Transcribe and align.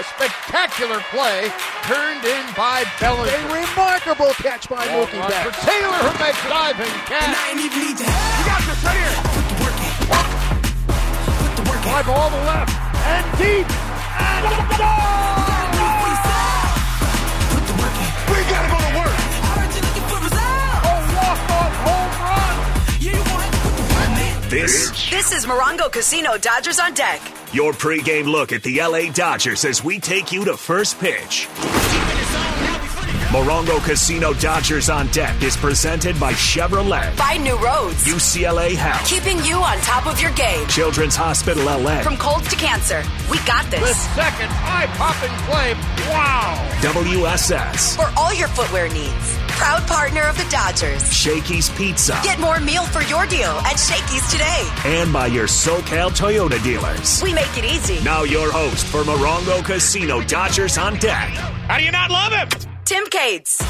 A 0.00 0.02
spectacular 0.02 1.00
play 1.10 1.52
turned 1.82 2.24
in 2.24 2.46
by 2.56 2.84
Bellinger. 2.98 3.36
A 3.36 3.52
remarkable 3.52 4.32
catch 4.40 4.66
by 4.66 4.86
Ball 4.86 5.04
Mookie 5.04 5.20
run 5.20 5.28
Betts. 5.28 5.58
for 5.58 5.66
Taylor 5.66 5.98
who 5.98 6.18
makes 6.24 6.40
a 6.40 6.48
diving 6.48 6.86
catch. 7.04 7.36
You 7.60 8.00
got 8.48 8.62
this 8.64 8.82
right 8.82 8.96
here. 8.96 9.12
Put 9.28 9.44
the 9.44 9.60
work 9.60 9.76
in. 9.76 9.90
Fly 11.82 12.02
ball 12.06 12.30
to 12.30 12.36
left 12.48 12.72
and 13.04 13.26
deep 13.36 13.66
and 14.20 14.44
We 15.36 15.39
This, 24.50 24.90
This 25.10 25.32
is 25.32 25.46
Morongo 25.46 25.90
Casino 25.92 26.36
Dodgers 26.36 26.80
on 26.80 26.92
deck. 26.94 27.20
your 27.52 27.72
pregame 27.72 28.24
look 28.24 28.50
at 28.52 28.62
the 28.64 28.80
LA 28.80 29.10
Dodgers 29.12 29.64
as 29.64 29.84
we 29.84 30.00
take 30.00 30.32
you 30.32 30.44
to 30.44 30.56
first 30.56 30.98
pitch. 30.98 31.46
Morongo 33.30 33.78
Casino 33.84 34.32
Dodgers 34.34 34.90
on 34.90 35.06
deck 35.08 35.40
is 35.44 35.56
presented 35.56 36.18
by 36.18 36.32
Chevrolet, 36.32 37.12
Find 37.14 37.44
new 37.44 37.56
roads. 37.64 38.04
UCLA 38.04 38.74
Health, 38.74 39.06
Keeping 39.08 39.38
you 39.44 39.54
on 39.54 39.78
top 39.82 40.06
of 40.08 40.20
your 40.20 40.32
game. 40.32 40.66
Children's 40.66 41.14
Hospital 41.14 41.62
LA, 41.64 42.02
From 42.02 42.16
colds 42.16 42.48
to 42.48 42.56
cancer, 42.56 43.04
we 43.30 43.38
got 43.46 43.70
this. 43.70 43.80
The 43.80 43.94
second 44.20 44.50
eye-popping 44.50 45.36
play. 45.46 45.74
Wow. 46.10 46.56
WSS, 46.82 47.94
For 47.96 48.10
all 48.18 48.34
your 48.34 48.48
footwear 48.48 48.88
needs. 48.88 49.38
Proud 49.60 49.86
partner 49.86 50.22
of 50.22 50.38
the 50.38 50.46
Dodgers. 50.50 51.02
Shakey's 51.12 51.68
Pizza, 51.70 52.18
Get 52.24 52.40
more 52.40 52.58
meal 52.60 52.82
for 52.86 53.02
your 53.02 53.26
deal 53.26 53.50
at 53.68 53.76
Shakey's 53.78 54.26
today. 54.32 54.66
and 54.86 55.12
by 55.12 55.26
your 55.26 55.46
SoCal 55.46 56.08
Toyota 56.10 56.62
dealers. 56.64 57.22
We 57.22 57.34
make 57.34 57.58
it 57.58 57.66
easy. 57.66 58.02
Now 58.02 58.22
your 58.22 58.50
host 58.50 58.86
for 58.86 59.02
Morongo 59.02 59.62
Casino 59.62 60.22
Dodgers 60.22 60.78
on 60.78 60.94
deck, 60.96 61.28
How 61.68 61.76
do 61.76 61.84
you 61.84 61.92
not 61.92 62.10
love 62.10 62.32
him? 62.32 62.48
Tim 62.86 63.04
Cates. 63.10 63.60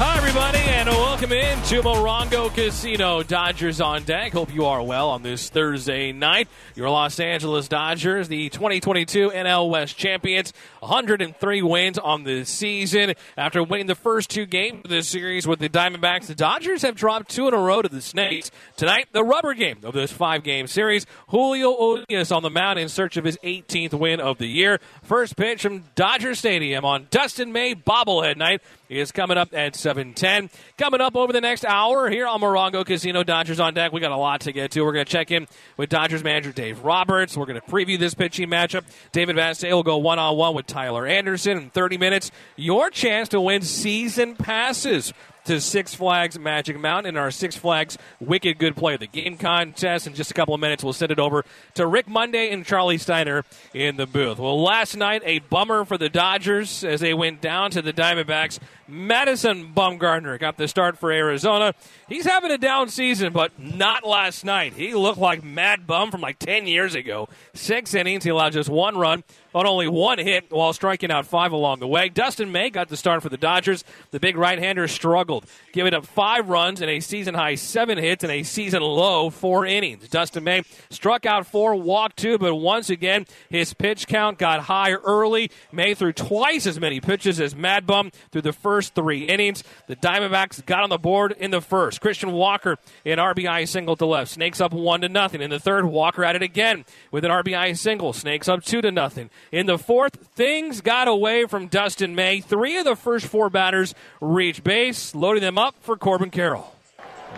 Hi, 0.00 0.16
everybody, 0.16 0.58
and 0.58 0.88
welcome 0.88 1.32
in 1.32 1.60
to 1.62 1.82
Morongo 1.82 2.54
Casino. 2.54 3.24
Dodgers 3.24 3.80
on 3.80 4.04
deck. 4.04 4.32
Hope 4.32 4.54
you 4.54 4.66
are 4.66 4.80
well 4.80 5.10
on 5.10 5.24
this 5.24 5.50
Thursday 5.50 6.12
night. 6.12 6.46
Your 6.76 6.88
Los 6.88 7.18
Angeles 7.18 7.66
Dodgers, 7.66 8.28
the 8.28 8.48
2022 8.48 9.30
NL 9.30 9.68
West 9.68 9.96
champions, 9.96 10.52
103 10.78 11.62
wins 11.62 11.98
on 11.98 12.22
the 12.22 12.44
season. 12.44 13.14
After 13.36 13.60
winning 13.64 13.88
the 13.88 13.96
first 13.96 14.30
two 14.30 14.46
games 14.46 14.82
of 14.84 14.90
this 14.90 15.08
series 15.08 15.48
with 15.48 15.58
the 15.58 15.68
Diamondbacks, 15.68 16.26
the 16.26 16.36
Dodgers 16.36 16.82
have 16.82 16.94
dropped 16.94 17.30
two 17.30 17.48
in 17.48 17.54
a 17.54 17.58
row 17.58 17.82
to 17.82 17.88
the 17.88 18.00
Snakes. 18.00 18.52
Tonight, 18.76 19.08
the 19.10 19.24
rubber 19.24 19.52
game 19.52 19.78
of 19.82 19.94
this 19.94 20.12
five-game 20.12 20.68
series. 20.68 21.06
Julio 21.30 21.96
Urias 22.08 22.30
on 22.30 22.44
the 22.44 22.50
mound 22.50 22.78
in 22.78 22.88
search 22.88 23.16
of 23.16 23.24
his 23.24 23.36
18th 23.38 23.94
win 23.94 24.20
of 24.20 24.38
the 24.38 24.46
year. 24.46 24.78
First 25.02 25.36
pitch 25.36 25.62
from 25.62 25.86
Dodger 25.96 26.36
Stadium 26.36 26.84
on 26.84 27.08
Dustin 27.10 27.50
May 27.50 27.74
bobblehead 27.74 28.36
night 28.36 28.62
is 28.88 29.12
coming 29.12 29.36
up 29.36 29.50
at 29.52 29.74
7:10. 29.74 30.50
Coming 30.76 31.00
up 31.00 31.16
over 31.16 31.32
the 31.32 31.40
next 31.40 31.64
hour 31.64 32.08
here 32.08 32.26
on 32.26 32.40
Morongo 32.40 32.84
Casino 32.84 33.22
Dodgers 33.22 33.60
on 33.60 33.74
deck. 33.74 33.92
We 33.92 34.00
got 34.00 34.12
a 34.12 34.16
lot 34.16 34.42
to 34.42 34.52
get 34.52 34.70
to. 34.72 34.82
We're 34.82 34.92
going 34.92 35.04
to 35.04 35.12
check 35.12 35.30
in 35.30 35.46
with 35.76 35.90
Dodgers 35.90 36.24
manager 36.24 36.52
Dave 36.52 36.84
Roberts. 36.84 37.36
We're 37.36 37.46
going 37.46 37.60
to 37.60 37.66
preview 37.66 37.98
this 37.98 38.14
pitching 38.14 38.48
matchup. 38.48 38.84
David 39.12 39.36
Vassegh 39.36 39.70
will 39.72 39.82
go 39.82 39.98
one 39.98 40.18
on 40.18 40.36
one 40.36 40.54
with 40.54 40.66
Tyler 40.66 41.06
Anderson 41.06 41.58
in 41.58 41.70
30 41.70 41.98
minutes. 41.98 42.30
Your 42.56 42.90
chance 42.90 43.28
to 43.30 43.40
win 43.40 43.62
season 43.62 44.36
passes 44.36 45.12
to 45.48 45.62
Six 45.62 45.94
Flags 45.94 46.38
Magic 46.38 46.78
Mountain 46.78 47.14
in 47.14 47.16
our 47.16 47.30
Six 47.30 47.56
Flags 47.56 47.96
Wicked 48.20 48.58
Good 48.58 48.76
Play 48.76 48.94
of 48.94 49.00
the 49.00 49.06
Game 49.06 49.38
contest. 49.38 50.06
In 50.06 50.12
just 50.12 50.30
a 50.30 50.34
couple 50.34 50.52
of 50.52 50.60
minutes, 50.60 50.84
we'll 50.84 50.92
send 50.92 51.10
it 51.10 51.18
over 51.18 51.42
to 51.72 51.86
Rick 51.86 52.06
Monday 52.06 52.50
and 52.50 52.66
Charlie 52.66 52.98
Steiner 52.98 53.46
in 53.72 53.96
the 53.96 54.06
booth. 54.06 54.38
Well, 54.38 54.62
last 54.62 54.94
night, 54.94 55.22
a 55.24 55.38
bummer 55.38 55.86
for 55.86 55.96
the 55.96 56.10
Dodgers 56.10 56.84
as 56.84 57.00
they 57.00 57.14
went 57.14 57.40
down 57.40 57.70
to 57.70 57.80
the 57.80 57.94
Diamondbacks. 57.94 58.58
Madison 58.86 59.72
Bumgarner 59.74 60.38
got 60.38 60.58
the 60.58 60.68
start 60.68 60.98
for 60.98 61.10
Arizona. 61.10 61.74
He's 62.08 62.26
having 62.26 62.50
a 62.50 62.58
down 62.58 62.90
season, 62.90 63.32
but 63.32 63.58
not 63.58 64.06
last 64.06 64.44
night. 64.44 64.74
He 64.74 64.94
looked 64.94 65.18
like 65.18 65.42
Mad 65.42 65.86
Bum 65.86 66.10
from 66.10 66.20
like 66.20 66.38
10 66.38 66.66
years 66.66 66.94
ago. 66.94 67.26
Six 67.54 67.94
innings, 67.94 68.24
he 68.24 68.30
allowed 68.30 68.52
just 68.52 68.68
one 68.68 68.98
run 68.98 69.24
on 69.54 69.66
only 69.66 69.88
one 69.88 70.18
hit 70.18 70.50
while 70.50 70.72
striking 70.72 71.10
out 71.10 71.26
five 71.26 71.52
along 71.52 71.80
the 71.80 71.88
way. 71.88 72.08
Dustin 72.08 72.52
May 72.52 72.70
got 72.70 72.88
the 72.88 72.96
start 72.96 73.22
for 73.22 73.28
the 73.28 73.36
Dodgers. 73.36 73.84
The 74.10 74.20
big 74.20 74.36
right 74.36 74.58
hander 74.58 74.88
struggled, 74.88 75.46
giving 75.72 75.94
up 75.94 76.06
five 76.06 76.48
runs 76.48 76.80
and 76.80 76.90
a 76.90 77.00
season 77.00 77.34
high 77.34 77.54
seven 77.54 77.98
hits 77.98 78.24
and 78.24 78.32
a 78.32 78.42
season 78.42 78.82
low 78.82 79.30
four 79.30 79.66
innings. 79.66 80.08
Dustin 80.08 80.44
May 80.44 80.62
struck 80.90 81.26
out 81.26 81.46
four, 81.46 81.74
walked 81.74 82.18
two, 82.18 82.38
but 82.38 82.54
once 82.54 82.90
again, 82.90 83.26
his 83.50 83.74
pitch 83.74 84.06
count 84.06 84.38
got 84.38 84.60
high 84.60 84.92
early. 84.92 85.50
May 85.72 85.94
threw 85.94 86.12
twice 86.12 86.66
as 86.66 86.78
many 86.80 87.00
pitches 87.00 87.40
as 87.40 87.54
Mad 87.54 87.86
Bum 87.86 88.10
through 88.30 88.42
the 88.42 88.52
first 88.52 88.94
three 88.94 89.24
innings. 89.24 89.64
The 89.86 89.96
Diamondbacks 89.96 90.64
got 90.64 90.82
on 90.82 90.90
the 90.90 90.98
board 90.98 91.34
in 91.38 91.50
the 91.50 91.60
first. 91.60 92.00
Christian 92.00 92.32
Walker, 92.32 92.76
an 93.04 93.18
RBI 93.18 93.66
single 93.68 93.96
to 93.96 94.06
left. 94.06 94.30
Snakes 94.30 94.60
up 94.60 94.72
one 94.72 95.00
to 95.00 95.08
nothing. 95.08 95.40
In 95.40 95.50
the 95.50 95.60
third, 95.60 95.86
Walker 95.86 96.24
at 96.24 96.36
it 96.36 96.42
again 96.42 96.84
with 97.10 97.24
an 97.24 97.30
RBI 97.30 97.76
single. 97.76 98.12
Snakes 98.12 98.48
up 98.48 98.62
two 98.62 98.80
to 98.82 98.90
nothing. 98.90 99.30
In 99.52 99.66
the 99.66 99.78
fourth, 99.78 100.16
things 100.34 100.80
got 100.80 101.08
away 101.08 101.46
from 101.46 101.68
Dustin 101.68 102.14
May. 102.14 102.40
Three 102.40 102.76
of 102.78 102.84
the 102.84 102.96
first 102.96 103.26
four 103.26 103.50
batters 103.50 103.94
reached 104.20 104.64
base, 104.64 105.14
loading 105.14 105.42
them 105.42 105.58
up 105.58 105.74
for 105.80 105.96
Corbin 105.96 106.30
Carroll. 106.30 106.74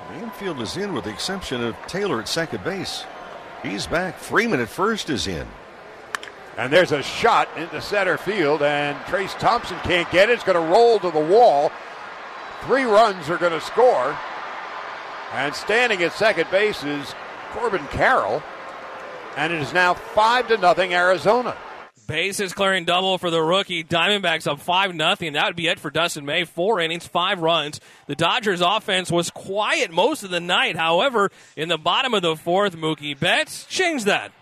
The 0.08 0.22
infield 0.22 0.60
is 0.60 0.76
in 0.76 0.92
with 0.92 1.04
the 1.04 1.10
exception 1.10 1.62
of 1.62 1.76
Taylor 1.86 2.20
at 2.20 2.28
second 2.28 2.64
base. 2.64 3.04
He's 3.62 3.86
back. 3.86 4.18
Freeman 4.18 4.60
at 4.60 4.68
first 4.68 5.10
is 5.10 5.26
in. 5.26 5.46
And 6.56 6.72
there's 6.72 6.92
a 6.92 7.02
shot 7.02 7.48
into 7.56 7.80
center 7.80 8.18
field, 8.18 8.62
and 8.62 8.98
Trace 9.06 9.34
Thompson 9.34 9.78
can't 9.78 10.10
get 10.10 10.28
it. 10.28 10.34
It's 10.34 10.44
going 10.44 10.62
to 10.62 10.72
roll 10.72 10.98
to 10.98 11.10
the 11.10 11.20
wall. 11.20 11.70
Three 12.66 12.84
runs 12.84 13.30
are 13.30 13.38
going 13.38 13.52
to 13.52 13.60
score. 13.60 14.16
And 15.32 15.54
standing 15.54 16.02
at 16.02 16.12
second 16.12 16.50
base 16.50 16.82
is 16.82 17.14
Corbin 17.52 17.86
Carroll. 17.88 18.42
And 19.36 19.52
it 19.52 19.62
is 19.62 19.72
now 19.72 19.94
five 19.94 20.48
to 20.48 20.56
nothing 20.56 20.92
Arizona. 20.92 21.56
Bases 22.10 22.52
clearing 22.52 22.86
double 22.86 23.18
for 23.18 23.30
the 23.30 23.40
rookie. 23.40 23.84
Diamondbacks 23.84 24.50
up 24.50 24.58
5 24.58 24.96
nothing. 24.96 25.34
That 25.34 25.46
would 25.46 25.54
be 25.54 25.68
it 25.68 25.78
for 25.78 25.94
Dustin 25.94 26.26
May. 26.26 26.42
Four 26.42 26.80
innings, 26.80 27.06
five 27.06 27.38
runs. 27.38 27.78
The 28.08 28.16
Dodgers 28.16 28.60
offense 28.60 29.12
was 29.12 29.30
quiet 29.30 29.92
most 29.92 30.24
of 30.24 30.30
the 30.30 30.40
night. 30.40 30.74
However, 30.74 31.30
in 31.54 31.68
the 31.68 31.78
bottom 31.78 32.12
of 32.12 32.22
the 32.22 32.34
fourth, 32.34 32.74
Mookie 32.74 33.14
Betts 33.14 33.64
changed 33.66 34.06
that. 34.06 34.32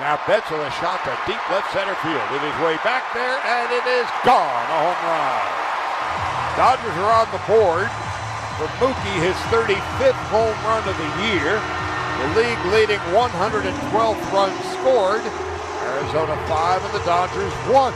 Now 0.00 0.24
Betts 0.26 0.50
with 0.50 0.64
a 0.64 0.72
shot 0.80 1.04
to 1.04 1.12
deep 1.28 1.44
left 1.52 1.70
center 1.76 1.92
field. 2.00 2.24
With 2.32 2.40
his 2.40 2.56
way 2.64 2.80
back 2.80 3.12
there, 3.12 3.36
and 3.44 3.68
it 3.76 3.84
is 4.00 4.08
gone. 4.24 4.64
A 4.72 4.78
home 4.80 5.00
run. 5.04 5.36
Dodgers 6.56 6.96
are 6.96 7.12
on 7.12 7.28
the 7.28 7.44
board 7.44 7.92
for 8.56 8.72
Mookie, 8.80 9.20
his 9.20 9.36
35th 9.52 10.16
home 10.32 10.56
run 10.64 10.80
of 10.88 10.96
the 10.96 11.12
year. 11.28 11.60
The 12.24 12.40
league 12.40 12.64
leading 12.72 13.04
112 13.12 14.32
runs 14.32 14.64
scored. 14.80 15.49
Arizona 15.90 16.36
5 16.46 16.84
and 16.84 16.94
the 16.94 17.04
Dodgers 17.04 17.52
1. 17.52 17.94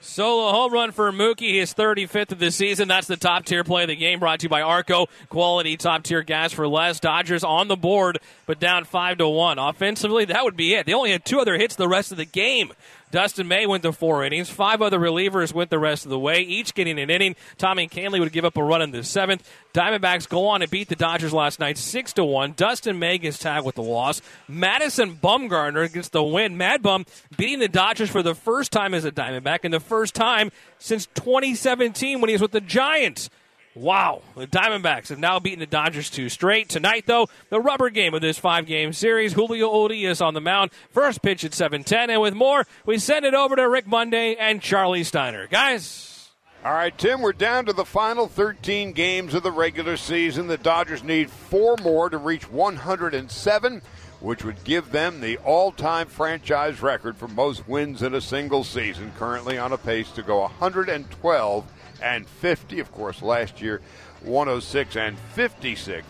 Solo 0.00 0.50
home 0.50 0.72
run 0.72 0.90
for 0.90 1.12
Mookie, 1.12 1.60
his 1.60 1.74
35th 1.74 2.32
of 2.32 2.38
the 2.40 2.50
season. 2.50 2.88
That's 2.88 3.06
the 3.06 3.16
top 3.16 3.44
tier 3.44 3.62
play 3.62 3.82
of 3.82 3.88
the 3.88 3.96
game 3.96 4.18
brought 4.18 4.40
to 4.40 4.46
you 4.46 4.48
by 4.48 4.62
Arco. 4.62 5.06
Quality 5.28 5.76
top 5.76 6.02
tier 6.02 6.22
gas 6.22 6.52
for 6.52 6.66
less. 6.66 6.98
Dodgers 6.98 7.44
on 7.44 7.68
the 7.68 7.76
board, 7.76 8.18
but 8.46 8.58
down 8.58 8.84
5 8.84 9.18
to 9.18 9.28
1. 9.28 9.58
Offensively, 9.58 10.24
that 10.24 10.42
would 10.42 10.56
be 10.56 10.74
it. 10.74 10.86
They 10.86 10.94
only 10.94 11.12
had 11.12 11.24
two 11.24 11.38
other 11.38 11.56
hits 11.56 11.76
the 11.76 11.86
rest 11.86 12.10
of 12.10 12.18
the 12.18 12.24
game. 12.24 12.72
Dustin 13.10 13.48
May 13.48 13.66
went 13.66 13.82
to 13.82 13.92
four 13.92 14.24
innings. 14.24 14.48
Five 14.48 14.82
other 14.82 14.98
relievers 14.98 15.52
went 15.52 15.70
the 15.70 15.78
rest 15.78 16.04
of 16.04 16.10
the 16.10 16.18
way, 16.18 16.40
each 16.40 16.74
getting 16.74 16.98
an 16.98 17.10
inning. 17.10 17.36
Tommy 17.58 17.88
Kahnle 17.88 18.20
would 18.20 18.32
give 18.32 18.44
up 18.44 18.56
a 18.56 18.62
run 18.62 18.82
in 18.82 18.90
the 18.90 19.02
seventh. 19.02 19.48
Diamondbacks 19.74 20.28
go 20.28 20.46
on 20.48 20.62
and 20.62 20.70
beat 20.70 20.88
the 20.88 20.96
Dodgers 20.96 21.32
last 21.32 21.60
night 21.60 21.78
six 21.78 22.12
to 22.14 22.24
one. 22.24 22.52
Dustin 22.56 22.98
May 22.98 23.18
gets 23.18 23.38
tagged 23.38 23.66
with 23.66 23.74
the 23.74 23.82
loss. 23.82 24.22
Madison 24.48 25.16
Bumgarner 25.16 25.92
gets 25.92 26.08
the 26.08 26.22
win. 26.22 26.56
Mad 26.56 26.82
Bum 26.82 27.04
beating 27.36 27.58
the 27.58 27.68
Dodgers 27.68 28.10
for 28.10 28.22
the 28.22 28.34
first 28.34 28.72
time 28.72 28.94
as 28.94 29.04
a 29.04 29.12
Diamondback 29.12 29.60
and 29.64 29.74
the 29.74 29.80
first 29.80 30.14
time 30.14 30.50
since 30.78 31.06
2017 31.14 32.20
when 32.20 32.28
he 32.28 32.34
was 32.34 32.42
with 32.42 32.52
the 32.52 32.60
Giants. 32.60 33.30
Wow, 33.76 34.22
the 34.36 34.48
Diamondbacks 34.48 35.10
have 35.10 35.20
now 35.20 35.38
beaten 35.38 35.60
the 35.60 35.66
Dodgers 35.66 36.10
two 36.10 36.28
straight. 36.28 36.68
Tonight, 36.68 37.04
though, 37.06 37.28
the 37.50 37.60
rubber 37.60 37.88
game 37.88 38.14
of 38.14 38.20
this 38.20 38.36
five-game 38.36 38.92
series. 38.92 39.32
Julio 39.34 39.86
Urias 39.86 40.20
on 40.20 40.34
the 40.34 40.40
mound. 40.40 40.72
First 40.90 41.22
pitch 41.22 41.44
at 41.44 41.52
7:10, 41.52 42.10
and 42.10 42.20
with 42.20 42.34
more, 42.34 42.66
we 42.84 42.98
send 42.98 43.24
it 43.24 43.32
over 43.34 43.54
to 43.54 43.68
Rick 43.68 43.86
Monday 43.86 44.34
and 44.34 44.60
Charlie 44.60 45.04
Steiner. 45.04 45.46
Guys, 45.46 46.30
All 46.64 46.72
right, 46.72 46.96
Tim, 46.98 47.22
we're 47.22 47.32
down 47.32 47.64
to 47.66 47.72
the 47.72 47.84
final 47.86 48.26
13 48.26 48.92
games 48.92 49.34
of 49.34 49.44
the 49.44 49.52
regular 49.52 49.96
season. 49.96 50.48
The 50.48 50.58
Dodgers 50.58 51.04
need 51.04 51.30
four 51.30 51.76
more 51.80 52.10
to 52.10 52.18
reach 52.18 52.50
107, 52.50 53.80
which 54.20 54.44
would 54.44 54.62
give 54.64 54.90
them 54.90 55.20
the 55.20 55.38
all 55.38 55.70
time 55.70 56.08
franchise 56.08 56.82
record 56.82 57.16
for 57.16 57.28
most 57.28 57.68
wins 57.68 58.02
in 58.02 58.14
a 58.14 58.20
single 58.20 58.64
season, 58.64 59.12
currently 59.16 59.56
on 59.58 59.72
a 59.72 59.78
pace 59.78 60.10
to 60.10 60.22
go 60.22 60.40
112 60.40 61.64
and 62.02 62.26
50. 62.26 62.80
Of 62.80 62.92
course, 62.92 63.22
last 63.22 63.60
year, 63.60 63.80
106 64.22 64.96
and 64.96 65.18
56. 65.34 66.06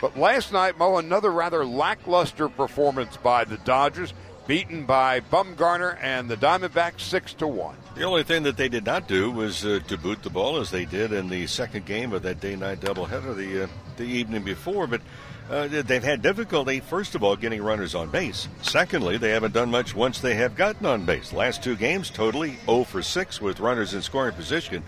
But 0.00 0.18
last 0.18 0.52
night, 0.52 0.78
Mo, 0.78 0.96
another 0.98 1.30
rather 1.30 1.64
lackluster 1.64 2.48
performance 2.48 3.16
by 3.16 3.44
the 3.44 3.58
Dodgers. 3.58 4.12
beaten 4.46 4.84
by 4.84 5.20
Bumgarner 5.20 5.96
and 6.02 6.28
the 6.28 6.36
Diamondbacks 6.36 7.00
six 7.00 7.32
to 7.34 7.46
one. 7.46 7.76
The 7.94 8.02
only 8.02 8.24
thing 8.24 8.42
that 8.42 8.56
they 8.56 8.68
did 8.68 8.84
not 8.84 9.06
do 9.06 9.30
was 9.30 9.64
uh, 9.64 9.78
to 9.86 9.96
boot 9.96 10.24
the 10.24 10.30
ball 10.30 10.56
as 10.56 10.72
they 10.72 10.84
did 10.84 11.12
in 11.12 11.28
the 11.28 11.46
second 11.46 11.86
game 11.86 12.12
of 12.12 12.22
that 12.22 12.40
day-night 12.40 12.80
doubleheader 12.80 13.36
the 13.36 13.64
uh, 13.64 13.66
the 13.96 14.04
evening 14.04 14.42
before, 14.42 14.86
but. 14.86 15.00
Uh, 15.52 15.68
they've 15.68 16.02
had 16.02 16.22
difficulty, 16.22 16.80
first 16.80 17.14
of 17.14 17.22
all, 17.22 17.36
getting 17.36 17.62
runners 17.62 17.94
on 17.94 18.08
base. 18.08 18.48
Secondly, 18.62 19.18
they 19.18 19.32
haven't 19.32 19.52
done 19.52 19.70
much 19.70 19.94
once 19.94 20.18
they 20.18 20.32
have 20.34 20.56
gotten 20.56 20.86
on 20.86 21.04
base. 21.04 21.30
Last 21.30 21.62
two 21.62 21.76
games, 21.76 22.08
totally 22.08 22.56
0 22.64 22.84
for 22.84 23.02
6 23.02 23.40
with 23.42 23.60
runners 23.60 23.92
in 23.92 24.00
scoring 24.00 24.32
position. 24.32 24.82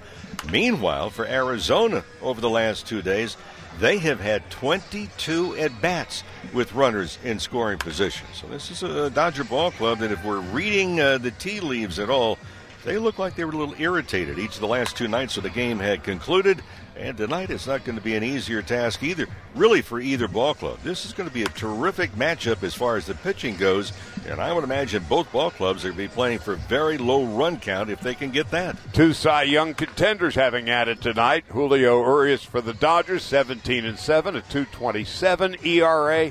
Meanwhile, 0.50 1.10
for 1.10 1.26
Arizona 1.26 2.02
over 2.22 2.40
the 2.40 2.48
last 2.48 2.86
two 2.86 3.02
days, 3.02 3.36
they 3.78 3.98
have 3.98 4.20
had 4.20 4.48
22 4.50 5.54
at 5.56 5.82
bats 5.82 6.22
with 6.54 6.72
runners 6.72 7.18
in 7.22 7.38
scoring 7.38 7.78
position. 7.78 8.26
So 8.32 8.46
this 8.46 8.70
is 8.70 8.82
a 8.82 9.10
Dodger 9.10 9.44
ball 9.44 9.70
club 9.70 9.98
that, 9.98 10.12
if 10.12 10.24
we're 10.24 10.40
reading 10.40 10.98
uh, 10.98 11.18
the 11.18 11.32
tea 11.32 11.60
leaves 11.60 11.98
at 11.98 12.08
all, 12.08 12.38
they 12.86 12.96
look 12.96 13.18
like 13.18 13.34
they 13.34 13.44
were 13.44 13.52
a 13.52 13.56
little 13.56 13.74
irritated 13.78 14.38
each 14.38 14.54
of 14.54 14.60
the 14.60 14.66
last 14.66 14.96
two 14.96 15.08
nights 15.08 15.36
of 15.36 15.42
the 15.42 15.50
game 15.50 15.78
had 15.78 16.04
concluded. 16.04 16.62
And 16.96 17.16
tonight 17.16 17.50
it's 17.50 17.66
not 17.66 17.84
going 17.84 17.98
to 17.98 18.04
be 18.04 18.14
an 18.14 18.22
easier 18.22 18.62
task 18.62 19.02
either, 19.02 19.26
really, 19.54 19.82
for 19.82 20.00
either 20.00 20.28
ball 20.28 20.54
club. 20.54 20.78
This 20.84 21.04
is 21.04 21.12
going 21.12 21.28
to 21.28 21.34
be 21.34 21.42
a 21.42 21.48
terrific 21.48 22.12
matchup 22.12 22.62
as 22.62 22.74
far 22.74 22.96
as 22.96 23.06
the 23.06 23.14
pitching 23.16 23.56
goes. 23.56 23.92
And 24.28 24.40
I 24.40 24.52
would 24.52 24.62
imagine 24.62 25.04
both 25.08 25.30
ball 25.32 25.50
clubs 25.50 25.84
are 25.84 25.88
going 25.88 26.06
to 26.06 26.08
be 26.08 26.14
playing 26.14 26.38
for 26.38 26.54
very 26.54 26.96
low 26.96 27.24
run 27.24 27.58
count 27.58 27.90
if 27.90 28.00
they 28.00 28.14
can 28.14 28.30
get 28.30 28.50
that. 28.52 28.76
Two 28.92 29.12
Cy 29.12 29.42
Young 29.42 29.74
contenders 29.74 30.36
having 30.36 30.70
added 30.70 31.00
tonight. 31.00 31.44
Julio 31.48 32.00
Urias 32.00 32.44
for 32.44 32.60
the 32.60 32.74
Dodgers, 32.74 33.24
17 33.24 33.84
and 33.84 33.98
7, 33.98 34.36
a 34.36 34.40
227 34.42 35.56
ERA. 35.64 36.30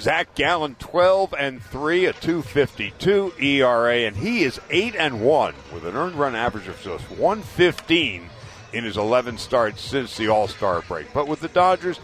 Zach 0.00 0.34
Gallen, 0.34 0.74
12 0.78 1.34
and 1.38 1.62
3, 1.62 2.06
a 2.06 2.12
252 2.12 3.32
ERA, 3.40 3.96
and 4.00 4.16
he 4.16 4.42
is 4.42 4.60
8 4.68 4.94
and 4.94 5.22
1 5.22 5.54
with 5.72 5.86
an 5.86 5.96
earned 5.96 6.16
run 6.16 6.34
average 6.34 6.68
of 6.68 6.80
just 6.82 7.10
115 7.10 8.28
in 8.72 8.84
his 8.84 8.96
11 8.96 9.38
starts 9.38 9.80
since 9.80 10.16
the 10.16 10.28
All 10.28 10.48
Star 10.48 10.82
break. 10.82 11.12
But 11.12 11.28
with 11.28 11.40
the 11.40 11.48
Dodgers, 11.48 11.98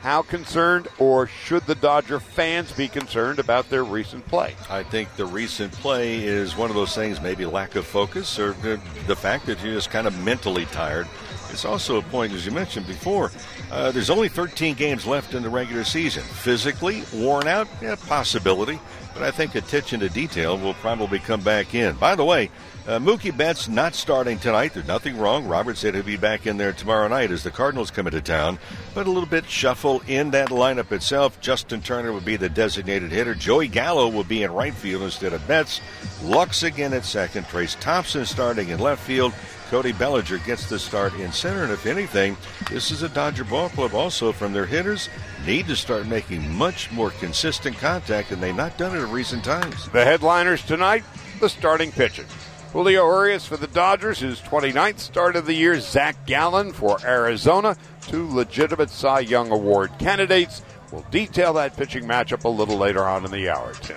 how 0.00 0.22
concerned 0.22 0.88
or 0.98 1.26
should 1.26 1.66
the 1.66 1.74
Dodger 1.74 2.20
fans 2.20 2.70
be 2.72 2.88
concerned 2.88 3.38
about 3.38 3.68
their 3.68 3.84
recent 3.84 4.26
play? 4.28 4.54
I 4.70 4.84
think 4.84 5.14
the 5.16 5.26
recent 5.26 5.72
play 5.72 6.22
is 6.22 6.56
one 6.56 6.70
of 6.70 6.76
those 6.76 6.94
things, 6.94 7.20
maybe 7.20 7.44
lack 7.44 7.74
of 7.74 7.84
focus 7.84 8.38
or 8.38 8.52
the 8.52 9.16
fact 9.16 9.46
that 9.46 9.62
you're 9.62 9.74
just 9.74 9.90
kind 9.90 10.06
of 10.06 10.16
mentally 10.24 10.66
tired. 10.66 11.08
It's 11.50 11.64
also 11.64 11.96
a 11.96 12.02
point, 12.02 12.32
as 12.32 12.44
you 12.44 12.52
mentioned 12.52 12.86
before, 12.86 13.32
uh, 13.72 13.90
there's 13.90 14.10
only 14.10 14.28
13 14.28 14.74
games 14.74 15.06
left 15.06 15.34
in 15.34 15.42
the 15.42 15.48
regular 15.48 15.82
season. 15.82 16.22
Physically 16.22 17.02
worn 17.14 17.48
out, 17.48 17.66
yeah, 17.80 17.96
possibility, 18.06 18.78
but 19.14 19.22
I 19.22 19.30
think 19.30 19.54
attention 19.54 20.00
to 20.00 20.08
detail 20.08 20.58
will 20.58 20.74
probably 20.74 21.18
come 21.18 21.40
back 21.40 21.74
in. 21.74 21.96
By 21.96 22.14
the 22.14 22.24
way, 22.24 22.50
uh, 22.88 22.98
Mookie 22.98 23.36
Betts 23.36 23.68
not 23.68 23.94
starting 23.94 24.38
tonight. 24.38 24.72
There's 24.72 24.86
nothing 24.86 25.18
wrong. 25.18 25.46
Robert 25.46 25.76
said 25.76 25.94
he'll 25.94 26.02
be 26.02 26.16
back 26.16 26.46
in 26.46 26.56
there 26.56 26.72
tomorrow 26.72 27.06
night 27.06 27.30
as 27.30 27.42
the 27.42 27.50
Cardinals 27.50 27.90
come 27.90 28.06
into 28.06 28.22
town. 28.22 28.58
But 28.94 29.06
a 29.06 29.10
little 29.10 29.28
bit 29.28 29.44
shuffle 29.44 30.02
in 30.06 30.30
that 30.30 30.48
lineup 30.48 30.90
itself. 30.90 31.38
Justin 31.42 31.82
Turner 31.82 32.14
would 32.14 32.24
be 32.24 32.36
the 32.36 32.48
designated 32.48 33.12
hitter. 33.12 33.34
Joey 33.34 33.68
Gallo 33.68 34.08
will 34.08 34.24
be 34.24 34.42
in 34.42 34.50
right 34.52 34.72
field 34.72 35.02
instead 35.02 35.34
of 35.34 35.46
Betts. 35.46 35.82
Lux 36.22 36.62
again 36.62 36.94
at 36.94 37.04
second. 37.04 37.46
Trace 37.48 37.74
Thompson 37.74 38.24
starting 38.24 38.70
in 38.70 38.80
left 38.80 39.02
field. 39.02 39.34
Cody 39.68 39.92
Bellinger 39.92 40.38
gets 40.38 40.66
the 40.70 40.78
start 40.78 41.12
in 41.20 41.30
center. 41.30 41.64
And 41.64 41.72
if 41.72 41.84
anything, 41.84 42.38
this 42.70 42.90
is 42.90 43.02
a 43.02 43.08
Dodger 43.10 43.44
ball 43.44 43.68
club 43.68 43.92
also 43.92 44.32
from 44.32 44.54
their 44.54 44.64
hitters 44.64 45.10
need 45.44 45.66
to 45.66 45.76
start 45.76 46.06
making 46.06 46.50
much 46.54 46.90
more 46.90 47.10
consistent 47.10 47.76
contact, 47.76 48.30
and 48.30 48.42
they've 48.42 48.56
not 48.56 48.78
done 48.78 48.96
it 48.96 49.00
in 49.00 49.10
recent 49.10 49.44
times. 49.44 49.88
The 49.90 50.04
headliners 50.04 50.62
tonight, 50.62 51.04
the 51.38 51.50
starting 51.50 51.92
pitching. 51.92 52.26
Julio 52.72 53.06
Urias 53.06 53.46
for 53.46 53.56
the 53.56 53.66
Dodgers, 53.66 54.18
his 54.18 54.40
29th 54.40 54.98
start 54.98 55.36
of 55.36 55.46
the 55.46 55.54
year. 55.54 55.80
Zach 55.80 56.26
Gallen 56.26 56.72
for 56.72 56.98
Arizona, 57.04 57.76
two 58.02 58.28
legitimate 58.28 58.90
Cy 58.90 59.20
Young 59.20 59.50
Award 59.50 59.90
candidates. 59.98 60.62
We'll 60.92 61.06
detail 61.10 61.54
that 61.54 61.76
pitching 61.76 62.04
matchup 62.04 62.44
a 62.44 62.48
little 62.48 62.76
later 62.76 63.04
on 63.04 63.24
in 63.24 63.30
the 63.30 63.48
hour, 63.48 63.72
Tim. 63.74 63.96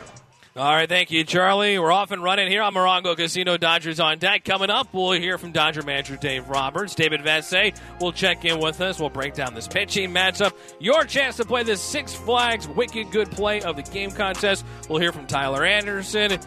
All 0.53 0.69
right, 0.69 0.89
thank 0.89 1.11
you, 1.11 1.23
Charlie. 1.23 1.79
We're 1.79 1.93
off 1.93 2.11
and 2.11 2.21
running 2.21 2.49
here 2.49 2.61
on 2.61 2.73
Morongo 2.73 3.15
Casino 3.15 3.55
Dodgers 3.55 4.01
on 4.01 4.19
deck. 4.19 4.43
Coming 4.43 4.69
up, 4.69 4.93
we'll 4.93 5.13
hear 5.13 5.37
from 5.37 5.53
Dodger 5.53 5.81
manager 5.81 6.17
Dave 6.17 6.49
Roberts. 6.49 6.93
David 6.93 7.21
Vassegh 7.21 7.79
will 8.01 8.11
check 8.11 8.43
in 8.43 8.59
with 8.59 8.81
us. 8.81 8.99
We'll 8.99 9.09
break 9.09 9.33
down 9.33 9.53
this 9.53 9.69
pitching 9.69 10.11
matchup. 10.11 10.51
Your 10.77 11.05
chance 11.05 11.37
to 11.37 11.45
play 11.45 11.63
this 11.63 11.81
Six 11.81 12.13
Flags 12.13 12.67
Wicked 12.67 13.11
Good 13.11 13.31
Play 13.31 13.61
of 13.61 13.77
the 13.77 13.83
Game 13.83 14.11
contest. 14.11 14.65
We'll 14.89 14.99
hear 14.99 15.13
from 15.13 15.25
Tyler 15.25 15.63
Anderson. 15.63 16.37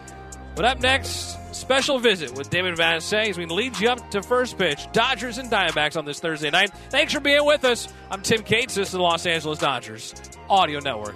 But 0.55 0.65
up 0.65 0.79
next, 0.79 1.37
special 1.53 1.99
visit 1.99 2.35
with 2.35 2.49
David 2.49 2.75
Vassegh 2.77 3.29
as 3.29 3.37
we 3.37 3.45
lead 3.45 3.77
you 3.79 3.89
up 3.89 4.09
to 4.11 4.23
first 4.23 4.57
pitch. 4.57 4.87
Dodgers 4.93 5.37
and 5.37 5.51
Diamondbacks 5.51 5.97
on 5.97 6.05
this 6.05 6.19
Thursday 6.19 6.49
night. 6.49 6.71
Thanks 6.89 7.11
for 7.11 7.19
being 7.19 7.45
with 7.45 7.65
us. 7.65 7.87
I'm 8.09 8.21
Tim 8.21 8.41
Cates. 8.41 8.75
This 8.75 8.87
is 8.89 8.93
the 8.93 9.01
Los 9.01 9.25
Angeles 9.25 9.59
Dodgers 9.59 10.15
Audio 10.49 10.79
Network. 10.79 11.15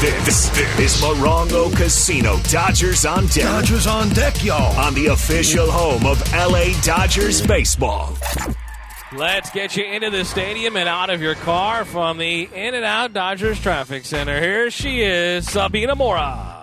This, 0.00 0.50
this 0.50 0.78
is 0.78 1.00
Morongo 1.02 1.74
Casino 1.74 2.38
Dodgers 2.50 3.06
on 3.06 3.26
deck. 3.26 3.44
Dodgers 3.44 3.86
on 3.86 4.10
deck, 4.10 4.44
y'all. 4.44 4.78
On 4.78 4.92
the 4.92 5.06
official 5.06 5.70
home 5.70 6.04
of 6.04 6.20
LA 6.32 6.78
Dodgers 6.82 7.44
baseball. 7.46 8.14
Let's 9.12 9.50
get 9.50 9.76
you 9.76 9.84
into 9.84 10.10
the 10.10 10.24
stadium 10.24 10.76
and 10.76 10.88
out 10.88 11.10
of 11.10 11.22
your 11.22 11.36
car 11.36 11.84
from 11.84 12.18
the 12.18 12.48
In 12.52 12.74
and 12.74 12.84
Out 12.84 13.12
Dodgers 13.12 13.60
Traffic 13.60 14.04
Center. 14.04 14.40
Here 14.40 14.68
she 14.68 15.00
is, 15.02 15.48
Sabina 15.48 15.94
Mora. 15.94 16.56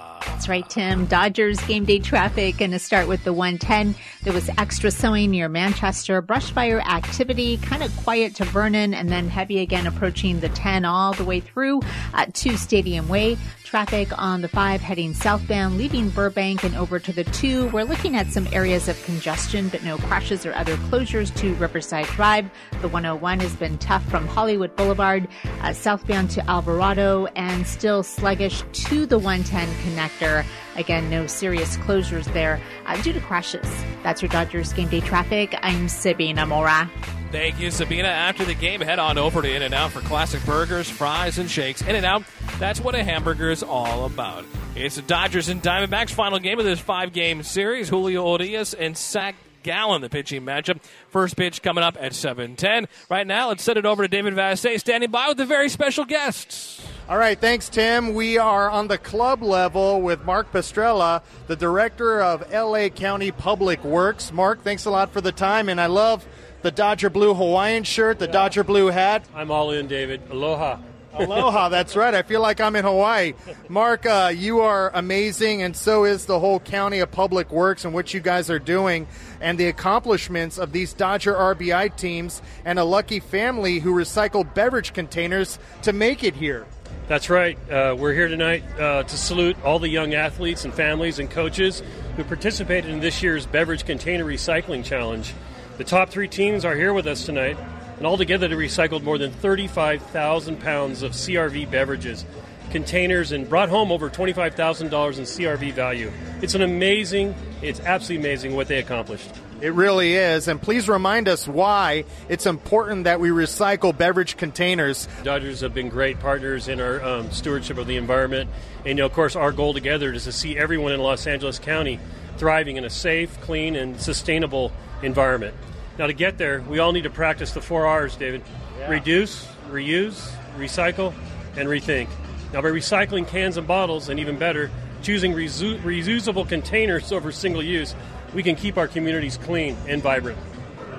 That's 0.44 0.50
right, 0.50 0.70
Tim. 0.70 1.06
Dodgers 1.06 1.58
game 1.68 1.86
day 1.86 2.00
traffic 2.00 2.58
going 2.58 2.72
to 2.72 2.80
start 2.80 3.08
with 3.08 3.24
the 3.24 3.32
110. 3.32 3.96
There 4.24 4.34
was 4.34 4.50
extra 4.58 4.92
sowing 4.92 5.32
near 5.32 5.48
Manchester, 5.48 6.22
brush 6.22 6.52
fire 6.52 6.82
activity, 6.82 7.56
kind 7.56 7.82
of 7.82 7.96
quiet 8.04 8.36
to 8.36 8.44
Vernon, 8.44 8.94
and 8.94 9.08
then 9.08 9.30
heavy 9.30 9.60
again 9.60 9.88
approaching 9.88 10.42
the 10.42 10.50
10 10.50 10.84
all 10.84 11.14
the 11.14 11.24
way 11.24 11.40
through 11.40 11.80
uh, 12.14 12.26
to 12.34 12.58
Stadium 12.58 13.08
Way. 13.08 13.38
Traffic 13.64 14.10
on 14.22 14.42
the 14.42 14.48
5 14.48 14.82
heading 14.82 15.14
southbound, 15.14 15.78
leaving 15.78 16.10
Burbank 16.10 16.64
and 16.64 16.76
over 16.76 17.00
to 17.00 17.14
the 17.14 17.24
2. 17.24 17.70
We're 17.70 17.86
looking 17.86 18.16
at 18.18 18.28
some 18.28 18.48
areas 18.52 18.88
of 18.88 19.04
congestion, 19.06 19.70
but 19.70 19.84
no 19.84 19.98
crashes 19.98 20.46
or 20.46 20.54
other 20.54 20.76
closures 20.76 21.34
to 21.38 21.56
Riverside 21.56 22.06
Drive. 22.08 22.52
The 22.82 22.90
101 22.90 23.40
has 23.40 23.56
been 23.56 23.78
tough 23.80 24.08
from 24.10 24.28
Hollywood 24.28 24.76
Boulevard 24.76 25.28
uh, 25.62 25.74
southbound 25.74 26.30
to 26.32 26.48
Alvarado 26.50 27.28
and 27.36 27.66
still 27.66 28.04
sluggish 28.04 28.62
to 28.74 29.06
the 29.06 29.18
110 29.18 29.68
connector. 29.78 30.33
Again, 30.76 31.10
no 31.10 31.28
serious 31.28 31.78
closures 31.78 32.32
there 32.34 32.60
uh, 32.86 33.00
due 33.02 33.14
to 33.14 33.20
crashes. 33.20 33.68
That's 34.02 34.22
your 34.22 34.30
Dodgers 34.30 34.74
game 34.74 34.90
day 34.90 35.02
traffic. 35.02 35.56
I'm 35.62 35.88
Sabina 35.88 36.46
Mora. 36.46 36.90
Thank 37.32 37.60
you, 37.60 37.72
Sabina. 37.72 38.10
After 38.10 38.46
the 38.46 38.54
game, 38.54 38.80
head 38.80 39.00
on 39.00 39.18
over 39.18 39.42
to 39.42 39.56
In 39.56 39.64
N 39.64 39.74
Out 39.74 39.92
for 39.92 40.02
classic 40.02 40.46
burgers, 40.46 40.88
fries, 40.90 41.40
and 41.40 41.50
shakes. 41.50 41.82
In 41.82 41.96
N 41.96 42.06
Out, 42.06 42.24
that's 42.60 42.80
what 42.80 42.94
a 42.96 43.04
hamburger 43.04 43.50
is 43.50 43.64
all 43.64 44.06
about. 44.06 44.46
It's 44.76 44.96
the 44.96 45.02
Dodgers 45.02 45.50
and 45.50 45.62
Diamondbacks 45.62 46.12
final 46.12 46.40
game 46.40 46.60
of 46.60 46.66
this 46.66 46.80
five 46.80 47.12
game 47.12 47.42
series. 47.44 47.90
Julio 47.90 48.38
Urias 48.38 48.74
and 48.74 48.98
Zach 48.98 49.36
Gallen, 49.64 50.02
the 50.02 50.10
pitching 50.10 50.44
matchup. 50.44 50.80
First 51.10 51.36
pitch 51.36 51.62
coming 51.64 51.84
up 51.84 51.98
at 52.00 52.14
7:10. 52.14 52.88
Right 53.10 53.26
now, 53.26 53.48
let's 53.48 53.64
send 53.64 53.78
it 53.80 53.86
over 53.86 54.04
to 54.04 54.08
David 54.08 54.36
Vassegh, 54.36 54.80
standing 54.80 55.10
by 55.10 55.30
with 55.30 55.38
the 55.38 55.46
very 55.46 55.70
special 55.70 56.06
guests. 56.06 56.86
All 57.10 57.18
right, 57.18 57.38
thanks, 57.38 57.68
Tim. 57.68 58.14
We 58.14 58.38
are 58.38 58.70
on 58.70 58.88
the 58.88 58.98
club 58.98 59.44
level 59.44 60.02
with 60.02 60.24
Mark 60.24 60.54
Pestrella, 60.54 61.22
the 61.48 61.56
director 61.58 62.22
of 62.22 62.50
LA 62.50 62.88
County 62.88 63.30
Public 63.30 63.84
Works. 63.84 64.32
Mark, 64.32 64.64
thanks 64.64 64.86
a 64.86 64.90
lot 64.90 65.12
for 65.12 65.20
the 65.20 65.34
time, 65.34 65.68
and 65.68 65.82
I 65.82 65.88
love 65.88 66.26
the 66.62 66.72
Dodger 66.72 67.10
blue 67.10 67.34
Hawaiian 67.34 67.84
shirt, 67.84 68.20
the 68.20 68.28
Dodger 68.28 68.64
blue 68.64 68.88
hat. 68.88 69.26
I'm 69.36 69.52
all 69.52 69.72
in, 69.72 69.88
David. 69.88 70.22
Aloha. 70.32 70.78
Aloha, 71.14 71.68
that's 71.76 71.98
right. 71.98 72.14
I 72.16 72.22
feel 72.22 72.40
like 72.40 72.62
I'm 72.62 72.78
in 72.78 72.86
Hawaii. 72.86 73.34
Mark, 73.68 74.06
uh, 74.06 74.32
you 74.34 74.62
are 74.62 74.90
amazing, 74.94 75.62
and 75.62 75.76
so 75.76 76.06
is 76.06 76.26
the 76.26 76.40
whole 76.40 76.62
County 76.62 77.00
of 77.00 77.12
Public 77.12 77.52
Works 77.52 77.84
and 77.84 77.94
what 77.94 78.14
you 78.14 78.22
guys 78.22 78.50
are 78.50 78.60
doing, 78.60 79.08
and 79.42 79.58
the 79.58 79.68
accomplishments 79.68 80.58
of 80.58 80.72
these 80.72 80.94
Dodger 80.94 81.34
RBI 81.34 81.98
teams 81.98 82.42
and 82.64 82.80
a 82.80 82.86
lucky 82.86 83.20
family 83.20 83.80
who 83.80 83.94
recycle 83.94 84.52
beverage 84.54 84.94
containers 84.94 85.60
to 85.82 85.92
make 85.92 86.24
it 86.24 86.36
here. 86.36 86.66
That's 87.08 87.30
right. 87.30 87.58
Uh, 87.70 87.96
we're 87.98 88.14
here 88.14 88.30
tonight 88.30 88.64
uh, 88.80 89.04
to 89.04 89.18
salute 89.18 89.58
all 89.64 89.78
the 89.78 89.90
young 89.90 90.14
athletes 90.14 90.64
and 90.64 90.74
families 90.74 91.20
and 91.20 91.30
coaches 91.30 91.84
who 92.16 92.24
participated 92.24 92.90
in 92.90 93.02
this 93.02 93.22
year's 93.22 93.46
Beverage 93.46 93.86
Container 93.86 94.24
Recycling 94.24 94.86
Challenge. 94.86 95.34
The 95.78 95.84
top 95.84 96.10
three 96.10 96.28
teams 96.28 96.64
are 96.64 96.76
here 96.76 96.94
with 96.94 97.06
us 97.06 97.26
tonight, 97.26 97.58
and 97.98 98.08
altogether 98.08 98.48
they 98.48 98.56
recycled 98.56 99.04
more 99.04 99.18
than 99.18 99.32
35,000 99.32 100.60
pounds 100.62 101.04
of 101.04 101.12
CRV 101.12 101.70
beverages, 101.70 102.26
containers, 102.72 103.32
and 103.32 103.50
brought 103.50 103.70
home 103.70 103.92
over 103.92 104.10
$25,000 104.10 104.84
in 104.84 104.90
CRV 104.90 105.74
value. 105.74 106.12
It's 106.42 106.56
an 106.56 106.62
amazing, 106.62 107.36
it's 107.62 107.80
absolutely 107.82 108.26
amazing 108.28 108.56
what 108.56 108.68
they 108.68 108.80
accomplished. 108.80 109.30
It 109.64 109.72
really 109.76 110.16
is. 110.16 110.50
And 110.50 110.62
please 110.62 110.90
remind 110.90 111.30
us 111.30 111.48
why 111.48 112.04
it's 112.28 112.46
important 112.46 113.06
that 113.06 113.22
we 113.22 113.30
recycle 113.30 113.98
beverage 113.98 114.36
containers. 114.36 115.08
Dodgers 115.24 115.62
have 115.62 115.74
been 115.74 115.88
great 115.88 116.20
partners 116.20 116.68
in 116.68 116.82
our 116.82 117.02
um, 117.02 117.32
stewardship 117.32 117.78
of 117.78 117.88
the 117.88 117.96
environment. 117.96 118.50
And, 118.80 118.88
you 118.88 118.94
know, 118.96 119.06
of 119.06 119.14
course, 119.14 119.38
our 119.38 119.54
goal 119.54 119.74
together 119.74 120.12
is 120.12 120.26
to 120.26 120.34
see 120.34 120.58
everyone 120.58 120.92
in 120.92 121.00
Los 121.00 121.26
Angeles 121.28 121.60
County 121.60 121.98
thriving 122.36 122.76
in 122.76 122.84
a 122.84 122.90
safe, 122.90 123.40
clean, 123.40 123.78
and 123.78 124.02
sustainable 124.02 124.74
environment. 125.02 125.56
Now, 125.98 126.08
to 126.08 126.14
get 126.14 126.38
there, 126.38 126.62
we 126.68 126.80
all 126.80 126.92
need 126.92 127.04
to 127.04 127.10
practice 127.10 127.54
the 127.54 127.62
four 127.62 127.86
R's, 127.86 128.18
David 128.18 128.42
Yeah. 128.80 128.90
reduce, 128.90 129.48
reuse, 129.72 130.30
recycle, 130.58 131.14
and 131.56 131.70
rethink. 131.70 132.10
Now, 132.52 132.62
by 132.62 132.68
recycling 132.68 133.30
cans 133.30 133.56
and 133.56 133.66
bottles, 133.66 134.10
and 134.10 134.20
even 134.20 134.38
better, 134.38 134.70
choosing 135.04 135.34
resu- 135.34 135.80
reusable 135.84 136.50
containers 136.50 137.14
over 137.14 137.32
single 137.32 137.64
use, 137.64 137.96
we 138.34 138.44
can 138.44 138.56
keep 138.56 138.78
our 138.78 138.88
communities 138.88 139.38
clean 139.38 139.76
and 139.88 140.02
vibrant. 140.02 140.38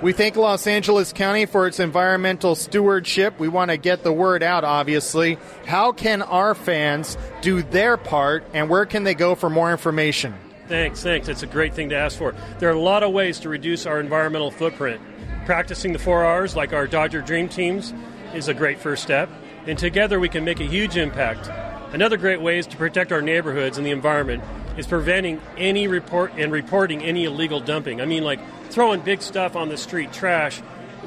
We 0.03 0.13
thank 0.13 0.37
Los 0.37 0.67
Angeles 0.67 1.13
County 1.13 1.47
for 1.47 1.67
its 1.67 1.81
environmental 1.81 2.57
stewardship. 2.57 3.39
We 3.39 3.49
want 3.49 3.71
to 3.71 3.77
get 3.77 4.03
the 4.03 4.13
word 4.13 4.43
out, 4.43 4.63
obviously. 4.63 5.39
How 5.65 5.93
can 5.93 6.21
our 6.21 6.55
fans 6.55 7.17
do 7.41 7.63
their 7.63 7.97
part, 7.97 8.45
and 8.53 8.69
where 8.69 8.85
can 8.85 9.05
they 9.05 9.15
go 9.15 9.35
for 9.35 9.49
more 9.49 9.71
information? 9.71 10.35
Thanks, 10.69 11.03
thanks. 11.03 11.29
It's 11.29 11.43
a 11.43 11.47
great 11.47 11.75
thing 11.75 11.91
to 11.91 11.97
ask 11.97 12.19
for. 12.19 12.35
There 12.59 12.69
are 12.69 12.75
a 12.75 12.81
lot 12.81 13.03
of 13.03 13.13
ways 13.13 13.39
to 13.41 13.49
reduce 13.49 13.87
our 13.87 14.01
environmental 14.01 14.51
footprint. 14.51 15.01
Practicing 15.47 15.93
the 15.93 15.99
four 15.99 16.25
R's, 16.25 16.57
like 16.57 16.73
our 16.73 16.87
Dodger 16.87 17.23
Dream 17.23 17.49
Teams, 17.49 17.95
is 18.35 18.49
a 18.49 18.55
great 18.55 18.81
first 18.81 19.03
step, 19.03 19.31
and 19.67 19.79
together 19.79 20.19
we 20.21 20.29
can 20.29 20.45
make 20.45 20.61
a 20.61 20.65
huge 20.65 20.97
impact. 20.97 21.49
Another 21.95 22.17
great 22.17 22.41
way 22.43 22.59
is 22.59 22.67
to 22.67 22.77
protect 22.77 23.13
our 23.13 23.23
neighborhoods 23.23 23.79
and 23.79 23.87
the 23.87 23.91
environment 23.91 24.43
is 24.77 24.87
preventing 24.87 25.41
any 25.57 25.89
report 25.89 26.33
and 26.37 26.53
reporting 26.53 27.03
any 27.03 27.25
illegal 27.25 27.61
dumping. 27.61 28.01
I 28.01 28.07
mean, 28.07 28.25
like 28.25 28.41
throwing 28.71 29.01
big 29.01 29.23
stuff 29.23 29.57
on 29.57 29.69
the 29.69 29.77
street, 29.77 30.13
trash, 30.13 30.61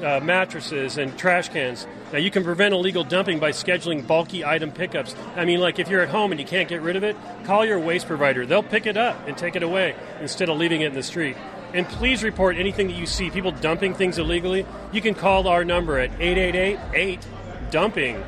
uh, 0.04 0.20
mattresses, 0.22 0.98
and 0.98 1.18
trash 1.18 1.50
cans. 1.50 1.88
Now, 2.12 2.20
you 2.20 2.32
can 2.32 2.44
prevent 2.44 2.74
illegal 2.74 3.04
dumping 3.04 3.40
by 3.40 3.52
scheduling 3.52 4.06
bulky 4.06 4.46
item 4.46 4.72
pickups. 4.72 5.16
I 5.36 5.44
mean, 5.46 5.60
like 5.60 5.80
if 5.80 5.90
you're 5.90 6.02
at 6.02 6.10
home 6.10 6.32
and 6.32 6.40
you 6.40 6.48
can't 6.48 6.70
get 6.70 6.82
rid 6.82 6.96
of 6.96 7.04
it, 7.04 7.18
call 7.44 7.66
your 7.66 7.80
waste 7.80 8.08
provider. 8.08 8.46
They'll 8.46 8.64
pick 8.64 8.86
it 8.86 8.96
up 8.96 9.28
and 9.28 9.38
take 9.38 9.56
it 9.56 9.64
away 9.64 9.96
instead 10.22 10.50
of 10.50 10.58
leaving 10.58 10.82
it 10.82 10.88
in 10.88 10.94
the 10.94 11.04
street. 11.04 11.36
And 11.74 11.86
please 11.88 12.24
report 12.24 12.56
anything 12.56 12.88
that 12.88 12.96
you 12.96 13.06
see 13.06 13.30
people 13.30 13.52
dumping 13.52 13.94
things 13.94 14.18
illegally. 14.18 14.66
You 14.94 15.02
can 15.02 15.16
call 15.16 15.48
our 15.48 15.66
number 15.66 16.00
at 16.00 16.12
888 16.20 16.80
8 16.94 17.28
dumping. 17.72 18.24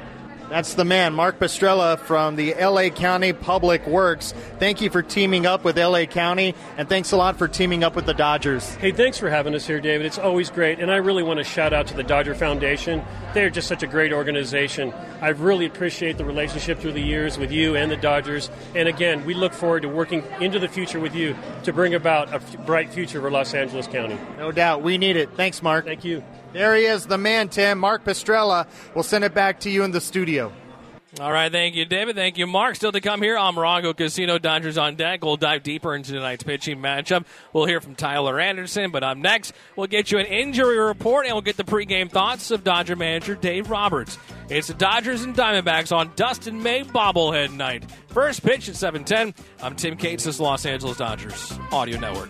That's 0.49 0.73
the 0.73 0.83
man, 0.83 1.13
Mark 1.13 1.37
Pestrella 1.37 1.99
from 1.99 2.35
the 2.35 2.55
LA 2.55 2.89
County 2.89 3.33
Public 3.33 3.85
Works. 3.85 4.33
Thank 4.57 4.81
you 4.81 4.89
for 4.89 5.03
teaming 5.03 5.45
up 5.45 5.63
with 5.63 5.77
LA 5.77 6.05
County, 6.05 6.55
and 6.75 6.89
thanks 6.89 7.11
a 7.11 7.17
lot 7.17 7.37
for 7.37 7.47
teaming 7.47 7.83
up 7.83 7.95
with 7.95 8.07
the 8.07 8.15
Dodgers. 8.15 8.67
Hey, 8.75 8.91
thanks 8.91 9.19
for 9.19 9.29
having 9.29 9.53
us 9.53 9.67
here, 9.67 9.79
David. 9.79 10.07
It's 10.07 10.17
always 10.17 10.49
great, 10.49 10.79
and 10.79 10.89
I 10.89 10.95
really 10.95 11.21
want 11.21 11.37
to 11.37 11.43
shout 11.43 11.71
out 11.71 11.85
to 11.87 11.93
the 11.95 12.01
Dodger 12.01 12.33
Foundation. 12.33 13.03
They're 13.35 13.51
just 13.51 13.67
such 13.67 13.83
a 13.83 13.87
great 13.87 14.11
organization. 14.11 14.91
I 15.21 15.29
really 15.29 15.67
appreciate 15.67 16.17
the 16.17 16.25
relationship 16.25 16.79
through 16.79 16.93
the 16.93 17.01
years 17.01 17.37
with 17.37 17.51
you 17.51 17.75
and 17.75 17.91
the 17.91 17.97
Dodgers. 17.97 18.49
And 18.73 18.87
again, 18.87 19.25
we 19.25 19.35
look 19.35 19.53
forward 19.53 19.83
to 19.83 19.89
working 19.89 20.23
into 20.41 20.57
the 20.57 20.67
future 20.67 20.99
with 20.99 21.13
you 21.13 21.35
to 21.63 21.71
bring 21.71 21.93
about 21.93 22.29
a 22.29 22.35
f- 22.37 22.65
bright 22.65 22.91
future 22.91 23.21
for 23.21 23.29
Los 23.29 23.53
Angeles 23.53 23.85
County. 23.85 24.17
No 24.39 24.51
doubt. 24.51 24.81
We 24.81 24.97
need 24.97 25.15
it. 25.15 25.29
Thanks, 25.35 25.61
Mark. 25.61 25.85
Thank 25.85 26.03
you. 26.03 26.23
There 26.51 26.75
he 26.75 26.85
is, 26.85 27.05
the 27.05 27.17
man, 27.17 27.49
Tim. 27.49 27.77
Mark 27.79 28.03
Pestrella. 28.03 28.67
We'll 28.95 29.03
send 29.03 29.23
it 29.23 29.33
back 29.33 29.59
to 29.61 29.69
you 29.69 29.83
in 29.83 29.91
the 29.91 30.01
studio. 30.01 30.51
All 31.19 31.31
right, 31.31 31.51
thank 31.51 31.75
you, 31.75 31.85
David. 31.85 32.15
Thank 32.15 32.37
you, 32.37 32.45
Mark. 32.45 32.75
Still 32.75 32.91
to 32.91 33.01
come 33.01 33.21
here 33.21 33.35
Morongo 33.35 33.97
Casino. 33.97 34.37
Dodgers 34.37 34.77
on 34.77 34.95
deck. 34.95 35.23
We'll 35.23 35.37
dive 35.37 35.63
deeper 35.63 35.95
into 35.95 36.11
tonight's 36.11 36.43
pitching 36.43 36.77
matchup. 36.77 37.25
We'll 37.51 37.65
hear 37.65 37.81
from 37.81 37.95
Tyler 37.95 38.39
Anderson, 38.39 38.91
but 38.91 39.03
up 39.03 39.17
next, 39.17 39.53
we'll 39.75 39.87
get 39.87 40.11
you 40.11 40.19
an 40.19 40.27
injury 40.27 40.77
report 40.77 41.25
and 41.25 41.33
we'll 41.33 41.41
get 41.41 41.57
the 41.57 41.63
pregame 41.63 42.11
thoughts 42.11 42.51
of 42.51 42.63
Dodger 42.63 42.95
manager 42.95 43.33
Dave 43.33 43.71
Roberts. 43.71 44.19
It's 44.49 44.67
the 44.67 44.75
Dodgers 44.75 45.23
and 45.23 45.35
Diamondbacks 45.35 45.95
on 45.95 46.11
Dustin 46.15 46.61
May 46.61 46.83
bobblehead 46.83 47.53
night. 47.53 47.89
First 48.09 48.43
pitch 48.43 48.69
at 48.69 48.75
7:10. 48.75 49.33
I'm 49.63 49.75
Tim 49.75 49.97
Cates, 49.97 50.25
this 50.25 50.35
is 50.35 50.41
Los 50.41 50.65
Angeles 50.65 50.97
Dodgers 50.97 51.53
Audio 51.71 51.99
Network. 51.99 52.29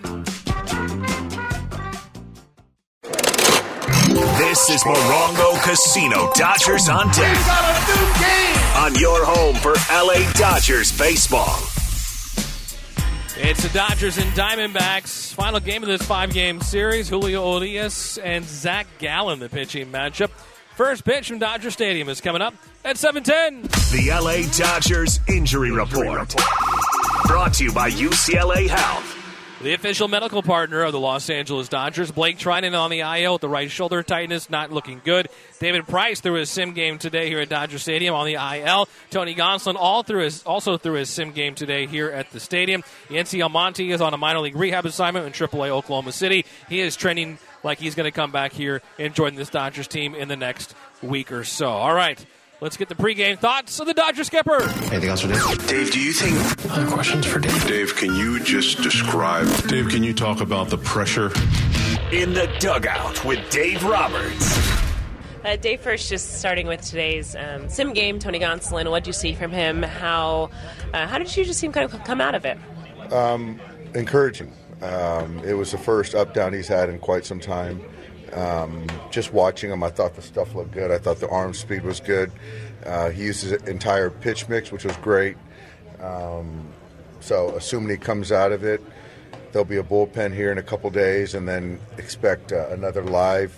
This 4.60 4.72
is 4.72 4.84
Morongo 4.84 5.63
Casino 5.63 6.30
Dodgers 6.34 6.89
on 6.89 7.08
deck. 7.13 7.38
On 8.75 8.94
your 8.96 9.24
home 9.24 9.56
for 9.56 9.74
LA 9.89 10.30
Dodgers 10.34 10.96
baseball. 10.98 11.56
It's 13.38 13.63
the 13.63 13.70
Dodgers 13.74 14.18
and 14.18 14.30
Diamondbacks. 14.34 15.34
Final 15.34 15.62
game 15.62 15.82
of 15.82 15.88
this 15.88 16.01
five 16.01 16.34
game 16.34 16.60
series. 16.60 17.08
Julio 17.08 17.58
Urias 17.58 18.18
and 18.18 18.44
Zach 18.44 18.86
Gallen, 18.98 19.39
the 19.39 19.48
pitching 19.48 19.94
matchup. 19.94 20.30
First 20.75 21.06
pitch 21.06 21.30
from 21.30 21.39
Dodger 21.39 21.72
Stadium 21.72 22.10
is 22.10 22.20
coming 22.20 22.42
up 22.42 22.54
at 22.84 22.98
710. 22.98 23.62
The 23.98 24.10
LA 24.12 24.51
Dodgers 24.58 25.22
Injury 25.30 25.72
Report. 25.72 26.36
Brought 27.28 27.54
to 27.54 27.63
you 27.63 27.72
by 27.72 27.92
UCLA 27.92 28.68
Health. 28.68 29.18
The 29.62 29.74
official 29.74 30.08
medical 30.08 30.42
partner 30.42 30.84
of 30.84 30.94
the 30.94 31.01
Los 31.01 31.30
Angeles 31.30 31.68
Dodgers, 31.68 32.12
Blake 32.12 32.38
Treinen 32.38 32.80
on 32.80 32.89
the 32.89 33.01
IL 33.01 33.34
with 33.34 33.42
the 33.42 33.50
right 33.50 33.70
shoulder 33.70 34.01
tightness, 34.01 34.50
not 34.50 34.72
looking 34.72 35.01
good. 35.04 35.28
David 35.60 35.86
Price 35.86 36.22
threw 36.22 36.36
his 36.36 36.50
sim 36.50 36.72
game 36.72 36.98
today 36.98 37.28
here 37.28 37.42
at 37.42 37.50
Dodger 37.50 37.78
Stadium 37.78 38.16
on 38.16 38.25
the 38.25 38.36
IL. 38.36 38.88
Tony 39.10 39.36
Gonsolin 39.36 39.75
all 39.75 40.01
through 40.01 40.24
his, 40.24 40.44
also 40.44 40.78
threw 40.78 40.94
his 40.94 41.10
sim 41.10 41.34
game 41.34 41.56
today 41.56 41.88
here 41.88 42.10
at 42.10 42.32
the 42.32 42.39
stadium. 42.39 42.84
Yency 43.10 43.44
Almonte 43.44 43.86
is 43.86 44.00
on 44.00 44.13
a 44.13 44.18
minor 44.18 44.39
league 44.39 44.56
rehab 44.56 44.86
assignment 44.86 45.25
in 45.25 45.34
AAA 45.34 45.68
Oklahoma 45.68 46.13
City. 46.13 46.46
He 46.70 46.80
is 46.80 46.96
training 46.96 47.38
like 47.62 47.80
he's 47.80 47.96
going 47.96 48.10
to 48.10 48.16
come 48.16 48.32
back 48.32 48.54
here 48.54 48.82
and 48.98 49.13
join 49.13 49.36
this 49.36 49.50
Dodgers 49.50 49.89
team 49.89 50.16
in 50.16 50.30
the 50.30 50.38
next 50.38 50.74
week 51.01 51.34
or 51.34 51.44
so. 51.44 51.68
All 51.68 51.94
right. 51.94 52.25
Let's 52.62 52.75
get 52.75 52.89
the 52.89 52.96
pregame 52.96 53.39
thoughts 53.39 53.80
of 53.80 53.88
the 53.88 53.94
Dodger 53.94 54.25
skipper. 54.25 54.62
Anything 54.92 55.08
else 55.08 55.22
for 55.22 55.30
Dave? 55.30 55.68
Dave, 55.68 55.92
do 55.92 56.00
you 56.00 56.12
think. 56.12 56.72
Other 56.72 56.88
questions 56.92 57.25
for 57.25 57.39
Dave? 57.39 57.68
Dave, 57.68 57.96
can 57.96 58.13
you 58.13 58.38
just 58.44 58.82
describe. 58.82 59.48
Dave, 59.70 59.88
can 59.88 60.04
you 60.04 60.13
talk 60.13 60.42
about 60.42 60.70
the 60.70 60.78
pressure? 60.78 61.28
In 62.12 62.34
the 62.34 62.54
dugout 62.60 63.24
with 63.24 63.50
Dave 63.50 63.82
Roberts. 63.86 64.60
Uh, 65.46 65.56
Dave, 65.56 65.80
first, 65.80 66.10
just 66.10 66.39
starting 66.39 66.68
with 66.68 66.82
today's 66.82 67.34
um, 67.38 67.70
sim 67.70 67.94
game, 67.94 68.20
Tony 68.20 68.42
Gonsolin. 68.42 68.89
What 68.89 69.06
did 69.06 69.08
you 69.08 69.13
see 69.13 69.34
from 69.34 69.51
him? 69.51 69.82
How 69.82 70.50
uh, 70.94 71.08
how 71.08 71.18
did 71.18 71.36
you 71.38 71.46
just 71.46 71.62
seem 71.62 71.72
kind 71.72 71.86
of 71.86 72.04
come 72.04 72.20
out 72.20 72.36
of 72.36 72.44
it? 72.44 72.58
Um, 73.13 73.62
encouraging. 73.96 74.51
Um, 74.82 75.39
it 75.46 75.54
was 75.54 75.72
the 75.72 75.78
first 75.78 76.13
up 76.13 76.34
down 76.34 76.51
he's 76.51 76.68
had 76.68 76.89
in 76.89 77.00
quite 77.00 77.25
some 77.25 77.39
time. 77.39 77.82
Um, 78.33 78.88
just 79.12 79.33
watching 79.33 79.71
him, 79.71 79.83
I 79.83 79.89
thought 79.89 80.15
the 80.15 80.21
stuff 80.21 80.55
looked 80.55 80.71
good. 80.71 80.91
I 80.91 80.98
thought 80.98 81.19
the 81.19 81.29
arm 81.29 81.53
speed 81.53 81.83
was 81.83 82.00
good. 82.00 82.31
Uh, 82.86 83.09
he 83.09 83.24
used 83.24 83.43
his 83.43 83.53
entire 83.63 84.09
pitch 84.09 84.48
mix, 84.48 84.71
which 84.71 84.86
was 84.86 84.95
great. 84.98 85.38
Um, 86.01 86.67
so, 87.19 87.50
assuming 87.55 87.89
he 87.89 87.98
comes 87.98 88.31
out 88.31 88.51
of 88.51 88.63
it, 88.63 88.81
there'll 89.51 89.65
be 89.65 89.77
a 89.77 89.83
bullpen 89.83 90.33
here 90.33 90.51
in 90.51 90.57
a 90.57 90.63
couple 90.63 90.89
days, 90.89 91.36
and 91.36 91.48
then 91.48 91.79
expect 91.98 92.51
uh, 92.51 92.69
another 92.69 93.03
live. 93.03 93.53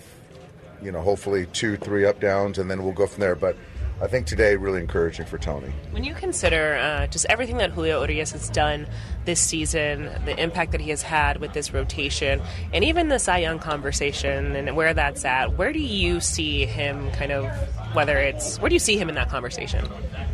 You 0.82 0.90
know, 0.90 1.00
hopefully 1.00 1.46
two, 1.52 1.76
three 1.76 2.04
up 2.04 2.20
downs, 2.20 2.58
and 2.58 2.70
then 2.70 2.82
we'll 2.82 2.92
go 2.92 3.06
from 3.06 3.20
there. 3.20 3.36
But 3.36 3.56
I 4.00 4.08
think 4.08 4.26
today 4.26 4.56
really 4.56 4.80
encouraging 4.80 5.26
for 5.26 5.38
Tony. 5.38 5.72
When 5.90 6.02
you 6.02 6.14
consider 6.14 6.76
uh, 6.76 7.06
just 7.06 7.26
everything 7.28 7.58
that 7.58 7.70
Julio 7.70 8.00
Urias 8.00 8.32
has 8.32 8.50
done 8.50 8.86
this 9.24 9.40
season, 9.40 10.10
the 10.24 10.36
impact 10.42 10.72
that 10.72 10.80
he 10.80 10.90
has 10.90 11.02
had 11.02 11.38
with 11.38 11.52
this 11.52 11.72
rotation, 11.72 12.42
and 12.72 12.84
even 12.84 13.08
the 13.08 13.18
Cy 13.18 13.38
Young 13.38 13.58
conversation 13.60 14.56
and 14.56 14.74
where 14.76 14.92
that's 14.92 15.24
at, 15.24 15.56
where 15.56 15.72
do 15.72 15.78
you 15.78 16.20
see 16.20 16.66
him 16.66 17.10
kind 17.12 17.30
of, 17.30 17.46
whether 17.94 18.18
it's, 18.18 18.58
where 18.58 18.68
do 18.68 18.74
you 18.74 18.80
see 18.80 18.96
him 18.96 19.08
in 19.08 19.14
that 19.14 19.28
conversation? 19.28 19.88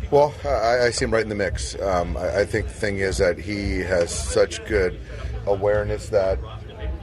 Well, 0.09 0.33
I, 0.43 0.87
I 0.87 0.89
see 0.89 1.05
him 1.05 1.13
right 1.13 1.21
in 1.23 1.29
the 1.29 1.35
mix. 1.35 1.79
Um, 1.79 2.17
I, 2.17 2.39
I 2.39 2.45
think 2.45 2.67
the 2.67 2.73
thing 2.73 2.97
is 2.97 3.19
that 3.19 3.37
he 3.37 3.79
has 3.79 4.11
such 4.11 4.65
good 4.65 4.99
awareness 5.45 6.09
that 6.09 6.39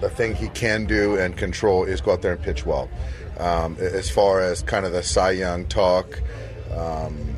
the 0.01 0.11
thing 0.11 0.35
he 0.35 0.49
can 0.49 0.85
do 0.87 1.17
and 1.17 1.37
control 1.37 1.85
is 1.85 2.01
go 2.01 2.13
out 2.13 2.23
there 2.23 2.33
and 2.33 2.43
pitch 2.43 2.67
well. 2.67 2.89
Um, 3.39 3.77
as 3.79 4.11
far 4.11 4.41
as 4.41 4.63
kind 4.63 4.87
of 4.87 4.93
the 4.93 5.03
Cy 5.03 5.33
Young 5.33 5.67
talk, 5.67 6.21
um, 6.73 7.37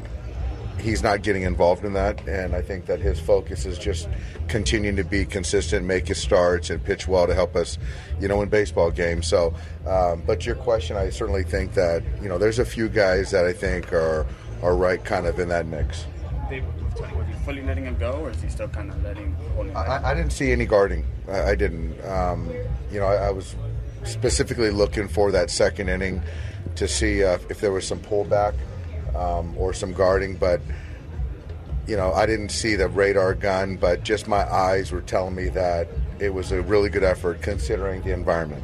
he's 0.81 1.03
not 1.03 1.23
getting 1.23 1.43
involved 1.43 1.85
in 1.85 1.93
that, 1.95 2.27
and 2.27 2.55
I 2.55 2.63
think 2.63 2.87
that 2.87 3.01
his 3.01 3.19
focus 3.21 3.67
is 3.67 3.79
just 3.79 4.09
continuing 4.49 4.97
to 4.97 5.05
be 5.05 5.25
consistent, 5.25 5.85
make 5.87 6.09
his 6.09 6.19
starts, 6.19 6.71
and 6.71 6.83
pitch 6.83 7.09
well 7.09 7.27
to 7.27 7.35
help 7.35 7.57
us, 7.57 7.79
you 8.21 8.29
know, 8.29 8.43
in 8.43 8.49
baseball 8.49 8.91
games. 8.91 9.27
So, 9.27 9.55
um, 9.87 10.23
but 10.27 10.47
your 10.47 10.55
question, 10.55 10.97
I 10.97 11.11
certainly 11.11 11.43
think 11.43 11.75
that 11.75 12.03
you 12.23 12.29
know, 12.29 12.39
there's 12.39 12.59
a 12.59 12.65
few 12.65 12.89
guys 12.89 13.31
that 13.31 13.45
I 13.45 13.53
think 13.53 13.93
are 13.93 14.27
are 14.63 14.77
right, 14.77 15.05
kind 15.05 15.27
of 15.27 15.39
in 15.39 15.49
that 15.49 15.67
mix. 15.67 16.07
Was 16.51 17.27
he 17.29 17.35
fully 17.45 17.63
letting 17.63 17.85
him 17.85 17.97
go, 17.99 18.13
or 18.13 18.31
is 18.31 18.43
he 18.43 18.49
still 18.49 18.69
kind 18.69 18.91
of 18.91 19.03
letting? 19.03 19.37
I, 19.75 20.11
I 20.11 20.15
didn't 20.15 20.33
see 20.33 20.51
any 20.51 20.67
guarding. 20.67 21.07
I, 21.29 21.51
I 21.51 21.55
didn't. 21.55 22.01
Um, 22.05 22.51
you 22.91 22.99
know, 22.99 23.07
I, 23.07 23.29
I 23.29 23.31
was 23.31 23.55
specifically 24.05 24.71
looking 24.71 25.09
for 25.09 25.31
that 25.33 25.51
second 25.51 25.89
inning 25.89 26.23
to 26.77 26.89
see 26.89 27.25
uh, 27.25 27.39
if 27.51 27.61
there 27.61 27.73
was 27.73 27.87
some 27.87 27.99
pullback 27.99 28.55
um, 29.19 29.57
or 29.59 29.73
some 29.73 29.93
guarding, 29.93 30.37
but 30.37 30.61
you 31.89 31.97
know, 31.97 32.13
I 32.13 32.27
didn't 32.27 32.51
see 32.51 32.77
the 32.77 32.89
radar 32.89 33.35
gun, 33.35 33.77
but 33.77 34.05
just 34.05 34.29
my 34.29 34.45
eyes 34.53 34.93
were 34.93 35.01
telling 35.01 35.35
me 35.35 35.49
that 35.49 35.89
it 36.19 36.35
was 36.35 36.53
a 36.53 36.61
really 36.61 36.91
good 36.91 37.03
effort 37.03 37.41
considering 37.41 38.03
the 38.03 38.13
environment. 38.13 38.63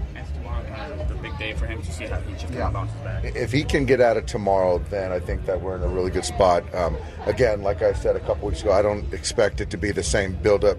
The 1.08 1.14
big 1.14 1.38
day 1.38 1.54
for 1.54 1.66
him 1.66 1.80
to 1.82 1.92
see 1.92 2.04
how 2.04 2.20
he 2.20 2.32
just 2.32 2.49
kind 2.49 2.62
of 2.62 2.73
bounces 2.75 2.96
back. 2.96 3.25
If 3.25 3.50
he 3.50 3.64
can 3.64 3.87
get 3.87 4.00
at 4.00 4.18
it 4.18 4.26
tomorrow, 4.26 4.78
then 4.90 5.11
I 5.11 5.20
think 5.20 5.46
that 5.46 5.61
we're 5.61 5.76
in 5.76 5.82
a 5.82 5.88
really 5.88 6.11
good 6.11 6.25
spot. 6.25 6.62
Um, 6.75 6.96
again, 7.25 7.62
like 7.62 7.80
I 7.80 7.94
said 7.94 8.14
a 8.16 8.20
couple 8.20 8.49
weeks 8.49 8.61
ago, 8.61 8.73
I 8.73 8.82
don't 8.82 9.11
expect 9.14 9.61
it 9.62 9.70
to 9.70 9.78
be 9.78 9.90
the 9.90 10.02
same 10.02 10.34
buildup 10.34 10.76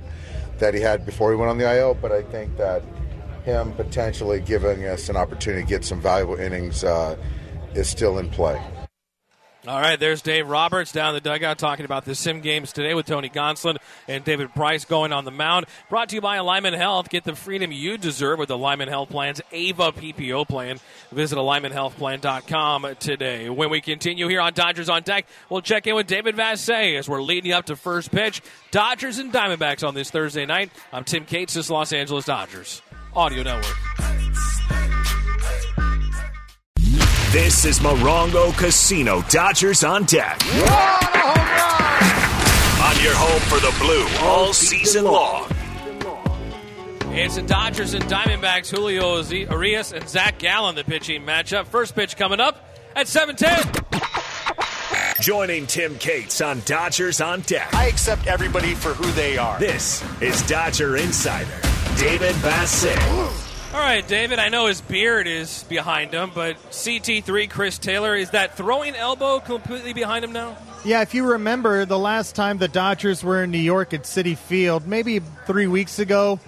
that 0.59 0.73
he 0.73 0.81
had 0.81 1.05
before 1.05 1.31
he 1.31 1.37
went 1.37 1.49
on 1.49 1.57
the 1.57 1.75
IL, 1.77 1.95
but 1.95 2.11
I 2.11 2.21
think 2.21 2.55
that 2.57 2.83
him 3.43 3.73
potentially 3.73 4.39
giving 4.39 4.85
us 4.85 5.09
an 5.09 5.15
opportunity 5.15 5.63
to 5.63 5.67
get 5.67 5.83
some 5.83 6.01
valuable 6.01 6.35
innings 6.35 6.83
uh, 6.83 7.15
is 7.73 7.89
still 7.89 8.19
in 8.19 8.29
play. 8.29 8.61
All 9.67 9.81
right, 9.81 9.99
there's 9.99 10.21
Dave 10.21 10.47
Roberts 10.47 10.91
down 10.91 11.15
the 11.15 11.19
dugout 11.19 11.57
talking 11.57 11.85
about 11.85 12.05
the 12.05 12.13
sim 12.13 12.41
games 12.41 12.71
today 12.71 12.93
with 12.93 13.07
Tony 13.07 13.29
Gonsolin 13.29 13.77
and 14.07 14.23
David 14.23 14.53
Price 14.53 14.85
going 14.85 15.11
on 15.11 15.25
the 15.25 15.31
mound. 15.31 15.65
Brought 15.89 16.09
to 16.09 16.15
you 16.15 16.21
by 16.21 16.35
Alignment 16.35 16.75
Health. 16.75 17.09
Get 17.09 17.23
the 17.23 17.35
freedom 17.35 17.71
you 17.71 17.97
deserve 17.97 18.37
with 18.37 18.51
Alignment 18.51 18.91
Health 18.91 19.09
Plan's 19.09 19.41
AVA 19.51 19.91
PPO 19.91 20.47
plan. 20.47 20.79
Visit 21.11 21.37
alignmenthealthplan.com 21.37 22.95
today. 22.99 23.49
When 23.49 23.71
we 23.71 23.81
continue 23.81 24.27
here 24.27 24.41
on 24.41 24.53
Dodgers 24.53 24.87
on 24.87 25.01
Deck, 25.01 25.25
we'll 25.49 25.61
check 25.61 25.87
in 25.87 25.95
with 25.95 26.05
David 26.05 26.35
Vassegh 26.35 26.99
as 26.99 27.09
we're 27.09 27.23
leading 27.23 27.51
up 27.51 27.65
to 27.65 27.75
first 27.75 28.11
pitch. 28.11 28.43
Dodgers 28.69 29.17
and 29.17 29.33
Diamondbacks 29.33 29.87
on 29.87 29.95
this 29.95 30.11
Thursday 30.11 30.45
night. 30.45 30.69
I'm 30.93 31.03
Tim 31.03 31.25
Cates, 31.25 31.55
this 31.55 31.71
Los 31.71 31.91
Angeles 31.91 32.25
Dodgers 32.25 32.83
Audio 33.15 33.41
Network. 33.41 34.14
This 37.35 37.65
is 37.65 37.79
Morongo 37.79 38.57
Casino 38.57 39.21
Dodgers 39.23 39.83
on 39.83 40.05
deck. 40.05 40.41
On 40.41 40.55
your 43.03 43.13
home 43.13 43.41
for 43.49 43.59
the 43.59 43.75
blue 43.77 44.07
all 44.25 44.53
season 44.53 45.03
long. 45.03 45.45
It's 47.13 47.35
the 47.35 47.41
Dodgers 47.41 47.93
and 47.93 48.05
Diamondbacks, 48.05 48.69
Julio 48.69 49.21
Urias 49.21 49.91
and 49.91 50.07
Zach 50.07 50.39
Gallen, 50.39 50.75
the 50.75 50.85
pitching 50.85 51.23
matchup. 51.23 51.65
First 51.65 51.93
pitch 51.93 52.15
coming 52.15 52.39
up 52.39 52.73
at 52.95 53.09
710. 53.09 53.83
Joining 55.19 55.67
Tim 55.67 55.97
Cates 55.97 56.39
on 56.39 56.61
Dodgers 56.63 57.19
on 57.19 57.41
deck. 57.41 57.73
I 57.73 57.87
accept 57.87 58.27
everybody 58.27 58.75
for 58.75 58.93
who 58.93 59.11
they 59.11 59.37
are. 59.37 59.59
This 59.59 60.01
is 60.21 60.41
Dodger 60.47 60.95
Insider, 60.95 61.59
David 61.97 62.35
Vassegh. 62.35 63.44
All 63.75 63.81
right, 63.81 64.07
David, 64.07 64.39
I 64.39 64.47
know 64.47 64.67
his 64.67 64.79
beard 64.79 65.27
is 65.27 65.65
behind 65.65 66.13
him, 66.13 66.31
but 66.33 66.55
CT3 66.71 67.49
Chris 67.49 67.77
Taylor, 67.77 68.15
is 68.15 68.29
that 68.29 68.55
throwing 68.55 68.95
elbow 68.95 69.41
completely 69.41 69.91
behind 69.91 70.23
him 70.23 70.31
now? 70.31 70.55
Yeah, 70.85 71.01
if 71.01 71.13
you 71.13 71.25
remember 71.25 71.83
the 71.83 71.99
last 71.99 72.35
time 72.35 72.57
the 72.57 72.69
Dodgers 72.69 73.21
were 73.21 73.43
in 73.43 73.51
New 73.51 73.57
York 73.57 73.93
at 73.93 74.03
Citi 74.03 74.37
Field, 74.37 74.87
maybe 74.87 75.19
three 75.45 75.67
weeks 75.67 75.99
ago, 75.99 76.39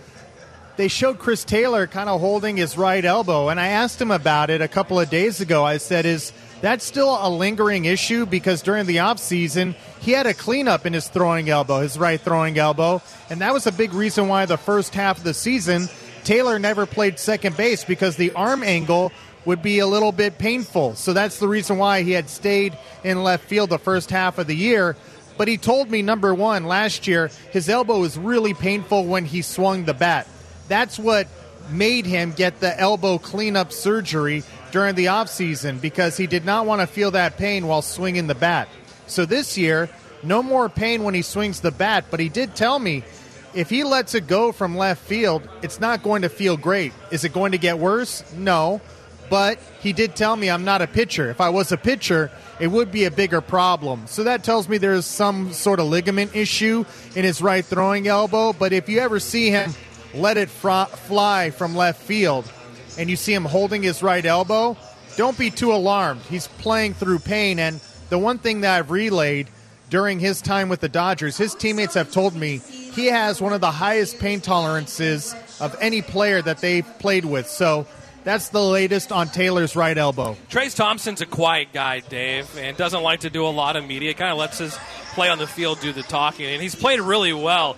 they 0.77 0.87
showed 0.87 1.19
Chris 1.19 1.43
Taylor 1.43 1.85
kind 1.85 2.09
of 2.09 2.21
holding 2.21 2.55
his 2.55 2.77
right 2.77 3.03
elbow. 3.03 3.49
And 3.49 3.59
I 3.59 3.67
asked 3.67 4.01
him 4.01 4.11
about 4.11 4.49
it 4.49 4.61
a 4.61 4.69
couple 4.69 4.97
of 4.97 5.09
days 5.09 5.41
ago. 5.41 5.65
I 5.65 5.77
said, 5.77 6.05
Is 6.05 6.31
that 6.61 6.81
still 6.81 7.17
a 7.19 7.29
lingering 7.29 7.83
issue? 7.83 8.25
Because 8.25 8.61
during 8.61 8.85
the 8.85 8.97
offseason, 8.97 9.75
he 9.99 10.13
had 10.13 10.27
a 10.27 10.33
cleanup 10.33 10.85
in 10.85 10.93
his 10.93 11.09
throwing 11.09 11.49
elbow, 11.49 11.81
his 11.81 11.99
right 11.99 12.21
throwing 12.21 12.57
elbow. 12.57 13.01
And 13.29 13.41
that 13.41 13.53
was 13.53 13.67
a 13.67 13.71
big 13.73 13.93
reason 13.93 14.29
why 14.29 14.45
the 14.45 14.57
first 14.57 14.95
half 14.95 15.17
of 15.17 15.25
the 15.25 15.33
season, 15.33 15.89
Taylor 16.27 16.59
never 16.59 16.85
played 16.85 17.19
second 17.19 17.55
base 17.55 17.85
because 17.85 18.17
the 18.17 18.33
arm 18.33 18.61
angle 18.61 19.13
would 19.45 19.61
be 19.61 19.79
a 19.79 19.87
little 19.87 20.11
bit 20.11 20.37
painful. 20.37 20.95
So 20.95 21.13
that's 21.13 21.39
the 21.39 21.47
reason 21.47 21.77
why 21.77 22.03
he 22.03 22.11
had 22.11 22.29
stayed 22.29 22.77
in 23.05 23.23
left 23.23 23.45
field 23.45 23.69
the 23.69 23.79
first 23.79 24.11
half 24.11 24.37
of 24.37 24.45
the 24.45 24.53
year. 24.53 24.97
But 25.37 25.47
he 25.47 25.55
told 25.55 25.89
me, 25.89 26.01
number 26.01 26.35
one, 26.35 26.65
last 26.65 27.07
year, 27.07 27.31
his 27.51 27.69
elbow 27.69 28.01
was 28.01 28.17
really 28.17 28.53
painful 28.53 29.05
when 29.05 29.23
he 29.23 29.41
swung 29.41 29.85
the 29.85 29.93
bat. 29.93 30.27
That's 30.67 30.99
what 30.99 31.29
made 31.69 32.05
him 32.05 32.33
get 32.33 32.59
the 32.59 32.77
elbow 32.77 33.19
cleanup 33.19 33.71
surgery 33.71 34.43
during 34.73 34.95
the 34.95 35.05
offseason 35.05 35.79
because 35.79 36.17
he 36.17 36.27
did 36.27 36.43
not 36.43 36.65
want 36.65 36.81
to 36.81 36.87
feel 36.87 37.11
that 37.11 37.37
pain 37.37 37.67
while 37.67 37.81
swinging 37.81 38.27
the 38.27 38.35
bat. 38.35 38.67
So 39.05 39.25
this 39.25 39.57
year, 39.57 39.89
no 40.23 40.43
more 40.43 40.67
pain 40.67 41.05
when 41.05 41.13
he 41.13 41.21
swings 41.21 41.61
the 41.61 41.71
bat, 41.71 42.03
but 42.11 42.19
he 42.19 42.27
did 42.27 42.53
tell 42.53 42.79
me 42.79 43.05
if 43.53 43.69
he 43.69 43.83
lets 43.83 44.13
it 44.15 44.27
go 44.27 44.51
from 44.51 44.77
left 44.77 45.01
field, 45.03 45.47
it's 45.61 45.79
not 45.79 46.03
going 46.03 46.21
to 46.23 46.29
feel 46.29 46.57
great. 46.57 46.93
Is 47.11 47.23
it 47.23 47.33
going 47.33 47.51
to 47.53 47.57
get 47.57 47.79
worse? 47.79 48.23
No. 48.33 48.81
But 49.29 49.59
he 49.81 49.93
did 49.93 50.15
tell 50.15 50.35
me 50.35 50.49
I'm 50.49 50.63
not 50.63 50.81
a 50.81 50.87
pitcher. 50.87 51.29
If 51.29 51.41
I 51.41 51.49
was 51.49 51.71
a 51.71 51.77
pitcher, 51.77 52.31
it 52.59 52.67
would 52.67 52.91
be 52.91 53.03
a 53.05 53.11
bigger 53.11 53.41
problem. 53.41 54.07
So 54.07 54.23
that 54.23 54.43
tells 54.43 54.69
me 54.69 54.77
there's 54.77 55.05
some 55.05 55.51
sort 55.53 55.79
of 55.79 55.87
ligament 55.87 56.35
issue 56.35 56.85
in 57.15 57.25
his 57.25 57.41
right 57.41 57.65
throwing 57.65 58.07
elbow. 58.07 58.53
But 58.53 58.73
if 58.73 58.87
you 58.87 58.99
ever 58.99 59.19
see 59.19 59.49
him 59.49 59.73
let 60.13 60.37
it 60.37 60.49
fr- 60.49 60.85
fly 60.85 61.51
from 61.51 61.75
left 61.75 62.01
field 62.01 62.49
and 62.97 63.09
you 63.09 63.15
see 63.15 63.33
him 63.33 63.45
holding 63.45 63.83
his 63.83 64.01
right 64.01 64.25
elbow, 64.25 64.77
don't 65.17 65.37
be 65.37 65.49
too 65.49 65.73
alarmed. 65.73 66.21
He's 66.21 66.47
playing 66.47 66.93
through 66.93 67.19
pain. 67.19 67.59
And 67.59 67.81
the 68.09 68.17
one 68.17 68.37
thing 68.37 68.61
that 68.61 68.77
I've 68.77 68.91
relayed 68.91 69.49
during 69.89 70.19
his 70.19 70.41
time 70.41 70.69
with 70.69 70.79
the 70.79 70.89
Dodgers, 70.89 71.37
his 71.37 71.53
teammates 71.55 71.95
have 71.95 72.11
told 72.11 72.35
me 72.35 72.61
he 72.93 73.07
has 73.07 73.41
one 73.41 73.53
of 73.53 73.61
the 73.61 73.71
highest 73.71 74.19
pain 74.19 74.41
tolerances 74.41 75.35
of 75.59 75.75
any 75.81 76.01
player 76.01 76.41
that 76.41 76.59
they've 76.59 76.85
played 76.99 77.25
with. 77.25 77.47
So 77.47 77.87
that's 78.23 78.49
the 78.49 78.63
latest 78.63 79.11
on 79.11 79.29
Taylor's 79.29 79.75
right 79.75 79.97
elbow. 79.97 80.35
Trace 80.49 80.75
Thompson's 80.75 81.21
a 81.21 81.25
quiet 81.25 81.69
guy, 81.73 82.01
Dave, 82.01 82.57
and 82.57 82.75
doesn't 82.75 83.03
like 83.03 83.21
to 83.21 83.29
do 83.29 83.45
a 83.45 83.49
lot 83.49 83.75
of 83.75 83.85
media. 83.85 84.13
Kind 84.13 84.31
of 84.31 84.37
lets 84.37 84.57
his 84.57 84.77
play 85.13 85.29
on 85.29 85.37
the 85.37 85.47
field 85.47 85.79
do 85.79 85.93
the 85.93 86.03
talking, 86.03 86.45
and 86.45 86.61
he's 86.61 86.75
played 86.75 86.99
really 86.99 87.33
well. 87.33 87.77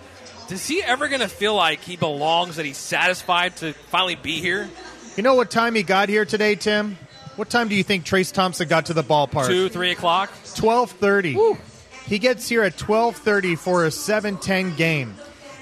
Is 0.50 0.66
he 0.66 0.82
ever 0.82 1.06
going 1.06 1.20
to 1.20 1.28
feel 1.28 1.54
like 1.54 1.80
he 1.80 1.96
belongs, 1.96 2.56
that 2.56 2.66
he's 2.66 2.76
satisfied 2.76 3.56
to 3.58 3.72
finally 3.72 4.16
be 4.16 4.40
here? 4.40 4.68
You 5.16 5.22
know 5.22 5.36
what 5.36 5.50
time 5.50 5.76
he 5.76 5.84
got 5.84 6.08
here 6.08 6.24
today, 6.24 6.56
Tim? 6.56 6.98
What 7.36 7.48
time 7.48 7.68
do 7.68 7.76
you 7.76 7.84
think 7.84 8.04
Trace 8.04 8.32
Thompson 8.32 8.66
got 8.66 8.86
to 8.86 8.94
the 8.94 9.04
ballpark? 9.04 9.46
Two, 9.46 9.68
three 9.68 9.92
o'clock. 9.92 10.32
Twelve 10.56 10.90
thirty. 10.90 11.36
He 12.10 12.18
gets 12.18 12.48
here 12.48 12.64
at 12.64 12.76
twelve 12.76 13.16
thirty 13.16 13.54
for 13.54 13.86
a 13.86 13.90
seven 13.92 14.36
ten 14.36 14.74
game, 14.74 15.14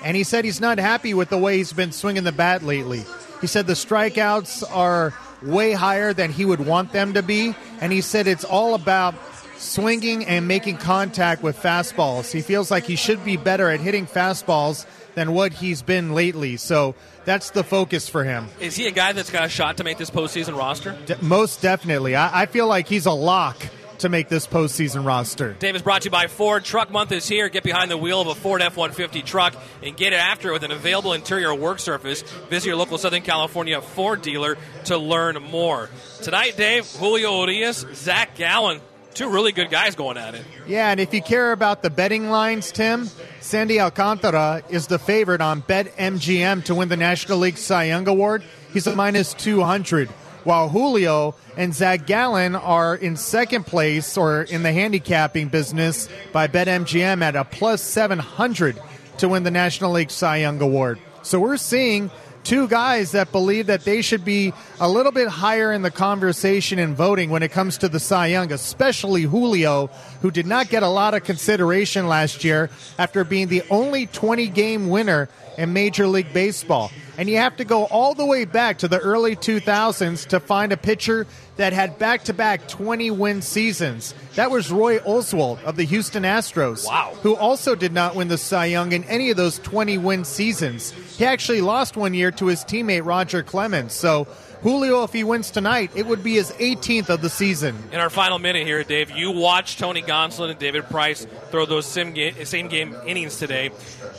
and 0.03 0.17
he 0.17 0.25
said 0.25 0.47
he's 0.47 0.63
not 0.63 0.79
happy 0.79 1.13
with 1.13 1.29
the 1.29 1.37
way 1.37 1.59
he's 1.59 1.75
been 1.75 1.93
swinging 1.93 2.25
the 2.25 2.33
bat 2.33 2.63
lately. 2.63 3.05
He 3.43 3.47
said 3.47 3.67
the 3.67 3.75
strikeouts 3.75 4.65
are 4.75 5.13
way 5.43 5.73
higher 5.73 6.15
than 6.15 6.33
he 6.33 6.47
would 6.47 6.65
want 6.65 6.91
them 6.93 7.13
to 7.13 7.23
be, 7.23 7.55
and 7.83 7.93
he 7.93 8.01
said 8.01 8.27
it's 8.27 8.45
all 8.45 8.75
about 8.75 9.15
swinging 9.59 10.25
and 10.25 10.49
making 10.49 10.79
contact 10.79 11.43
with 11.43 11.55
fastballs. 11.59 12.33
He 12.33 12.41
feels 12.41 12.71
like 12.71 12.85
he 12.85 12.97
should 12.97 13.23
be 13.27 13.37
better 13.37 13.69
at 13.69 13.81
hitting 13.81 14.07
fastballs 14.07 14.87
than 15.17 15.33
what 15.33 15.53
he's 15.53 15.83
been 15.83 16.15
lately. 16.15 16.57
So 16.57 16.95
that's 17.27 17.51
the 17.51 17.63
focus 17.63 18.09
for 18.09 18.25
him. 18.25 18.49
Is 18.59 18.75
he 18.75 18.87
a 18.87 18.91
guy 18.91 19.13
that's 19.13 19.31
got 19.31 19.45
a 19.45 19.49
shot 19.51 19.77
to 19.77 19.85
make 19.85 19.99
this 19.99 20.11
postseason 20.11 20.57
roster? 20.57 20.97
De- 21.05 21.23
most 21.23 21.61
definitely. 21.61 22.17
I-, 22.17 22.43
I 22.43 22.47
feel 22.47 22.69
like 22.69 22.89
he's 22.89 23.05
a 23.05 23.13
lock 23.13 23.57
to 23.99 24.09
make 24.09 24.29
this 24.29 24.47
postseason 24.47 25.05
roster. 25.05 25.55
Dave 25.55 25.77
is 25.77 25.83
brought 25.83 26.03
to 26.03 26.07
you 26.07 26.11
by 26.11 26.27
Ford. 26.27 26.65
Truck 26.65 26.91
Month 26.91 27.13
is 27.13 27.29
here. 27.29 27.49
Get 27.49 27.63
behind 27.65 27.91
the 27.91 27.97
wheel 27.97 28.21
of 28.21 28.29
a 28.29 28.35
Ford 28.35 28.63
F 28.63 28.77
150 28.77 29.23
truck 29.23 29.55
and 29.83 29.97
get 29.97 30.13
it 30.13 30.17
after 30.17 30.53
with 30.53 30.63
an 30.63 30.71
available 30.71 31.13
interior 31.13 31.55
work 31.55 31.79
surface. 31.79 32.23
Visit 32.23 32.69
your 32.69 32.77
local 32.77 32.99
Southern 32.99 33.23
California 33.23 33.81
Ford 33.81 34.23
dealer 34.23 34.57
to 34.85 34.97
learn 34.97 35.43
more. 35.43 35.91
Tonight, 36.23 36.57
Dave, 36.57 36.87
Julio 36.97 37.43
Urias, 37.43 37.85
Zach 37.95 38.37
Gallen. 38.37 38.81
Two 39.15 39.31
really 39.31 39.53
good 39.53 39.71
guys 39.71 39.97
going 39.97 40.17
at 40.17 40.35
it. 40.37 40.45
Yeah, 40.67 40.91
and 40.91 41.01
if 41.01 41.13
you 41.13 41.21
care 41.21 41.51
about 41.51 41.83
the 41.83 41.91
betting 41.91 42.31
lines, 42.31 42.71
Tim, 42.71 43.09
Sandy 43.41 43.81
Alcantara 43.81 44.63
is 44.69 44.87
the 44.87 44.99
favorite 44.99 45.41
on 45.41 45.63
BetMGM 45.63 46.65
to 46.65 46.75
win 46.75 46.89
the 46.89 46.97
National 46.97 47.39
League 47.39 47.59
Cy 47.59 47.85
Young 47.85 48.07
Award. 48.07 48.45
He's 48.73 48.87
a 48.87 48.95
minus 48.95 49.35
200 49.35 50.09
while 50.45 50.69
Julio 50.69 51.35
and 51.57 51.75
Zach 51.75 52.07
Gallen 52.07 52.55
are 52.55 52.95
in 52.95 53.17
second 53.17 53.67
place 53.67 54.17
or 54.17 54.43
in 54.43 54.63
the 54.63 54.73
handicapping 54.73 55.49
business 55.49 56.09
by 56.33 56.47
BetMGM 56.47 57.23
at 57.23 57.37
a 57.37 57.45
plus 57.45 57.83
700 57.83 58.81
to 59.19 59.29
win 59.29 59.43
the 59.43 59.51
National 59.51 59.93
League 59.93 60.11
Cy 60.11 60.39
Young 60.39 60.61
Award. 60.61 60.99
So 61.23 61.41
we're 61.41 61.57
seeing 61.57 62.11
two 62.45 62.69
guys 62.69 63.13
that 63.13 63.31
believe 63.33 63.67
that 63.67 63.85
they 63.85 64.01
should 64.01 64.25
be 64.25 64.55
a 64.81 64.89
little 64.89 65.13
bit 65.13 65.29
higher 65.29 65.73
in 65.73 65.83
the 65.83 65.91
conversation 65.91 66.79
and 66.79 66.97
voting 66.97 67.29
when 67.29 67.43
it 67.43 67.53
comes 67.53 67.77
to 67.79 67.89
the 67.89 68.01
Cy 68.01 68.29
Young, 68.29 68.53
especially 68.53 69.23
Julio, 69.23 69.89
who 70.23 70.31
did 70.31 70.47
not 70.47 70.71
get 70.71 70.83
a 70.83 70.89
lot 70.89 71.13
of 71.15 71.25
consideration 71.25 72.09
last 72.09 72.45
year 72.45 72.71
after 72.99 73.25
being 73.25 73.49
the 73.49 73.63
only 73.69 74.07
20 74.07 74.47
game 74.49 74.89
winner 74.89 75.29
in 75.59 75.73
Major 75.73 76.07
League 76.07 76.33
Baseball. 76.33 76.91
And 77.19 77.29
you 77.29 77.37
have 77.37 77.57
to 77.57 77.65
go 77.65 77.85
all 77.87 78.15
the 78.15 78.25
way 78.25 78.45
back 78.45 78.79
to 78.79 78.89
the 78.89 79.01
early 79.01 79.35
2000s 79.35 80.29
to 80.29 80.39
find 80.39 80.73
a 80.73 80.77
pitcher 80.77 81.27
that 81.57 81.73
had 81.73 81.99
back 81.99 82.25
to 82.25 82.33
back 82.33 82.69
20 82.69 83.11
win 83.11 83.43
seasons. 83.43 84.15
That 84.37 84.53
was 84.53 84.71
Roy 84.71 85.01
Oswalt 85.01 85.61
of 85.65 85.75
the 85.75 85.83
Houston 85.83 86.23
Astros. 86.23 86.87
Wow. 86.87 87.13
Who 87.23 87.35
also 87.35 87.75
did 87.75 87.93
not 87.93 88.15
win 88.15 88.29
the 88.29 88.39
Cy 88.39 88.67
Young 88.67 88.93
in 88.93 89.03
any 89.05 89.31
of 89.31 89.37
those 89.37 89.59
20 89.59 89.99
win 89.99 90.25
seasons. 90.25 90.93
He 91.19 91.25
actually 91.25 91.61
lost 91.61 91.97
one 91.97 92.15
year 92.15 92.31
to 92.31 92.47
his 92.47 92.65
teammate 92.65 93.05
Roger 93.05 93.43
Clemens. 93.43 93.93
So 93.93 94.29
Julio, 94.63 95.05
if 95.05 95.13
he 95.13 95.23
wins 95.23 95.51
tonight, 95.51 95.93
it 95.95 96.07
would 96.07 96.25
be 96.25 96.35
his 96.35 96.51
18th 96.53 97.11
of 97.11 97.23
the 97.23 97.31
season. 97.31 97.77
In 97.93 98.01
our 98.01 98.11
final 98.11 98.39
minute 98.39 98.67
here, 98.67 98.83
Dave, 98.83 99.11
you 99.11 99.31
watched 99.31 99.79
Tony 99.79 100.03
Gonsolin 100.03 100.51
and 100.51 100.59
David 100.59 100.87
Price 100.87 101.27
throw 101.51 101.65
those 101.65 101.87
same 101.87 102.13
game, 102.13 102.45
same 102.45 102.69
game 102.69 102.97
innings 103.07 103.37
today. 103.39 103.71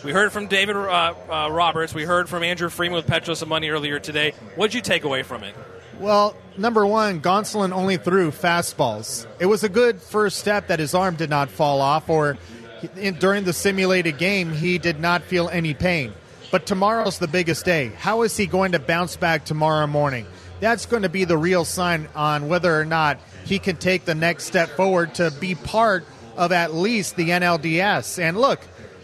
We 0.03 0.13
heard 0.13 0.31
from 0.31 0.47
David 0.47 0.77
uh, 0.77 1.13
uh, 1.29 1.49
Roberts. 1.51 1.93
We 1.93 2.05
heard 2.05 2.29
from 2.29 2.43
Andrew 2.43 2.69
Friedman 2.69 2.95
with 2.95 3.07
Petros 3.07 3.41
and 3.41 3.49
Money 3.49 3.69
earlier 3.69 3.99
today. 3.99 4.33
What 4.55 4.67
did 4.67 4.75
you 4.75 4.81
take 4.81 5.03
away 5.03 5.23
from 5.23 5.43
it? 5.43 5.53
Well, 5.99 6.33
number 6.57 6.85
one, 6.85 7.19
Gonsolin 7.19 7.73
only 7.73 7.97
threw 7.97 8.31
fastballs. 8.31 9.27
It 9.39 9.47
was 9.47 9.65
a 9.65 9.69
good 9.69 10.01
first 10.01 10.37
step 10.37 10.67
that 10.67 10.79
his 10.79 10.93
arm 10.93 11.15
did 11.15 11.29
not 11.29 11.49
fall 11.49 11.81
off, 11.81 12.09
or 12.09 12.37
in, 12.95 13.15
during 13.15 13.43
the 13.43 13.51
simulated 13.51 14.17
game, 14.17 14.53
he 14.53 14.77
did 14.77 15.01
not 15.01 15.23
feel 15.23 15.49
any 15.49 15.73
pain. 15.73 16.13
But 16.51 16.65
tomorrow's 16.65 17.19
the 17.19 17.27
biggest 17.27 17.65
day. 17.65 17.91
How 17.97 18.23
is 18.23 18.35
he 18.35 18.47
going 18.47 18.71
to 18.71 18.79
bounce 18.79 19.15
back 19.17 19.45
tomorrow 19.45 19.85
morning? 19.87 20.25
That's 20.59 20.85
going 20.85 21.03
to 21.03 21.09
be 21.09 21.23
the 21.23 21.37
real 21.37 21.63
sign 21.63 22.09
on 22.15 22.49
whether 22.49 22.79
or 22.79 22.85
not 22.85 23.19
he 23.45 23.59
can 23.59 23.77
take 23.77 24.05
the 24.05 24.15
next 24.15 24.45
step 24.45 24.69
forward 24.69 25.15
to 25.15 25.31
be 25.31 25.55
part 25.55 26.05
of 26.35 26.51
at 26.51 26.73
least 26.73 27.15
the 27.15 27.29
NLDS. 27.29 28.19
And 28.19 28.37
look, 28.37 28.59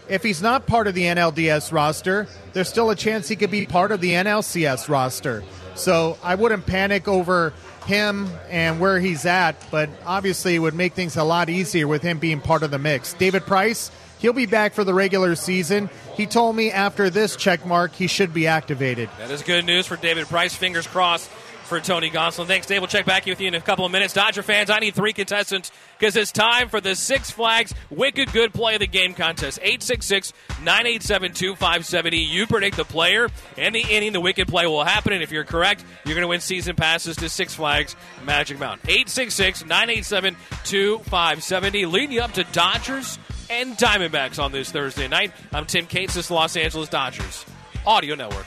if 0.08 0.22
he's 0.22 0.42
not 0.42 0.66
part 0.66 0.86
of 0.86 0.94
the 0.94 1.02
NLDS 1.02 1.72
roster, 1.72 2.26
there's 2.52 2.68
still 2.68 2.90
a 2.90 2.96
chance 2.96 3.28
he 3.28 3.36
could 3.36 3.50
be 3.50 3.66
part 3.66 3.92
of 3.92 4.00
the 4.00 4.12
NLCS 4.12 4.88
roster. 4.88 5.42
So 5.74 6.18
I 6.22 6.34
wouldn't 6.34 6.66
panic 6.66 7.06
over 7.08 7.52
him 7.86 8.28
and 8.48 8.80
where 8.80 8.98
he's 8.98 9.24
at, 9.26 9.56
but 9.70 9.88
obviously 10.04 10.54
it 10.56 10.58
would 10.58 10.74
make 10.74 10.94
things 10.94 11.16
a 11.16 11.24
lot 11.24 11.48
easier 11.48 11.86
with 11.86 12.02
him 12.02 12.18
being 12.18 12.40
part 12.40 12.62
of 12.62 12.70
the 12.70 12.78
mix. 12.78 13.14
David 13.14 13.46
Price, 13.46 13.90
he'll 14.18 14.32
be 14.32 14.46
back 14.46 14.74
for 14.74 14.84
the 14.84 14.94
regular 14.94 15.34
season. 15.34 15.90
He 16.16 16.26
told 16.26 16.56
me 16.56 16.70
after 16.70 17.10
this 17.10 17.36
check 17.36 17.66
mark 17.66 17.94
he 17.94 18.06
should 18.06 18.32
be 18.32 18.46
activated. 18.46 19.08
That 19.18 19.30
is 19.30 19.42
good 19.42 19.64
news 19.64 19.86
for 19.86 19.96
David 19.96 20.26
Price. 20.26 20.54
Fingers 20.54 20.86
crossed 20.86 21.30
for 21.66 21.80
Tony 21.80 22.10
Gonsolin. 22.10 22.46
Thanks, 22.46 22.66
Dave. 22.66 22.80
We'll 22.80 22.88
check 22.88 23.04
back 23.04 23.26
with 23.26 23.40
you 23.40 23.48
in 23.48 23.54
a 23.54 23.60
couple 23.60 23.84
of 23.84 23.92
minutes. 23.92 24.14
Dodger 24.14 24.42
fans, 24.42 24.70
I 24.70 24.78
need 24.78 24.94
three 24.94 25.12
contestants 25.12 25.72
because 25.98 26.16
it's 26.16 26.32
time 26.32 26.68
for 26.68 26.80
the 26.80 26.94
Six 26.94 27.30
Flags 27.30 27.74
Wicked 27.90 28.32
Good 28.32 28.54
Play 28.54 28.74
of 28.74 28.80
the 28.80 28.86
Game 28.86 29.14
contest. 29.14 29.58
866 29.60 30.32
987 30.62 31.32
2570. 31.32 32.18
You 32.18 32.46
predict 32.46 32.76
the 32.76 32.84
player 32.84 33.28
and 33.58 33.74
the 33.74 33.80
inning 33.80 34.12
the 34.12 34.20
Wicked 34.20 34.48
Play 34.48 34.66
will 34.66 34.84
happen. 34.84 35.12
And 35.12 35.22
if 35.22 35.32
you're 35.32 35.44
correct, 35.44 35.84
you're 36.04 36.14
going 36.14 36.22
to 36.22 36.28
win 36.28 36.40
season 36.40 36.76
passes 36.76 37.16
to 37.16 37.28
Six 37.28 37.54
Flags 37.54 37.96
Magic 38.24 38.58
Mountain. 38.58 38.88
866 38.88 39.64
987 39.64 40.36
2570. 40.64 41.86
Leading 41.86 42.12
you 42.12 42.20
up 42.20 42.32
to 42.34 42.44
Dodgers 42.44 43.18
and 43.50 43.76
Diamondbacks 43.76 44.42
on 44.42 44.52
this 44.52 44.70
Thursday 44.70 45.08
night. 45.08 45.32
I'm 45.52 45.66
Tim 45.66 45.86
Cates, 45.86 46.14
this 46.14 46.30
Los 46.30 46.56
Angeles 46.56 46.88
Dodgers 46.88 47.44
Audio 47.86 48.14
Network. 48.14 48.46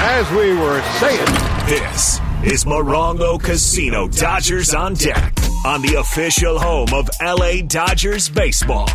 As 0.00 0.30
we 0.30 0.54
were 0.54 0.80
saying, 1.00 1.26
this 1.66 2.20
is 2.44 2.64
Morongo 2.64 3.42
Casino 3.42 4.08
Dodgers 4.08 4.72
on 4.74 4.94
deck 4.94 5.34
on 5.66 5.82
the 5.82 5.94
official 5.98 6.58
home 6.58 6.88
of 6.94 7.10
LA 7.20 7.62
Dodgers 7.66 8.28
baseball. 8.28 8.88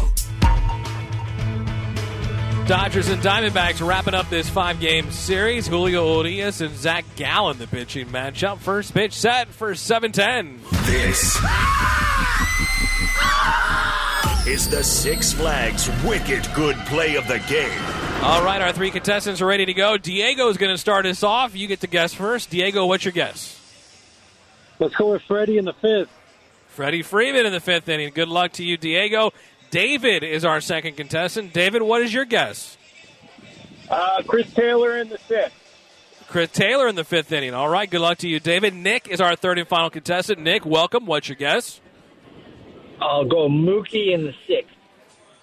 Dodgers 2.68 3.10
and 3.10 3.22
Diamondbacks 3.22 3.86
wrapping 3.86 4.14
up 4.14 4.30
this 4.30 4.50
five 4.50 4.80
game 4.80 5.12
series. 5.12 5.68
Julio 5.68 6.22
Urias 6.22 6.62
and 6.62 6.74
Zach 6.74 7.04
Gallen, 7.18 7.58
the 7.58 7.68
pitching 7.68 8.08
matchup. 8.08 8.60
First 8.60 8.94
pitch 8.94 9.12
set 9.12 9.50
for 9.50 9.76
7 9.76 10.14
10. 10.14 10.62
This 10.86 11.38
is 14.48 14.68
the 14.70 14.84
Six 14.84 15.34
Flags 15.34 15.90
Wicked 16.04 16.48
Good 16.54 16.76
Play 16.86 17.16
of 17.16 17.28
the 17.28 17.40
Game. 17.48 17.82
All 18.22 18.44
right, 18.44 18.62
our 18.62 18.72
three 18.72 18.92
contestants 18.92 19.42
are 19.42 19.46
ready 19.46 19.66
to 19.66 19.74
go. 19.74 19.98
Diego 19.98 20.50
is 20.50 20.58
going 20.58 20.74
to 20.74 20.78
start 20.78 21.06
us 21.06 21.24
off. 21.24 21.56
You 21.56 21.68
get 21.68 21.80
to 21.82 21.88
guess 21.88 22.14
first. 22.14 22.50
Diego, 22.50 22.86
what's 22.86 23.06
your 23.06 23.14
guess? 23.14 23.60
Let's 24.80 24.96
go 24.96 25.12
with 25.12 25.22
Freddie 25.24 25.58
in 25.58 25.66
the 25.66 25.74
fifth. 25.74 26.10
Freddie 26.68 27.04
Freeman 27.04 27.46
in 27.46 27.52
the 27.52 27.60
fifth 27.60 27.88
inning. 27.88 28.12
Good 28.14 28.28
luck 28.28 28.54
to 28.54 28.64
you, 28.64 28.78
Diego. 28.78 29.32
David 29.72 30.24
is 30.24 30.44
our 30.44 30.60
second 30.62 30.98
contestant. 30.98 31.54
David, 31.54 31.82
what 31.82 32.02
is 32.02 32.14
your 32.14 32.26
guess? 32.26 32.78
Uh, 33.90 34.24
Chris 34.28 34.52
Taylor 34.54 34.98
in 34.98 35.10
the 35.10 35.18
fifth. 35.18 35.54
Chris 36.28 36.52
Taylor 36.52 36.88
in 36.88 36.96
the 36.96 37.04
fifth 37.04 37.32
inning. 37.32 37.54
All 37.54 37.70
right, 37.70 37.90
good 37.90 38.02
luck 38.02 38.20
to 38.20 38.28
you, 38.28 38.40
David. 38.40 38.74
Nick 38.74 39.08
is 39.08 39.22
our 39.22 39.36
third 39.36 39.58
and 39.58 39.68
final 39.68 39.90
contestant. 39.90 40.40
Nick, 40.42 40.66
welcome. 40.66 41.06
What's 41.06 41.30
your 41.30 41.36
guess? 41.38 41.80
I'll 43.04 43.26
go 43.26 43.50
Mookie 43.50 44.14
in 44.14 44.24
the 44.24 44.34
sixth. 44.48 44.74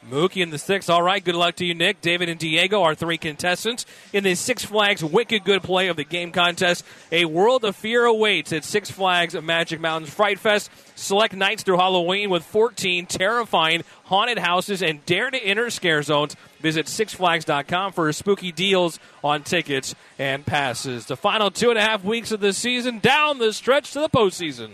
Mookie 0.09 0.43
in 0.43 0.49
the 0.49 0.59
sixth. 0.59 0.89
All 0.89 1.03
right, 1.03 1.23
good 1.23 1.35
luck 1.35 1.57
to 1.57 1.65
you, 1.67 1.75
Nick. 1.75 2.01
David 2.01 2.31
and 2.31 2.41
Diego 2.41 2.83
are 2.83 2.95
three 2.95 3.19
contestants 3.19 3.85
in 4.15 4.25
the 4.25 4.35
Six 4.35 4.65
Flags 4.65 5.05
Wicked 5.05 5.45
Good 5.45 5.63
Play 5.63 5.89
of 5.89 5.97
the 5.97 6.05
Game 6.05 6.33
contest. 6.33 6.85
A 7.13 7.27
world 7.27 7.65
of 7.65 7.77
fear 7.77 8.07
awaits 8.07 8.51
at 8.55 8.65
Six 8.65 8.91
Flags 8.91 9.41
Magic 9.41 9.79
Mountains 9.79 10.13
Fright 10.13 10.39
Fest. 10.39 10.71
Select 10.97 11.35
nights 11.35 11.63
through 11.63 11.77
Halloween 11.77 12.31
with 12.31 12.45
14 12.45 13.05
terrifying 13.07 13.85
haunted 14.05 14.39
houses 14.39 14.83
and 14.83 15.05
dare 15.05 15.31
to 15.31 15.39
enter 15.39 15.69
scare 15.69 16.03
zones. 16.03 16.35
Visit 16.61 16.87
sixflags.com 16.87 17.93
for 17.93 18.11
spooky 18.13 18.53
deals 18.53 18.99
on 19.23 19.43
tickets 19.43 19.95
and 20.19 20.47
passes. 20.47 21.07
The 21.07 21.17
final 21.17 21.51
two 21.51 21.69
and 21.69 21.79
a 21.79 21.83
half 21.83 22.03
weeks 22.05 22.33
of 22.33 22.41
the 22.41 22.55
season 22.55 23.01
down 23.01 23.39
the 23.39 23.53
stretch 23.53 23.93
to 23.93 24.01
the 24.01 24.09
postseason. 24.09 24.71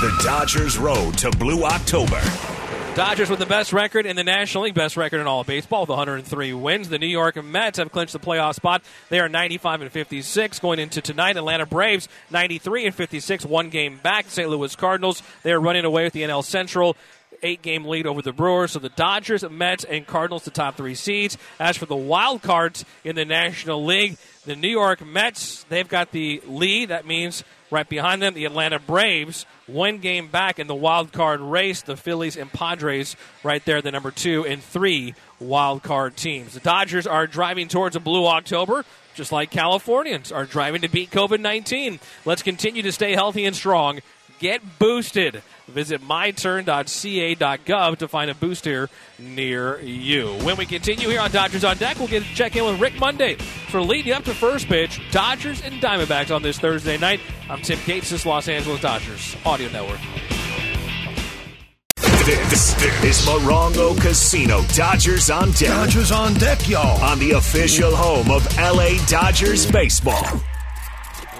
The 0.00 0.22
Dodgers 0.24 0.76
road 0.76 1.16
to 1.18 1.30
Blue 1.30 1.62
October. 1.62 2.20
Dodgers 2.96 3.30
with 3.30 3.38
the 3.38 3.46
best 3.46 3.72
record 3.72 4.06
in 4.06 4.16
the 4.16 4.24
National 4.24 4.64
League, 4.64 4.74
best 4.74 4.96
record 4.96 5.20
in 5.20 5.28
all 5.28 5.42
of 5.42 5.46
baseball 5.46 5.82
with 5.82 5.88
103 5.88 6.52
wins. 6.52 6.88
The 6.88 6.98
New 6.98 7.06
York 7.06 7.42
Mets 7.42 7.78
have 7.78 7.92
clinched 7.92 8.12
the 8.12 8.18
playoff 8.18 8.56
spot. 8.56 8.82
They 9.08 9.20
are 9.20 9.28
95 9.28 9.82
and 9.82 9.92
56 9.92 10.58
going 10.58 10.80
into 10.80 11.00
tonight. 11.00 11.36
Atlanta 11.36 11.64
Braves 11.64 12.08
93 12.30 12.86
and 12.86 12.94
56, 12.94 13.46
one 13.46 13.70
game 13.70 14.00
back. 14.02 14.28
St. 14.28 14.50
Louis 14.50 14.74
Cardinals 14.74 15.22
they 15.44 15.52
are 15.52 15.60
running 15.60 15.84
away 15.84 16.02
with 16.02 16.12
the 16.12 16.22
NL 16.22 16.42
Central 16.42 16.96
eight 17.44 17.62
game 17.62 17.84
lead 17.84 18.06
over 18.06 18.20
the 18.20 18.32
Brewers. 18.32 18.72
So 18.72 18.80
the 18.80 18.88
Dodgers, 18.88 19.48
Mets, 19.48 19.84
and 19.84 20.06
Cardinals, 20.06 20.44
the 20.44 20.50
top 20.50 20.76
three 20.76 20.96
seeds. 20.96 21.38
As 21.60 21.76
for 21.76 21.86
the 21.86 21.94
wild 21.94 22.42
cards 22.42 22.84
in 23.04 23.14
the 23.14 23.24
National 23.24 23.84
League, 23.84 24.16
the 24.44 24.56
New 24.56 24.68
York 24.68 25.04
Mets, 25.06 25.64
they've 25.68 25.88
got 25.88 26.10
the 26.10 26.42
lead. 26.46 26.88
That 26.88 27.06
means 27.06 27.44
right 27.74 27.88
behind 27.88 28.22
them, 28.22 28.34
the 28.34 28.44
Atlanta 28.44 28.78
Braves, 28.78 29.44
one 29.66 29.98
game 29.98 30.28
back 30.28 30.58
in 30.58 30.68
the 30.68 30.74
wild 30.74 31.12
card 31.12 31.40
race. 31.40 31.82
The 31.82 31.96
Phillies 31.96 32.36
and 32.36 32.50
Padres 32.50 33.16
right 33.42 33.62
there, 33.64 33.82
the 33.82 33.90
number 33.90 34.12
two 34.12 34.46
and 34.46 34.62
three 34.62 35.14
wild 35.40 35.82
card 35.82 36.16
teams. 36.16 36.54
The 36.54 36.60
Dodgers 36.60 37.06
are 37.06 37.26
driving 37.26 37.66
towards 37.68 37.96
a 37.96 38.00
blue 38.00 38.26
October. 38.26 38.84
Just 39.14 39.30
like 39.30 39.50
Californians 39.50 40.32
are 40.32 40.44
driving 40.44 40.80
to 40.82 40.88
beat 40.88 41.10
COVID 41.10 41.40
19. 41.40 42.00
Let's 42.24 42.42
continue 42.42 42.82
to 42.82 42.90
stay 42.92 43.12
healthy 43.12 43.44
and 43.44 43.54
strong. 43.54 44.00
Get 44.44 44.78
boosted. 44.78 45.42
Visit 45.68 46.02
myturn.ca.gov 46.02 47.96
to 47.96 48.08
find 48.08 48.30
a 48.30 48.34
booster 48.34 48.90
near 49.18 49.80
you. 49.80 50.34
When 50.42 50.58
we 50.58 50.66
continue 50.66 51.08
here 51.08 51.22
on 51.22 51.30
Dodgers 51.30 51.64
on 51.64 51.78
Deck, 51.78 51.98
we'll 51.98 52.08
get 52.08 52.24
to 52.24 52.34
check 52.34 52.54
in 52.54 52.62
with 52.66 52.78
Rick 52.78 53.00
Monday 53.00 53.36
for 53.36 53.80
leading 53.80 54.12
up 54.12 54.24
to 54.24 54.34
first 54.34 54.66
pitch. 54.66 55.00
Dodgers 55.10 55.62
and 55.62 55.80
Diamondbacks 55.80 56.30
on 56.30 56.42
this 56.42 56.58
Thursday 56.58 56.98
night. 56.98 57.20
I'm 57.48 57.62
Tim 57.62 57.78
Cates, 57.78 58.10
this 58.10 58.26
Los 58.26 58.46
Angeles 58.46 58.82
Dodgers 58.82 59.34
Audio 59.46 59.70
Network. 59.70 60.00
This 61.96 62.74
is 63.02 63.26
Morongo 63.26 63.98
Casino 63.98 64.62
Dodgers 64.74 65.30
on 65.30 65.52
deck. 65.52 65.70
Dodgers 65.70 66.12
on 66.12 66.34
deck, 66.34 66.68
y'all. 66.68 67.02
On 67.02 67.18
the 67.18 67.30
official 67.30 67.96
home 67.96 68.30
of 68.30 68.46
LA 68.58 69.02
Dodgers 69.06 69.64
baseball. 69.64 70.22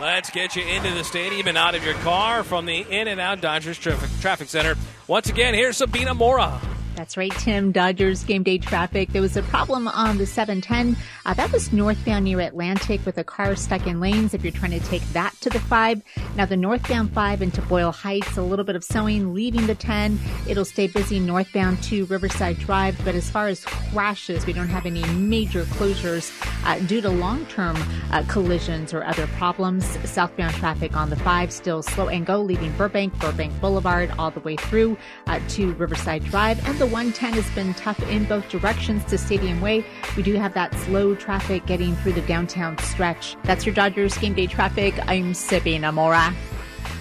Let's 0.00 0.30
get 0.30 0.56
you 0.56 0.62
into 0.64 0.90
the 0.92 1.04
stadium 1.04 1.46
and 1.46 1.56
out 1.56 1.74
of 1.74 1.84
your 1.84 1.94
car 1.94 2.42
from 2.42 2.66
the 2.66 2.84
In 2.90 3.08
and 3.08 3.20
Out 3.20 3.40
Dodgers 3.40 3.78
Traffic, 3.78 4.48
Center. 4.48 4.74
Once 5.06 5.28
again, 5.30 5.54
here's 5.54 5.76
Sabina 5.76 6.14
Mora. 6.14 6.60
That's 6.94 7.16
right, 7.16 7.32
Tim. 7.32 7.72
Dodgers 7.72 8.22
game 8.22 8.44
day 8.44 8.56
traffic. 8.58 9.10
There 9.10 9.20
was 9.20 9.36
a 9.36 9.42
problem 9.42 9.88
on 9.88 10.16
the 10.16 10.26
710. 10.26 10.96
Uh, 11.26 11.34
that 11.34 11.50
was 11.50 11.72
northbound 11.72 12.24
near 12.24 12.40
Atlantic 12.40 13.04
with 13.04 13.18
a 13.18 13.24
car 13.24 13.56
stuck 13.56 13.86
in 13.88 13.98
lanes 13.98 14.32
if 14.32 14.44
you're 14.44 14.52
trying 14.52 14.78
to 14.78 14.86
take 14.86 15.02
that 15.12 15.34
to 15.40 15.50
the 15.50 15.58
5. 15.58 16.02
Now, 16.36 16.46
the 16.46 16.56
northbound 16.56 17.12
5 17.12 17.42
into 17.42 17.60
Boyle 17.62 17.90
Heights, 17.90 18.36
a 18.36 18.42
little 18.42 18.64
bit 18.64 18.76
of 18.76 18.84
sewing 18.84 19.34
leaving 19.34 19.66
the 19.66 19.74
10. 19.74 20.20
It'll 20.48 20.64
stay 20.64 20.86
busy 20.86 21.18
northbound 21.18 21.82
to 21.84 22.06
Riverside 22.06 22.58
Drive. 22.58 22.96
But 23.04 23.16
as 23.16 23.28
far 23.28 23.48
as 23.48 23.64
crashes, 23.64 24.46
we 24.46 24.52
don't 24.52 24.68
have 24.68 24.86
any 24.86 25.04
major 25.14 25.64
closures 25.64 26.30
uh, 26.64 26.78
due 26.86 27.00
to 27.00 27.10
long 27.10 27.44
term 27.46 27.76
uh, 28.12 28.22
collisions 28.28 28.94
or 28.94 29.02
other 29.04 29.26
problems. 29.38 29.84
Southbound 30.08 30.54
traffic 30.54 30.96
on 30.96 31.10
the 31.10 31.16
5 31.16 31.52
still 31.52 31.82
slow 31.82 32.08
and 32.08 32.24
go, 32.24 32.40
leaving 32.40 32.70
Burbank, 32.76 33.18
Burbank 33.18 33.60
Boulevard, 33.60 34.12
all 34.16 34.30
the 34.30 34.40
way 34.40 34.54
through 34.56 34.96
uh, 35.26 35.40
to 35.48 35.72
Riverside 35.74 36.24
Drive. 36.26 36.64
And 36.68 36.78
the 36.78 36.83
110 36.86 37.32
has 37.34 37.50
been 37.54 37.74
tough 37.74 38.00
in 38.10 38.24
both 38.24 38.48
directions 38.48 39.04
to 39.06 39.18
Stadium 39.18 39.60
Way. 39.60 39.84
We 40.16 40.22
do 40.22 40.34
have 40.34 40.54
that 40.54 40.74
slow 40.80 41.14
traffic 41.14 41.66
getting 41.66 41.96
through 41.96 42.12
the 42.12 42.20
downtown 42.22 42.78
stretch. 42.78 43.36
That's 43.44 43.64
your 43.64 43.74
Dodgers 43.74 44.16
game 44.18 44.34
day 44.34 44.46
traffic. 44.46 44.94
I'm 45.08 45.34
Sabina 45.34 45.92
Mora. 45.92 46.34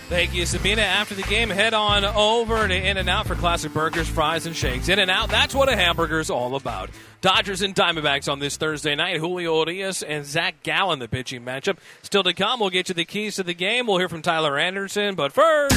Thank 0.09 0.33
you, 0.33 0.45
Sabina. 0.45 0.81
After 0.81 1.15
the 1.15 1.23
game, 1.23 1.49
head 1.49 1.73
on 1.73 2.03
over 2.03 2.67
to 2.67 2.75
In 2.75 2.97
and 2.97 3.09
Out 3.09 3.25
for 3.25 3.35
classic 3.35 3.73
burgers, 3.73 4.07
fries, 4.07 4.45
and 4.45 4.55
shakes. 4.55 4.89
In 4.89 4.99
and 4.99 5.09
Out, 5.09 5.29
that's 5.29 5.55
what 5.55 5.69
a 5.69 5.75
hamburger 5.75 6.19
is 6.19 6.29
all 6.29 6.55
about. 6.55 6.89
Dodgers 7.21 7.61
and 7.61 7.73
Diamondbacks 7.73 8.29
on 8.29 8.39
this 8.39 8.57
Thursday 8.57 8.95
night. 8.95 9.17
Julio 9.17 9.63
Urias 9.63 10.03
and 10.03 10.25
Zach 10.25 10.61
Gallen, 10.61 10.99
the 10.99 11.07
pitching 11.07 11.43
matchup. 11.43 11.77
Still 12.01 12.21
to 12.23 12.33
come, 12.33 12.59
we'll 12.59 12.69
get 12.69 12.89
you 12.89 12.95
the 12.95 13.05
keys 13.05 13.37
to 13.37 13.43
the 13.43 13.53
game. 13.53 13.87
We'll 13.87 13.97
hear 13.97 14.09
from 14.09 14.21
Tyler 14.21 14.59
Anderson, 14.59 15.15
but 15.15 15.31
first. 15.31 15.73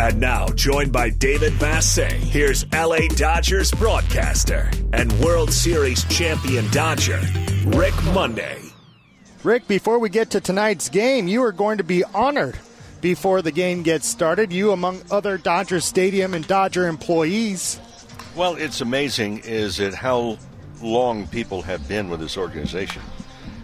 And 0.00 0.20
now, 0.20 0.46
joined 0.48 0.92
by 0.92 1.10
David 1.10 1.52
Vassegh, 1.54 2.10
here's 2.12 2.64
LA 2.72 3.08
Dodgers 3.16 3.72
broadcaster 3.72 4.70
and 4.92 5.12
World 5.20 5.52
Series 5.52 6.04
champion 6.04 6.64
Dodger, 6.70 7.20
Rick 7.66 7.94
Monday. 8.14 8.60
Rick, 9.42 9.68
before 9.68 9.98
we 9.98 10.08
get 10.08 10.30
to 10.30 10.40
tonight's 10.40 10.88
game, 10.88 11.28
you 11.28 11.42
are 11.42 11.52
going 11.52 11.78
to 11.78 11.84
be 11.84 12.02
honored 12.04 12.56
before 13.04 13.42
the 13.42 13.52
game 13.52 13.82
gets 13.82 14.08
started. 14.08 14.50
You, 14.50 14.72
among 14.72 15.02
other 15.10 15.36
Dodger 15.36 15.78
Stadium 15.78 16.32
and 16.32 16.48
Dodger 16.48 16.88
employees. 16.88 17.78
Well, 18.34 18.56
it's 18.56 18.80
amazing 18.80 19.40
is 19.40 19.78
it 19.78 19.92
how 19.92 20.38
long 20.80 21.26
people 21.26 21.60
have 21.60 21.86
been 21.86 22.08
with 22.08 22.20
this 22.20 22.38
organization. 22.38 23.02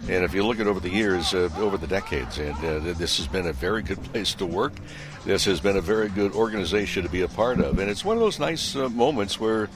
And 0.07 0.23
if 0.23 0.35
you 0.35 0.45
look 0.45 0.59
at 0.59 0.67
over 0.67 0.79
the 0.79 0.91
years, 0.91 1.33
uh, 1.33 1.49
over 1.57 1.75
the 1.75 1.87
decades, 1.87 2.37
and 2.37 2.55
uh, 2.63 2.93
this 2.93 3.17
has 3.17 3.27
been 3.27 3.47
a 3.47 3.53
very 3.53 3.81
good 3.81 4.03
place 4.11 4.35
to 4.35 4.45
work. 4.45 4.73
This 5.25 5.43
has 5.45 5.59
been 5.59 5.75
a 5.75 5.81
very 5.81 6.09
good 6.09 6.33
organization 6.33 7.01
to 7.01 7.09
be 7.09 7.23
a 7.23 7.27
part 7.27 7.59
of. 7.59 7.79
And 7.79 7.89
it's 7.89 8.05
one 8.05 8.17
of 8.17 8.21
those 8.21 8.37
nice 8.37 8.75
uh, 8.75 8.89
moments 8.89 9.39
where 9.39 9.69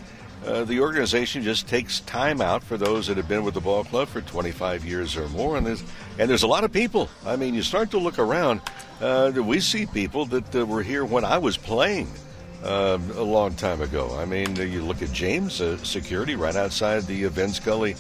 uh, 0.46 0.64
the 0.64 0.80
organization 0.80 1.42
just 1.42 1.68
takes 1.68 2.02
time 2.02 2.40
out 2.40 2.64
for 2.64 2.78
those 2.78 3.08
that 3.08 3.18
have 3.18 3.28
been 3.28 3.44
with 3.44 3.56
the 3.56 3.62
ball 3.62 3.84
club 3.84 4.08
for 4.08 4.22
25 4.22 4.86
years 4.86 5.18
or 5.18 5.28
more, 5.30 5.58
and 5.58 5.66
there's 5.66 5.84
and 6.20 6.30
there's 6.30 6.44
a 6.44 6.48
lot 6.48 6.64
of 6.64 6.72
people. 6.72 7.10
I 7.26 7.36
mean, 7.36 7.56
you 7.56 7.64
start 7.64 7.92
to 7.92 7.98
look 7.98 8.20
around. 8.20 8.62
Uh, 9.02 9.32
we 9.36 9.60
see 9.60 9.86
people 9.86 10.26
that 10.28 10.56
uh, 10.56 10.66
were 10.66 10.84
here 10.84 11.04
when 11.04 11.26
I 11.26 11.40
was 11.40 11.58
playing 11.58 12.08
uh, 12.64 13.00
a 13.16 13.24
long 13.24 13.56
time 13.56 13.82
ago. 13.82 14.16
I 14.18 14.26
mean, 14.26 14.56
you 14.56 14.84
look 14.84 15.02
at 15.02 15.12
James 15.12 15.62
uh, 15.62 15.78
security 15.78 16.36
right 16.36 16.56
outside 16.56 17.04
the 17.04 17.24
Vin 17.26 17.50
Scully 17.50 17.96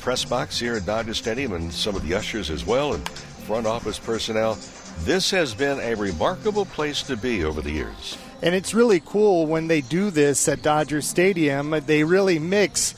press 0.00 0.24
box 0.24 0.58
here 0.58 0.74
at 0.74 0.84
Dodger 0.84 1.14
Stadium, 1.14 1.52
and 1.52 1.72
some 1.72 1.94
of 1.94 2.06
the 2.06 2.14
ushers 2.14 2.50
as 2.50 2.66
well, 2.66 2.94
and 2.94 3.08
front 3.08 3.66
office 3.66 3.98
personnel. 3.98 4.58
This 5.00 5.30
has 5.30 5.54
been 5.54 5.78
a 5.78 5.94
remarkable 5.94 6.64
place 6.66 7.02
to 7.04 7.16
be 7.16 7.44
over 7.44 7.60
the 7.60 7.70
years. 7.70 8.18
And 8.42 8.54
it's 8.54 8.72
really 8.72 9.00
cool 9.00 9.46
when 9.46 9.66
they 9.66 9.80
do 9.80 10.10
this 10.10 10.46
at 10.48 10.62
Dodger 10.62 11.02
Stadium. 11.02 11.70
They 11.86 12.04
really 12.04 12.38
mix 12.38 12.94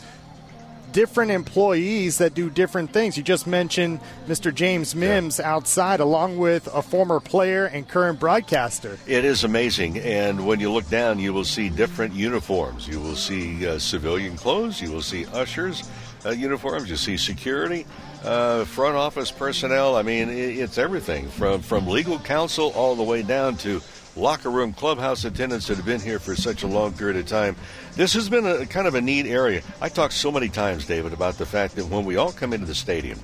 different 0.93 1.31
employees 1.31 2.19
that 2.19 2.35
do 2.35 2.51
different 2.51 2.93
things. 2.93 3.17
You 3.17 3.23
just 3.23 3.47
mentioned 3.47 4.01
Mr. 4.27 4.53
James 4.53 4.95
Mims 4.95 5.39
yeah. 5.39 5.51
outside, 5.51 6.01
along 6.01 6.39
with 6.39 6.67
a 6.73 6.83
former 6.83 7.21
player 7.21 7.67
and 7.67 7.89
current 7.89 8.21
broadcaster. 8.21 8.99
It 9.07 9.25
is 9.25 9.45
amazing. 9.45 9.99
And 9.99 10.47
when 10.47 10.61
you 10.61 10.71
look 10.71 10.89
down, 10.91 11.19
you 11.19 11.33
will 11.33 11.45
see 11.45 11.69
different 11.69 12.15
uniforms. 12.15 12.89
You 12.89 13.01
will 13.01 13.17
see 13.17 13.67
uh, 13.67 13.79
civilian 13.79 14.37
clothes, 14.37 14.81
you 14.81 14.91
will 14.91 15.03
see 15.03 15.27
ushers. 15.27 15.89
Uh, 16.23 16.29
uniforms, 16.29 16.91
you 16.91 16.97
see 16.97 17.17
security, 17.17 17.87
uh, 18.25 18.67
front 18.67 18.95
office 18.95 19.31
personnel. 19.31 19.97
I 19.97 20.03
mean, 20.03 20.29
it, 20.29 20.59
it's 20.59 20.77
everything 20.77 21.29
from 21.29 21.63
from 21.63 21.87
legal 21.87 22.19
counsel 22.19 22.73
all 22.77 22.95
the 22.95 23.03
way 23.03 23.23
down 23.23 23.57
to 23.59 23.81
locker 24.17 24.51
room, 24.51 24.73
clubhouse 24.73 25.25
attendants 25.25 25.69
that 25.69 25.77
have 25.77 25.87
been 25.87 26.01
here 26.01 26.19
for 26.19 26.35
such 26.35 26.63
a 26.63 26.67
long 26.67 26.93
period 26.93 27.17
of 27.17 27.27
time. 27.27 27.57
This 27.95 28.15
has 28.15 28.29
been 28.29 28.47
a 28.47 28.67
kind 28.67 28.87
of 28.87 28.95
a 28.95 29.01
neat 29.01 29.27
area. 29.27 29.63
I 29.81 29.89
talked 29.89 30.15
so 30.15 30.31
many 30.33 30.49
times, 30.49 30.87
David, 30.87 31.13
about 31.13 31.39
the 31.39 31.47
fact 31.47 31.77
that 31.77 31.87
when 31.87 32.05
we 32.05 32.17
all 32.17 32.33
come 32.33 32.53
into 32.53 32.67
the 32.67 32.75
stadium, 32.75 33.19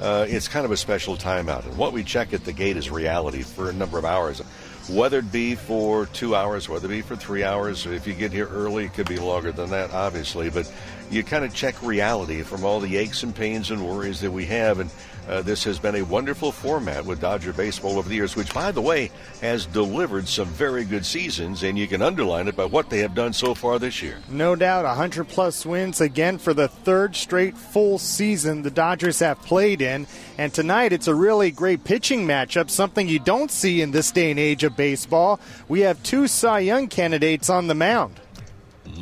uh, 0.00 0.26
it's 0.28 0.48
kind 0.48 0.64
of 0.64 0.70
a 0.70 0.76
special 0.76 1.16
timeout. 1.16 1.66
And 1.66 1.76
what 1.76 1.92
we 1.92 2.02
check 2.02 2.32
at 2.32 2.44
the 2.44 2.52
gate 2.52 2.76
is 2.76 2.90
reality 2.90 3.42
for 3.42 3.68
a 3.68 3.72
number 3.72 3.98
of 3.98 4.04
hours. 4.04 4.40
Whether 4.88 5.18
it 5.18 5.30
be 5.30 5.54
for 5.54 6.06
two 6.06 6.34
hours, 6.34 6.68
whether 6.68 6.86
it 6.86 6.90
be 6.90 7.02
for 7.02 7.14
three 7.14 7.44
hours, 7.44 7.86
if 7.86 8.06
you 8.06 8.14
get 8.14 8.32
here 8.32 8.48
early, 8.48 8.86
it 8.86 8.94
could 8.94 9.08
be 9.08 9.18
longer 9.18 9.52
than 9.52 9.70
that, 9.70 9.92
obviously. 9.92 10.48
But 10.50 10.72
you 11.10 11.24
kind 11.24 11.44
of 11.44 11.52
check 11.54 11.82
reality 11.82 12.42
from 12.42 12.64
all 12.64 12.80
the 12.80 12.96
aches 12.96 13.22
and 13.22 13.34
pains 13.34 13.70
and 13.70 13.86
worries 13.86 14.20
that 14.20 14.30
we 14.30 14.46
have. 14.46 14.78
And 14.78 14.90
uh, 15.28 15.42
this 15.42 15.62
has 15.64 15.78
been 15.78 15.96
a 15.96 16.02
wonderful 16.02 16.50
format 16.50 17.04
with 17.04 17.20
Dodger 17.20 17.52
baseball 17.52 17.98
over 17.98 18.08
the 18.08 18.14
years, 18.14 18.36
which, 18.36 18.52
by 18.54 18.72
the 18.72 18.80
way, 18.80 19.10
has 19.40 19.66
delivered 19.66 20.26
some 20.26 20.48
very 20.48 20.84
good 20.84 21.04
seasons, 21.04 21.62
and 21.62 21.78
you 21.78 21.86
can 21.86 22.02
underline 22.02 22.48
it 22.48 22.56
by 22.56 22.64
what 22.64 22.90
they 22.90 22.98
have 22.98 23.14
done 23.14 23.32
so 23.32 23.54
far 23.54 23.78
this 23.78 24.02
year. 24.02 24.18
No 24.28 24.56
doubt, 24.56 24.84
100 24.84 25.28
plus 25.28 25.66
wins 25.66 26.00
again 26.00 26.38
for 26.38 26.54
the 26.54 26.68
third 26.68 27.14
straight 27.14 27.56
full 27.56 27.98
season 27.98 28.62
the 28.62 28.70
Dodgers 28.70 29.18
have 29.20 29.40
played 29.42 29.82
in. 29.82 30.06
And 30.38 30.52
tonight, 30.52 30.92
it's 30.92 31.08
a 31.08 31.14
really 31.14 31.50
great 31.50 31.84
pitching 31.84 32.26
matchup, 32.26 32.70
something 32.70 33.08
you 33.08 33.18
don't 33.18 33.50
see 33.50 33.82
in 33.82 33.90
this 33.90 34.10
day 34.10 34.30
and 34.30 34.40
age 34.40 34.64
of 34.64 34.76
baseball. 34.76 35.38
We 35.68 35.80
have 35.80 36.02
two 36.02 36.26
Cy 36.28 36.60
Young 36.60 36.88
candidates 36.88 37.50
on 37.50 37.66
the 37.66 37.74
mound 37.74 38.20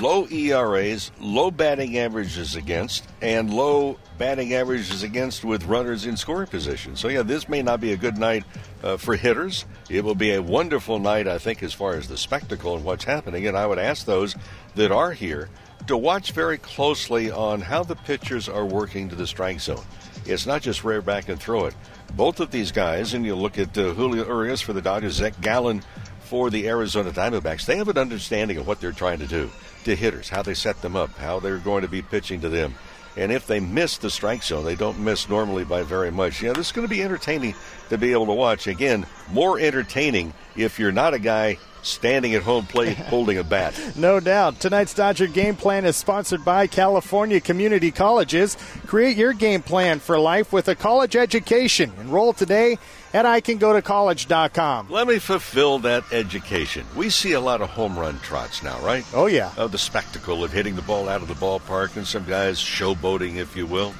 low 0.00 0.26
ERAs, 0.30 1.10
low 1.20 1.50
batting 1.50 1.98
averages 1.98 2.56
against, 2.56 3.06
and 3.20 3.52
low 3.52 3.98
batting 4.18 4.54
averages 4.54 5.02
against 5.02 5.44
with 5.44 5.64
runners 5.64 6.06
in 6.06 6.16
scoring 6.16 6.48
position. 6.48 6.96
So, 6.96 7.08
yeah, 7.08 7.22
this 7.22 7.48
may 7.48 7.62
not 7.62 7.80
be 7.80 7.92
a 7.92 7.96
good 7.96 8.18
night 8.18 8.44
uh, 8.82 8.96
for 8.96 9.16
hitters. 9.16 9.64
It 9.88 10.04
will 10.04 10.14
be 10.14 10.34
a 10.34 10.42
wonderful 10.42 10.98
night, 10.98 11.28
I 11.28 11.38
think, 11.38 11.62
as 11.62 11.72
far 11.72 11.94
as 11.94 12.08
the 12.08 12.16
spectacle 12.16 12.76
and 12.76 12.84
what's 12.84 13.04
happening. 13.04 13.46
And 13.46 13.56
I 13.56 13.66
would 13.66 13.78
ask 13.78 14.04
those 14.04 14.34
that 14.74 14.92
are 14.92 15.12
here 15.12 15.48
to 15.86 15.96
watch 15.96 16.32
very 16.32 16.58
closely 16.58 17.30
on 17.30 17.60
how 17.60 17.82
the 17.82 17.96
pitchers 17.96 18.48
are 18.48 18.66
working 18.66 19.08
to 19.08 19.14
the 19.14 19.26
strike 19.26 19.60
zone. 19.60 19.84
It's 20.26 20.46
not 20.46 20.62
just 20.62 20.84
rear 20.84 21.00
back 21.00 21.28
and 21.28 21.40
throw 21.40 21.66
it. 21.66 21.74
Both 22.14 22.40
of 22.40 22.50
these 22.50 22.72
guys, 22.72 23.14
and 23.14 23.24
you 23.24 23.34
look 23.34 23.58
at 23.58 23.76
uh, 23.78 23.94
Julio 23.94 24.26
Urias 24.26 24.60
for 24.60 24.72
the 24.72 24.82
Dodgers, 24.82 25.14
Zach 25.14 25.40
Gallen 25.40 25.82
for 26.20 26.50
the 26.50 26.68
Arizona 26.68 27.10
Diamondbacks, 27.10 27.64
they 27.64 27.76
have 27.76 27.88
an 27.88 27.96
understanding 27.96 28.58
of 28.58 28.66
what 28.66 28.80
they're 28.80 28.92
trying 28.92 29.18
to 29.20 29.26
do 29.26 29.50
to 29.88 29.96
hitters, 29.96 30.28
how 30.28 30.42
they 30.42 30.54
set 30.54 30.80
them 30.80 30.96
up, 30.96 31.16
how 31.18 31.40
they're 31.40 31.58
going 31.58 31.82
to 31.82 31.88
be 31.88 32.02
pitching 32.02 32.40
to 32.42 32.48
them. 32.48 32.74
And 33.16 33.32
if 33.32 33.46
they 33.46 33.58
miss 33.58 33.98
the 33.98 34.10
strike 34.10 34.44
zone, 34.44 34.64
they 34.64 34.76
don't 34.76 35.00
miss 35.00 35.28
normally 35.28 35.64
by 35.64 35.82
very 35.82 36.12
much. 36.12 36.40
Yeah, 36.40 36.52
this 36.52 36.68
is 36.68 36.72
going 36.72 36.86
to 36.86 36.94
be 36.94 37.02
entertaining 37.02 37.54
to 37.88 37.98
be 37.98 38.12
able 38.12 38.26
to 38.26 38.32
watch. 38.32 38.68
Again, 38.68 39.06
more 39.32 39.58
entertaining 39.58 40.32
if 40.56 40.78
you're 40.78 40.92
not 40.92 41.14
a 41.14 41.18
guy 41.18 41.58
standing 41.88 42.34
at 42.34 42.42
home 42.42 42.66
plate 42.66 42.96
holding 42.96 43.38
a 43.38 43.44
bat. 43.44 43.78
No 43.96 44.20
doubt. 44.20 44.60
Tonight's 44.60 44.94
Dodger 44.94 45.26
game 45.26 45.56
plan 45.56 45.84
is 45.84 45.96
sponsored 45.96 46.44
by 46.44 46.66
California 46.66 47.40
Community 47.40 47.90
Colleges. 47.90 48.56
Create 48.86 49.16
your 49.16 49.32
game 49.32 49.62
plan 49.62 49.98
for 49.98 50.18
life 50.18 50.52
with 50.52 50.68
a 50.68 50.74
college 50.74 51.16
education. 51.16 51.92
Enroll 52.00 52.32
today 52.32 52.78
at 53.14 53.24
icangotocollege.com. 53.24 54.90
Let 54.90 55.06
me 55.06 55.18
fulfill 55.18 55.78
that 55.80 56.04
education. 56.12 56.86
We 56.94 57.10
see 57.10 57.32
a 57.32 57.40
lot 57.40 57.62
of 57.62 57.70
home 57.70 57.98
run 57.98 58.18
trots 58.20 58.62
now, 58.62 58.78
right? 58.80 59.04
Oh, 59.14 59.26
yeah. 59.26 59.52
Of 59.56 59.72
the 59.72 59.78
spectacle 59.78 60.44
of 60.44 60.52
hitting 60.52 60.76
the 60.76 60.82
ball 60.82 61.08
out 61.08 61.22
of 61.22 61.28
the 61.28 61.34
ballpark 61.34 61.96
and 61.96 62.06
some 62.06 62.24
guys 62.24 62.58
showboating, 62.58 63.36
if 63.36 63.56
you 63.56 63.66
will. 63.66 63.94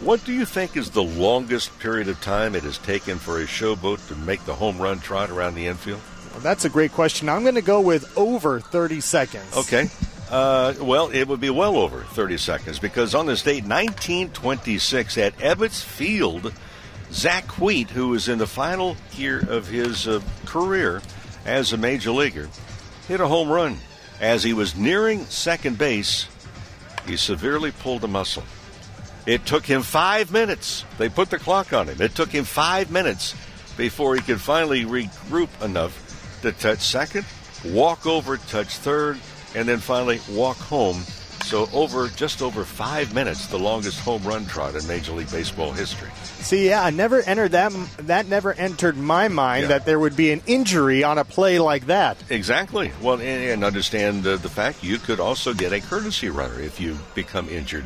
What 0.00 0.24
do 0.24 0.32
you 0.32 0.44
think 0.44 0.76
is 0.76 0.90
the 0.90 1.02
longest 1.02 1.78
period 1.78 2.08
of 2.08 2.20
time 2.20 2.54
it 2.54 2.64
has 2.64 2.78
taken 2.78 3.18
for 3.18 3.40
a 3.40 3.44
showboat 3.44 4.06
to 4.08 4.16
make 4.16 4.44
the 4.44 4.54
home 4.54 4.78
run 4.78 4.98
trot 4.98 5.30
around 5.30 5.54
the 5.54 5.66
infield? 5.66 6.00
Well, 6.34 6.42
that's 6.42 6.64
a 6.64 6.68
great 6.68 6.90
question. 6.90 7.28
I'm 7.28 7.42
going 7.42 7.54
to 7.54 7.62
go 7.62 7.80
with 7.80 8.18
over 8.18 8.58
30 8.58 9.00
seconds. 9.00 9.56
Okay. 9.56 9.88
Uh, 10.28 10.74
well, 10.80 11.10
it 11.10 11.28
would 11.28 11.40
be 11.40 11.50
well 11.50 11.76
over 11.76 12.02
30 12.02 12.38
seconds 12.38 12.80
because 12.80 13.14
on 13.14 13.26
this 13.26 13.42
date, 13.42 13.62
1926, 13.62 15.16
at 15.16 15.38
Ebbets 15.38 15.80
Field, 15.80 16.52
Zack 17.12 17.60
Wheat, 17.60 17.90
who 17.90 18.08
was 18.08 18.28
in 18.28 18.38
the 18.38 18.48
final 18.48 18.96
year 19.12 19.46
of 19.48 19.68
his 19.68 20.08
uh, 20.08 20.20
career 20.44 21.02
as 21.46 21.72
a 21.72 21.76
major 21.76 22.10
leaguer, 22.10 22.48
hit 23.06 23.20
a 23.20 23.28
home 23.28 23.48
run. 23.48 23.78
As 24.20 24.42
he 24.42 24.54
was 24.54 24.74
nearing 24.74 25.24
second 25.26 25.78
base, 25.78 26.26
he 27.06 27.16
severely 27.16 27.70
pulled 27.70 28.02
a 28.02 28.08
muscle. 28.08 28.42
It 29.24 29.46
took 29.46 29.64
him 29.64 29.82
five 29.82 30.32
minutes. 30.32 30.84
They 30.98 31.08
put 31.08 31.30
the 31.30 31.38
clock 31.38 31.72
on 31.72 31.88
him. 31.88 32.02
It 32.02 32.16
took 32.16 32.30
him 32.30 32.44
five 32.44 32.90
minutes 32.90 33.36
before 33.76 34.16
he 34.16 34.20
could 34.20 34.40
finally 34.40 34.84
regroup 34.84 35.48
enough 35.64 36.03
to 36.44 36.52
touch 36.52 36.80
second, 36.80 37.26
walk 37.64 38.06
over, 38.06 38.36
touch 38.36 38.76
third, 38.76 39.18
and 39.54 39.68
then 39.68 39.78
finally 39.78 40.20
walk 40.30 40.56
home. 40.56 41.02
So 41.44 41.68
over 41.74 42.08
just 42.08 42.40
over 42.40 42.64
five 42.64 43.14
minutes, 43.14 43.48
the 43.48 43.58
longest 43.58 44.00
home 44.00 44.22
run 44.22 44.46
trot 44.46 44.74
in 44.74 44.86
Major 44.86 45.12
League 45.12 45.30
Baseball 45.30 45.72
history. 45.72 46.08
See, 46.40 46.68
yeah, 46.68 46.82
I 46.82 46.90
never 46.90 47.20
entered 47.20 47.52
that. 47.52 47.72
That 47.98 48.28
never 48.28 48.54
entered 48.54 48.96
my 48.96 49.28
mind 49.28 49.62
yeah. 49.62 49.68
that 49.68 49.84
there 49.84 49.98
would 49.98 50.16
be 50.16 50.32
an 50.32 50.42
injury 50.46 51.04
on 51.04 51.18
a 51.18 51.24
play 51.24 51.58
like 51.58 51.86
that. 51.86 52.16
Exactly. 52.30 52.92
Well, 53.02 53.14
and, 53.14 53.22
and 53.22 53.64
understand 53.64 54.26
uh, 54.26 54.36
the 54.36 54.48
fact 54.48 54.82
you 54.82 54.96
could 54.96 55.20
also 55.20 55.52
get 55.52 55.72
a 55.72 55.80
courtesy 55.80 56.30
runner 56.30 56.58
if 56.60 56.80
you 56.80 56.98
become 57.14 57.48
injured 57.50 57.84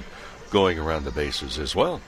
going 0.50 0.78
around 0.78 1.04
the 1.04 1.10
bases 1.10 1.58
as 1.58 1.74
well. 1.74 2.00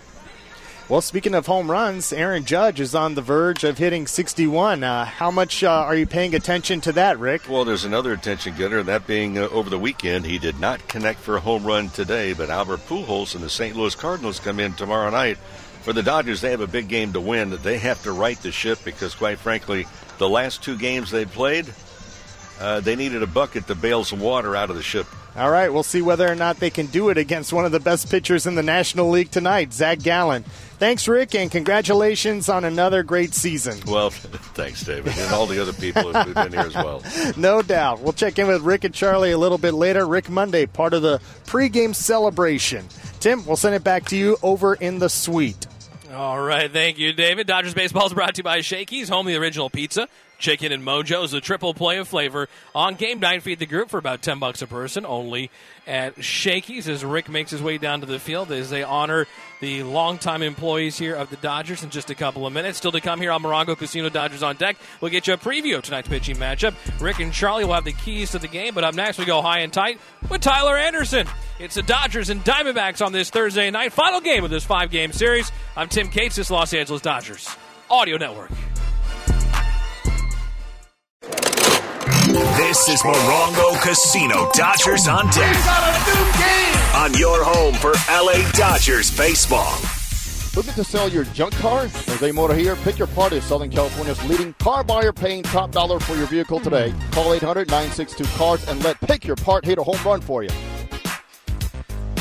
Well, 0.90 1.00
speaking 1.00 1.36
of 1.36 1.46
home 1.46 1.70
runs, 1.70 2.12
Aaron 2.12 2.44
Judge 2.44 2.80
is 2.80 2.96
on 2.96 3.14
the 3.14 3.22
verge 3.22 3.62
of 3.62 3.78
hitting 3.78 4.08
61. 4.08 4.82
Uh, 4.82 5.04
how 5.04 5.30
much 5.30 5.62
uh, 5.62 5.70
are 5.70 5.94
you 5.94 6.04
paying 6.04 6.34
attention 6.34 6.80
to 6.80 6.90
that, 6.94 7.16
Rick? 7.20 7.42
Well, 7.48 7.64
there's 7.64 7.84
another 7.84 8.12
attention 8.12 8.56
getter, 8.56 8.82
that 8.82 9.06
being 9.06 9.38
uh, 9.38 9.42
over 9.50 9.70
the 9.70 9.78
weekend. 9.78 10.26
He 10.26 10.40
did 10.40 10.58
not 10.58 10.88
connect 10.88 11.20
for 11.20 11.36
a 11.36 11.40
home 11.40 11.62
run 11.62 11.90
today, 11.90 12.32
but 12.32 12.50
Albert 12.50 12.80
Pujols 12.88 13.36
and 13.36 13.44
the 13.44 13.48
St. 13.48 13.76
Louis 13.76 13.94
Cardinals 13.94 14.40
come 14.40 14.58
in 14.58 14.72
tomorrow 14.72 15.10
night. 15.10 15.38
For 15.82 15.92
the 15.92 16.02
Dodgers, 16.02 16.40
they 16.40 16.50
have 16.50 16.60
a 16.60 16.66
big 16.66 16.88
game 16.88 17.12
to 17.12 17.20
win. 17.20 17.56
They 17.62 17.78
have 17.78 18.02
to 18.02 18.10
right 18.10 18.38
the 18.38 18.50
ship 18.50 18.80
because, 18.84 19.14
quite 19.14 19.38
frankly, 19.38 19.86
the 20.18 20.28
last 20.28 20.60
two 20.60 20.76
games 20.76 21.12
they 21.12 21.24
played, 21.24 21.72
uh, 22.60 22.80
they 22.80 22.94
needed 22.94 23.22
a 23.22 23.26
bucket 23.26 23.66
to 23.66 23.74
bail 23.74 24.04
some 24.04 24.20
water 24.20 24.54
out 24.54 24.70
of 24.70 24.76
the 24.76 24.82
ship. 24.82 25.06
All 25.36 25.50
right, 25.50 25.72
we'll 25.72 25.84
see 25.84 26.02
whether 26.02 26.30
or 26.30 26.34
not 26.34 26.56
they 26.56 26.70
can 26.70 26.86
do 26.86 27.08
it 27.08 27.16
against 27.16 27.52
one 27.52 27.64
of 27.64 27.70
the 27.72 27.80
best 27.80 28.10
pitchers 28.10 28.46
in 28.46 28.56
the 28.56 28.62
National 28.62 29.08
League 29.10 29.30
tonight, 29.30 29.72
Zach 29.72 30.00
Gallen. 30.00 30.42
Thanks, 30.78 31.06
Rick, 31.06 31.34
and 31.36 31.50
congratulations 31.50 32.48
on 32.48 32.64
another 32.64 33.02
great 33.02 33.32
season. 33.32 33.78
Well, 33.86 34.10
thanks, 34.10 34.82
David, 34.82 35.16
and 35.16 35.32
all 35.32 35.46
the 35.46 35.62
other 35.62 35.72
people 35.72 36.12
who've 36.12 36.34
been 36.34 36.52
here 36.52 36.60
as 36.60 36.74
well. 36.74 37.02
no 37.36 37.62
doubt. 37.62 38.00
We'll 38.00 38.12
check 38.12 38.38
in 38.38 38.48
with 38.48 38.62
Rick 38.62 38.84
and 38.84 38.94
Charlie 38.94 39.30
a 39.30 39.38
little 39.38 39.58
bit 39.58 39.72
later. 39.72 40.04
Rick 40.06 40.28
Monday, 40.28 40.66
part 40.66 40.94
of 40.94 41.02
the 41.02 41.20
pregame 41.46 41.94
celebration. 41.94 42.86
Tim, 43.20 43.46
we'll 43.46 43.56
send 43.56 43.74
it 43.76 43.84
back 43.84 44.06
to 44.06 44.16
you 44.16 44.36
over 44.42 44.74
in 44.74 44.98
the 44.98 45.08
suite. 45.08 45.66
All 46.12 46.40
right, 46.40 46.70
thank 46.72 46.98
you, 46.98 47.12
David. 47.12 47.46
Dodgers 47.46 47.72
baseball 47.72 48.06
is 48.06 48.14
brought 48.14 48.34
to 48.34 48.40
you 48.40 48.44
by 48.44 48.62
Shakey's, 48.62 49.08
home 49.08 49.26
of 49.28 49.32
the 49.32 49.38
original 49.38 49.70
pizza. 49.70 50.08
Chicken 50.40 50.72
and 50.72 50.82
Mojo's 50.82 51.32
a 51.34 51.40
triple 51.40 51.74
play 51.74 51.98
of 51.98 52.08
flavor 52.08 52.48
on 52.74 52.96
game 52.96 53.20
night. 53.20 53.42
Feed 53.42 53.60
the 53.60 53.66
group 53.66 53.90
for 53.90 53.98
about 53.98 54.22
ten 54.22 54.38
bucks 54.38 54.62
a 54.62 54.66
person, 54.66 55.06
only 55.06 55.50
at 55.86 56.24
Shakey's. 56.24 56.88
As 56.88 57.04
Rick 57.04 57.28
makes 57.28 57.50
his 57.50 57.62
way 57.62 57.78
down 57.78 58.00
to 58.00 58.06
the 58.06 58.18
field, 58.18 58.50
as 58.50 58.70
they 58.70 58.82
honor 58.82 59.26
the 59.60 59.82
longtime 59.82 60.42
employees 60.42 60.98
here 60.98 61.14
of 61.14 61.28
the 61.28 61.36
Dodgers 61.36 61.84
in 61.84 61.90
just 61.90 62.08
a 62.08 62.14
couple 62.14 62.46
of 62.46 62.52
minutes. 62.52 62.78
Still 62.78 62.92
to 62.92 63.00
come 63.00 63.20
here 63.20 63.30
on 63.30 63.42
Morongo 63.42 63.76
Casino 63.76 64.08
Dodgers 64.08 64.42
on 64.42 64.56
deck. 64.56 64.76
We'll 65.00 65.10
get 65.10 65.26
you 65.26 65.34
a 65.34 65.36
preview 65.36 65.76
of 65.76 65.82
tonight's 65.82 66.08
pitching 66.08 66.36
matchup. 66.36 66.74
Rick 67.00 67.20
and 67.20 67.32
Charlie 67.32 67.64
will 67.66 67.74
have 67.74 67.84
the 67.84 67.92
keys 67.92 68.30
to 68.30 68.38
the 68.38 68.48
game, 68.48 68.74
but 68.74 68.82
up 68.82 68.94
next 68.94 69.18
we 69.18 69.26
go 69.26 69.42
high 69.42 69.58
and 69.58 69.72
tight 69.72 70.00
with 70.30 70.40
Tyler 70.40 70.78
Anderson. 70.78 71.26
It's 71.58 71.74
the 71.74 71.82
Dodgers 71.82 72.30
and 72.30 72.42
Diamondbacks 72.42 73.04
on 73.04 73.12
this 73.12 73.28
Thursday 73.28 73.70
night, 73.70 73.92
final 73.92 74.22
game 74.22 74.42
of 74.42 74.50
this 74.50 74.64
five-game 74.64 75.12
series. 75.12 75.52
I'm 75.76 75.90
Tim 75.90 76.08
Cates, 76.08 76.36
this 76.36 76.50
Los 76.50 76.72
Angeles 76.72 77.02
Dodgers 77.02 77.54
Audio 77.90 78.16
Network. 78.16 78.50
This 81.22 82.88
is 82.88 83.02
Morongo 83.02 83.82
Casino 83.82 84.50
Dodgers 84.54 85.06
on 85.06 85.26
deck. 85.26 85.56
On 86.96 87.12
your 87.14 87.44
home 87.44 87.74
for 87.74 87.92
LA 88.08 88.48
Dodgers 88.52 89.14
baseball. 89.16 89.76
Looking 90.56 90.74
to 90.74 90.84
sell 90.84 91.08
your 91.08 91.24
junk 91.24 91.54
car? 91.54 91.88
Jose 91.88 92.32
Mota 92.32 92.54
here. 92.54 92.74
Pick 92.76 92.98
your 92.98 93.08
part 93.08 93.32
is 93.32 93.44
Southern 93.44 93.70
California's 93.70 94.22
leading 94.28 94.54
car 94.54 94.82
buyer 94.82 95.12
paying 95.12 95.42
top 95.42 95.72
dollar 95.72 96.00
for 96.00 96.16
your 96.16 96.26
vehicle 96.26 96.58
today. 96.58 96.94
Call 97.12 97.34
800 97.34 97.68
962 97.68 98.24
CARS 98.38 98.68
and 98.68 98.82
let 98.82 99.00
Pick 99.00 99.26
Your 99.26 99.36
Part 99.36 99.64
hit 99.64 99.78
a 99.78 99.82
home 99.82 99.98
run 100.04 100.20
for 100.20 100.42
you. 100.42 100.50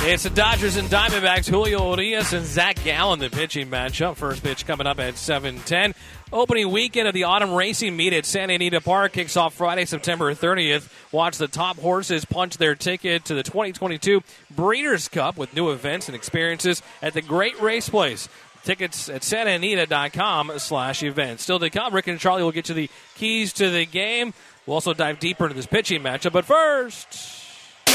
It's 0.01 0.23
the 0.23 0.29
Dodgers 0.29 0.77
and 0.77 0.87
Diamondbacks. 0.87 1.49
Julio 1.49 1.91
Urias 1.91 2.31
and 2.31 2.45
Zach 2.45 2.81
Gallen, 2.85 3.19
the 3.19 3.29
pitching 3.29 3.69
matchup. 3.69 4.15
First 4.15 4.41
pitch 4.41 4.65
coming 4.65 4.87
up 4.87 4.97
at 4.97 5.15
7:10. 5.15 5.93
Opening 6.31 6.71
weekend 6.71 7.09
of 7.09 7.13
the 7.13 7.25
autumn 7.25 7.53
racing 7.53 7.97
meet 7.97 8.13
at 8.13 8.25
Santa 8.25 8.53
Anita 8.53 8.79
Park 8.79 9.11
kicks 9.11 9.35
off 9.35 9.53
Friday, 9.53 9.83
September 9.83 10.33
30th. 10.33 10.87
Watch 11.11 11.37
the 11.37 11.49
top 11.49 11.77
horses 11.79 12.23
punch 12.23 12.57
their 12.57 12.75
ticket 12.75 13.25
to 13.25 13.33
the 13.33 13.43
2022 13.43 14.23
Breeders' 14.49 15.09
Cup 15.09 15.37
with 15.37 15.53
new 15.53 15.69
events 15.69 16.07
and 16.07 16.15
experiences 16.15 16.81
at 17.01 17.13
the 17.13 17.21
Great 17.21 17.59
Race 17.61 17.89
Place. 17.89 18.29
Tickets 18.63 19.09
at 19.09 19.21
santaanita.com 19.23 20.53
slash 20.59 21.03
events. 21.03 21.43
Still 21.43 21.59
to 21.59 21.69
come, 21.69 21.93
Rick 21.93 22.07
and 22.07 22.19
Charlie 22.19 22.43
will 22.43 22.53
get 22.53 22.69
you 22.69 22.75
the 22.75 22.89
keys 23.15 23.51
to 23.53 23.69
the 23.69 23.85
game. 23.85 24.33
We'll 24.65 24.75
also 24.75 24.93
dive 24.93 25.19
deeper 25.19 25.43
into 25.43 25.55
this 25.55 25.67
pitching 25.67 26.01
matchup. 26.01 26.31
But 26.31 26.45
first... 26.45 27.38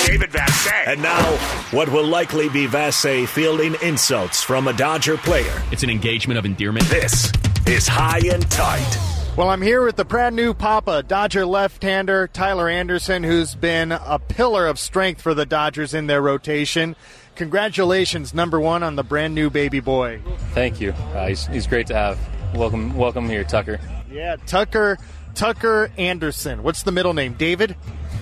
David 0.05 0.31
Vassegh. 0.31 0.87
And 0.87 1.03
now, 1.03 1.37
what 1.71 1.89
will 1.89 2.05
likely 2.07 2.51
be 2.51 2.67
Vassegh 2.67 3.27
fielding 3.27 3.75
insults 3.83 4.43
from 4.43 4.69
a 4.69 4.73
Dodger 4.75 5.17
player. 5.17 5.63
It's 5.73 5.83
an 5.83 5.89
engagement 5.89 6.39
of 6.39 6.45
endearment. 6.45 6.85
This 6.87 7.33
is 7.67 7.89
High 7.89 8.21
and 8.31 8.49
Tight. 8.51 8.99
Well, 9.37 9.49
I'm 9.49 9.63
here 9.63 9.83
with 9.83 9.97
the 9.97 10.05
brand 10.05 10.37
new 10.37 10.53
Papa, 10.53 11.03
Dodger 11.03 11.47
left-hander 11.47 12.29
Tyler 12.29 12.69
Anderson, 12.69 13.25
who's 13.25 13.55
been 13.55 13.93
a 13.93 14.19
pillar 14.19 14.67
of 14.67 14.79
strength 14.79 15.23
for 15.23 15.33
the 15.33 15.47
Dodgers 15.47 15.95
in 15.95 16.07
their 16.07 16.21
rotation. 16.21 16.95
Congratulations, 17.35 18.35
number 18.35 18.61
one, 18.61 18.83
on 18.83 18.97
the 18.97 19.03
brand 19.03 19.35
new 19.35 19.49
baby 19.49 19.81
boy. 19.81 20.21
Thank 20.53 20.81
you. 20.83 20.93
Uh, 20.93 21.29
he's, 21.29 21.47
he's 21.47 21.67
great 21.67 21.87
to 21.87 21.95
have. 21.95 22.19
Welcome, 22.55 22.95
welcome 22.95 23.27
here, 23.29 23.43
Tucker. 23.43 23.81
Yeah, 24.13 24.37
Tucker, 24.47 24.99
Tucker 25.35 25.91
Anderson. 25.97 26.63
What's 26.63 26.83
the 26.83 26.93
middle 26.93 27.15
name? 27.15 27.33
David. 27.33 27.75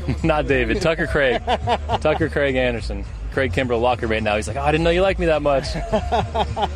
Not 0.22 0.46
David. 0.46 0.80
Tucker 0.80 1.06
Craig. 1.06 1.42
Tucker 2.00 2.28
Craig 2.28 2.56
Anderson. 2.56 3.04
Craig 3.32 3.52
Kimbrel 3.52 3.80
Walker 3.80 4.06
right 4.06 4.22
now. 4.22 4.36
He's 4.36 4.46
like, 4.46 4.56
oh, 4.56 4.62
I 4.62 4.72
didn't 4.72 4.84
know 4.84 4.90
you 4.90 5.00
liked 5.00 5.18
me 5.18 5.26
that 5.26 5.42
much. 5.42 5.66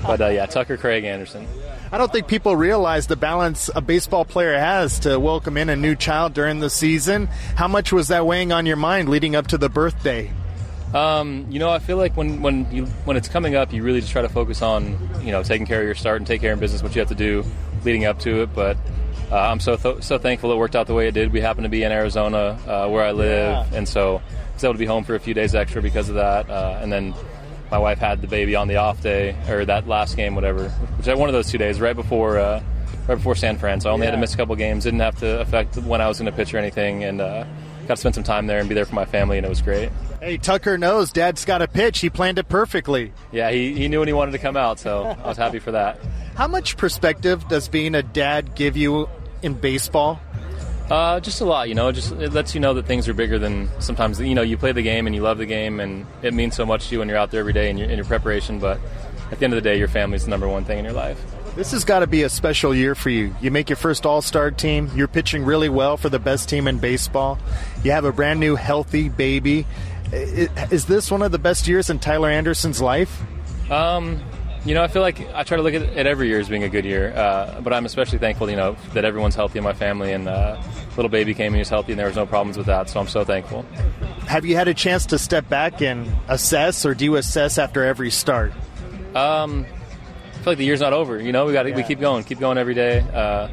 but 0.06 0.20
uh, 0.20 0.28
yeah, 0.28 0.46
Tucker 0.46 0.76
Craig 0.76 1.04
Anderson. 1.04 1.46
I 1.92 1.98
don't 1.98 2.10
think 2.10 2.26
people 2.26 2.56
realize 2.56 3.06
the 3.06 3.16
balance 3.16 3.70
a 3.74 3.80
baseball 3.80 4.24
player 4.24 4.58
has 4.58 4.98
to 5.00 5.20
welcome 5.20 5.56
in 5.56 5.68
a 5.68 5.76
new 5.76 5.94
child 5.94 6.34
during 6.34 6.60
the 6.60 6.70
season. 6.70 7.26
How 7.54 7.68
much 7.68 7.92
was 7.92 8.08
that 8.08 8.26
weighing 8.26 8.52
on 8.52 8.66
your 8.66 8.76
mind 8.76 9.08
leading 9.08 9.36
up 9.36 9.48
to 9.48 9.58
the 9.58 9.68
birthday? 9.68 10.30
Um, 10.94 11.46
you 11.50 11.58
know, 11.58 11.70
I 11.70 11.78
feel 11.78 11.96
like 11.96 12.16
when 12.16 12.42
when 12.42 12.70
you 12.72 12.86
when 13.04 13.16
it's 13.16 13.28
coming 13.28 13.54
up, 13.54 13.72
you 13.72 13.82
really 13.82 14.00
just 14.00 14.12
try 14.12 14.22
to 14.22 14.28
focus 14.28 14.62
on 14.62 14.98
you 15.22 15.30
know 15.30 15.42
taking 15.42 15.66
care 15.66 15.80
of 15.80 15.86
your 15.86 15.94
start 15.94 16.18
and 16.18 16.26
take 16.26 16.40
care 16.40 16.54
of 16.54 16.60
business, 16.60 16.82
what 16.82 16.94
you 16.94 17.00
have 17.00 17.08
to 17.08 17.14
do 17.14 17.44
leading 17.84 18.04
up 18.04 18.18
to 18.20 18.42
it. 18.42 18.54
But 18.54 18.76
uh, 19.30 19.36
I'm 19.36 19.60
so 19.60 19.76
th- 19.76 20.02
so 20.02 20.18
thankful 20.18 20.52
it 20.52 20.56
worked 20.56 20.76
out 20.76 20.86
the 20.86 20.94
way 20.94 21.08
it 21.08 21.14
did. 21.14 21.32
We 21.32 21.40
happen 21.40 21.64
to 21.64 21.68
be 21.68 21.82
in 21.82 21.92
Arizona, 21.92 22.58
uh, 22.66 22.88
where 22.88 23.04
I 23.04 23.12
live, 23.12 23.66
yeah. 23.70 23.76
and 23.76 23.88
so 23.88 24.16
I 24.16 24.54
was 24.54 24.64
able 24.64 24.74
to 24.74 24.78
be 24.78 24.86
home 24.86 25.04
for 25.04 25.14
a 25.14 25.20
few 25.20 25.34
days 25.34 25.54
extra 25.54 25.82
because 25.82 26.08
of 26.08 26.14
that. 26.14 26.48
Uh, 26.48 26.78
and 26.80 26.92
then 26.92 27.14
my 27.70 27.78
wife 27.78 27.98
had 27.98 28.20
the 28.20 28.28
baby 28.28 28.54
on 28.54 28.68
the 28.68 28.76
off 28.76 29.02
day 29.02 29.36
or 29.48 29.64
that 29.64 29.88
last 29.88 30.16
game, 30.16 30.34
whatever, 30.34 30.68
which 30.68 31.08
I 31.08 31.14
one 31.14 31.28
of 31.28 31.32
those 31.32 31.50
two 31.50 31.58
days 31.58 31.80
right 31.80 31.96
before 31.96 32.38
uh, 32.38 32.62
right 33.08 33.16
before 33.16 33.34
San 33.34 33.58
Fran. 33.58 33.80
So 33.80 33.90
I 33.90 33.92
only 33.92 34.04
yeah. 34.04 34.12
had 34.12 34.16
to 34.16 34.20
miss 34.20 34.34
a 34.34 34.36
couple 34.36 34.54
games. 34.56 34.84
Didn't 34.84 35.00
have 35.00 35.18
to 35.20 35.40
affect 35.40 35.76
when 35.76 36.00
I 36.00 36.08
was 36.08 36.18
going 36.18 36.30
to 36.30 36.36
pitch 36.36 36.54
or 36.54 36.58
anything, 36.58 37.04
and 37.04 37.20
uh, 37.20 37.44
got 37.87 37.94
to 37.94 38.01
spend 38.01 38.14
some 38.14 38.25
time 38.25 38.46
there 38.46 38.59
and 38.59 38.68
be 38.68 38.75
there 38.75 38.85
for 38.85 38.94
my 38.94 39.05
family, 39.05 39.37
and 39.37 39.46
it 39.46 39.49
was 39.49 39.62
great. 39.62 39.90
Hey, 40.20 40.38
Tucker 40.38 40.79
knows 40.79 41.12
Dad's 41.12 41.44
got 41.44 41.62
a 41.62 41.68
pitch. 41.68 42.01
He 42.01 42.11
planned 42.11 42.38
it 42.38 42.49
perfectly. 42.49 43.12
Yeah, 43.33 43.51
he, 43.51 43.75
he 43.75 43.88
knew 43.88 44.01
when 44.01 44.09
he 44.09 44.14
wanted 44.14 44.33
to 44.33 44.38
come 44.38 44.57
out, 44.57 44.79
so 44.79 45.05
I 45.05 45.27
was 45.27 45.37
happy 45.37 45.59
for 45.59 45.72
that. 45.72 45.99
How 46.35 46.49
much 46.49 46.77
perspective 46.77 47.46
does 47.49 47.68
being 47.68 47.94
a 47.94 48.03
dad 48.03 48.55
give 48.55 48.77
you 48.77 49.09
in 49.42 49.55
baseball? 49.55 50.20
Uh, 50.90 51.18
just 51.18 51.40
a 51.40 51.44
lot, 51.44 51.68
you 51.68 51.75
know. 51.75 51.90
Just 51.90 52.12
it 52.12 52.33
lets 52.33 52.55
you 52.55 52.61
know 52.61 52.75
that 52.75 52.87
things 52.87 53.09
are 53.09 53.14
bigger 53.14 53.38
than 53.38 53.68
sometimes. 53.81 54.20
You 54.20 54.35
know, 54.35 54.42
you 54.42 54.57
play 54.57 54.72
the 54.72 54.83
game 54.83 55.07
and 55.07 55.16
you 55.16 55.22
love 55.22 55.38
the 55.38 55.46
game, 55.46 55.81
and 55.81 56.07
it 56.22 56.33
means 56.33 56.55
so 56.55 56.64
much 56.64 56.88
to 56.88 56.92
you 56.92 56.99
when 57.01 57.09
you're 57.09 57.18
out 57.18 57.31
there 57.31 57.40
every 57.40 57.53
day 57.53 57.70
in 57.70 57.79
your, 57.79 57.88
in 57.88 57.96
your 57.96 58.05
preparation. 58.05 58.61
But 58.61 58.79
at 59.33 59.38
the 59.38 59.44
end 59.44 59.53
of 59.53 59.57
the 59.57 59.68
day, 59.68 59.79
your 59.79 59.88
family 59.88 60.16
is 60.16 60.25
the 60.25 60.31
number 60.31 60.46
one 60.46 60.64
thing 60.64 60.79
in 60.79 60.85
your 60.85 60.94
life. 60.94 61.20
This 61.56 61.72
has 61.72 61.84
got 61.84 62.00
to 62.00 62.06
be 62.06 62.22
a 62.22 62.28
special 62.28 62.74
year 62.74 62.94
for 62.94 63.08
you. 63.08 63.34
You 63.40 63.50
make 63.50 63.70
your 63.70 63.78
first 63.78 64.04
All 64.04 64.20
Star 64.20 64.50
team. 64.50 64.90
You're 64.94 65.08
pitching 65.08 65.42
really 65.42 65.70
well 65.70 65.96
for 65.96 66.10
the 66.10 66.18
best 66.18 66.50
team 66.50 66.68
in 66.68 66.78
baseball. 66.78 67.38
You 67.82 67.92
have 67.92 68.04
a 68.04 68.12
brand 68.12 68.40
new, 68.40 68.56
healthy 68.56 69.08
baby. 69.08 69.66
Is 70.12 70.84
this 70.84 71.10
one 71.10 71.22
of 71.22 71.32
the 71.32 71.38
best 71.38 71.66
years 71.66 71.88
in 71.88 71.98
Tyler 71.98 72.28
Anderson's 72.28 72.82
life? 72.82 73.22
Um, 73.70 74.22
you 74.66 74.74
know, 74.74 74.82
I 74.82 74.88
feel 74.88 75.00
like 75.00 75.18
I 75.34 75.44
try 75.44 75.56
to 75.56 75.62
look 75.62 75.72
at 75.72 75.80
it 75.80 76.06
every 76.06 76.28
year 76.28 76.40
as 76.40 76.48
being 76.48 76.62
a 76.62 76.68
good 76.68 76.84
year, 76.84 77.14
uh, 77.16 77.60
but 77.62 77.72
I'm 77.72 77.86
especially 77.86 78.18
thankful, 78.18 78.50
you 78.50 78.56
know, 78.56 78.76
that 78.92 79.06
everyone's 79.06 79.34
healthy 79.34 79.58
in 79.58 79.64
my 79.64 79.72
family 79.72 80.12
and 80.12 80.28
uh, 80.28 80.60
little 80.96 81.08
baby 81.08 81.32
came 81.32 81.46
and 81.46 81.56
he 81.56 81.60
was 81.60 81.70
healthy 81.70 81.92
and 81.92 81.98
there 81.98 82.06
was 82.06 82.16
no 82.16 82.26
problems 82.26 82.58
with 82.58 82.66
that. 82.66 82.90
So 82.90 83.00
I'm 83.00 83.08
so 83.08 83.24
thankful. 83.24 83.62
Have 84.26 84.44
you 84.44 84.56
had 84.56 84.68
a 84.68 84.74
chance 84.74 85.06
to 85.06 85.18
step 85.18 85.48
back 85.48 85.80
and 85.80 86.06
assess, 86.28 86.84
or 86.84 86.94
do 86.94 87.04
you 87.06 87.16
assess 87.16 87.58
after 87.58 87.82
every 87.82 88.10
start? 88.10 88.52
Um, 89.14 89.64
feel 90.46 90.52
like 90.52 90.59
the 90.59 90.64
year's 90.64 90.80
not 90.80 90.92
over. 90.92 91.20
You 91.20 91.32
know, 91.32 91.44
we 91.44 91.52
got 91.52 91.66
yeah. 91.66 91.74
we 91.74 91.82
keep 91.82 91.98
going, 91.98 92.22
keep 92.22 92.38
going 92.38 92.56
every 92.56 92.74
day. 92.74 93.00
Uh, 93.00 93.48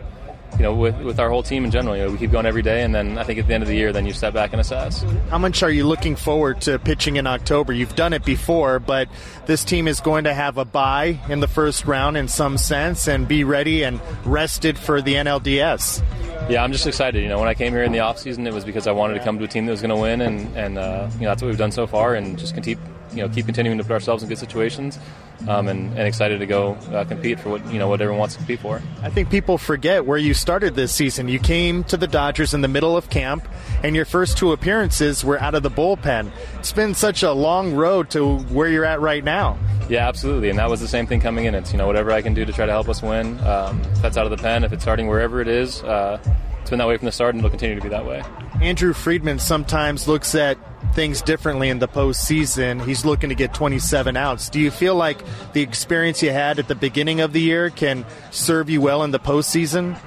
you 0.54 0.60
know, 0.60 0.76
with, 0.76 0.96
with 1.02 1.20
our 1.20 1.28
whole 1.28 1.42
team 1.42 1.66
in 1.66 1.72
general. 1.72 1.98
You 1.98 2.04
know, 2.04 2.12
we 2.12 2.20
keep 2.20 2.30
going 2.30 2.46
every 2.46 2.62
day, 2.62 2.84
and 2.84 2.94
then 2.94 3.18
I 3.18 3.24
think 3.24 3.40
at 3.40 3.48
the 3.48 3.56
end 3.56 3.64
of 3.64 3.68
the 3.68 3.76
year, 3.76 3.92
then 3.92 4.06
you 4.06 4.14
step 4.14 4.36
back 4.36 4.52
and 4.52 4.62
assess. 4.62 5.04
How 5.32 5.40
much 5.40 5.64
are 5.64 5.72
you 5.72 5.88
looking 5.88 6.16
forward 6.16 6.62
to 6.62 6.78
pitching 6.78 7.16
in 7.16 7.26
October? 7.26 7.74
You've 7.74 7.96
done 7.96 8.14
it 8.14 8.24
before, 8.24 8.78
but 8.78 9.10
this 9.48 9.64
team 9.64 9.88
is 9.88 10.00
going 10.02 10.26
to 10.26 10.34
have 10.36 10.60
a 10.60 10.66
bye 10.66 11.20
in 11.28 11.40
the 11.40 11.48
first 11.48 11.86
round 11.86 12.18
in 12.18 12.28
some 12.28 12.60
sense 12.60 13.08
and 13.08 13.28
be 13.28 13.44
ready 13.44 13.84
and 13.84 14.00
rested 14.24 14.78
for 14.78 15.02
the 15.02 15.16
NLDS. 15.16 16.04
Yeah, 16.48 16.64
I'm 16.64 16.72
just 16.72 16.86
excited. 16.86 17.24
You 17.24 17.30
know, 17.30 17.40
when 17.40 17.48
I 17.48 17.56
came 17.56 17.74
here 17.74 17.82
in 17.82 17.92
the 17.92 17.98
offseason, 17.98 18.46
it 18.46 18.54
was 18.54 18.64
because 18.64 18.86
I 18.86 18.92
wanted 18.92 19.16
to 19.16 19.24
come 19.24 19.40
to 19.40 19.46
a 19.46 19.48
team 19.48 19.66
that 19.66 19.72
was 19.72 19.82
going 19.82 19.90
to 19.90 19.96
win, 19.96 20.22
and, 20.22 20.56
and 20.56 20.78
uh, 20.78 21.10
you 21.16 21.22
know, 21.22 21.30
that's 21.30 21.42
what 21.42 21.48
we've 21.48 21.58
done 21.58 21.72
so 21.72 21.88
far, 21.88 22.14
and 22.14 22.38
just 22.38 22.56
keep 22.62 22.78
you 23.16 23.22
know 23.22 23.30
keep 23.30 23.46
continuing 23.46 23.78
to 23.78 23.84
put 23.84 23.94
ourselves 23.94 24.24
in 24.24 24.30
good 24.30 24.38
situations, 24.38 25.00
um, 25.48 25.68
and, 25.68 25.90
and, 25.98 26.08
excited 26.08 26.40
to 26.40 26.46
go 26.46 26.74
uh, 26.92 27.04
compete 27.06 27.40
for 27.40 27.50
what 27.50 27.66
you 27.72 27.80
know 27.80 27.88
what 27.88 28.02
everyone 28.02 28.20
wants 28.20 28.36
to 28.36 28.40
compete 28.40 28.60
for. 28.60 28.82
I 29.02 29.10
think 29.10 29.30
people 29.30 29.58
forget 29.58 30.06
where 30.06 30.18
you 30.18 30.34
started 30.34 30.76
this 30.76 30.94
season. 30.94 31.28
You 31.28 31.40
came 31.40 31.84
to 31.86 31.98
the 31.98 32.08
Dodgers 32.08 32.54
in 32.54 32.62
the 32.62 32.68
middle 32.68 32.96
of 32.98 33.10
camp, 33.10 33.48
and 33.84 33.96
your 33.96 34.06
first 34.06 34.38
two 34.38 34.52
appearances 34.52 35.24
were 35.24 35.40
out 35.40 35.56
of 35.56 35.64
the 35.64 35.72
bullpen. 35.72 36.32
It's 36.60 36.74
been 36.74 36.94
such 36.94 37.24
a 37.24 37.32
long 37.32 37.74
road 37.74 38.10
to 38.12 38.38
where 38.40 38.70
you're 38.70 38.86
at 38.86 39.02
right 39.02 39.24
now. 39.24 39.58
Yeah, 39.90 40.08
absolutely. 40.08 40.50
And 40.50 40.60
that 40.60 40.70
was 40.70 40.80
the 40.80 40.88
same 40.88 41.08
thing 41.08 41.20
coming 41.20 41.46
in. 41.46 41.56
It's 41.56 41.72
you 41.72 41.78
know 41.78 41.88
whatever 41.88 42.12
I 42.12 42.22
can 42.22 42.34
do 42.34 42.46
to 42.46 42.54
try 42.54 42.66
to 42.66 42.72
help 42.72 42.90
us 42.90 43.02
win. 43.02 43.40
Um, 43.42 43.82
if 43.82 44.02
that's 44.02 44.18
out 44.18 44.26
of 44.26 44.32
the 44.32 44.42
pen, 44.42 44.64
if 44.64 44.72
it's 44.72 44.84
starting 44.84 45.08
wherever 45.08 45.42
it 45.42 45.48
is, 45.48 45.84
uh, 45.84 46.20
it's 46.62 46.70
been 46.70 46.80
that 46.80 46.88
way 46.88 46.98
from 46.98 47.06
the 47.06 47.12
start, 47.12 47.36
and 47.36 47.40
it'll 47.40 47.50
continue 47.50 47.76
to 47.76 47.82
be 47.82 47.90
that 47.90 48.06
way. 48.06 48.24
Andrew 48.62 48.94
Friedman 48.94 49.40
sometimes 49.40 50.08
looks 50.08 50.36
at 50.36 50.58
things 50.94 51.22
differently 51.22 51.70
in 51.70 51.80
the 51.80 51.88
postseason. 51.88 52.86
He's 52.86 53.04
looking 53.04 53.30
to 53.30 53.36
get 53.36 53.54
27 53.54 54.16
outs. 54.16 54.50
Do 54.50 54.60
you 54.60 54.72
feel 54.72 54.96
like 54.96 55.24
the 55.54 55.62
experience 55.62 56.24
you 56.24 56.32
had 56.32 56.60
at 56.60 56.68
the 56.68 56.76
beginning 56.76 57.22
of 57.22 57.34
the 57.34 57.42
year 57.42 57.70
can 57.70 58.06
serve 58.32 58.70
you 58.70 58.82
well 58.82 59.04
in 59.04 59.12
the 59.12 59.20
postseason? 59.20 59.98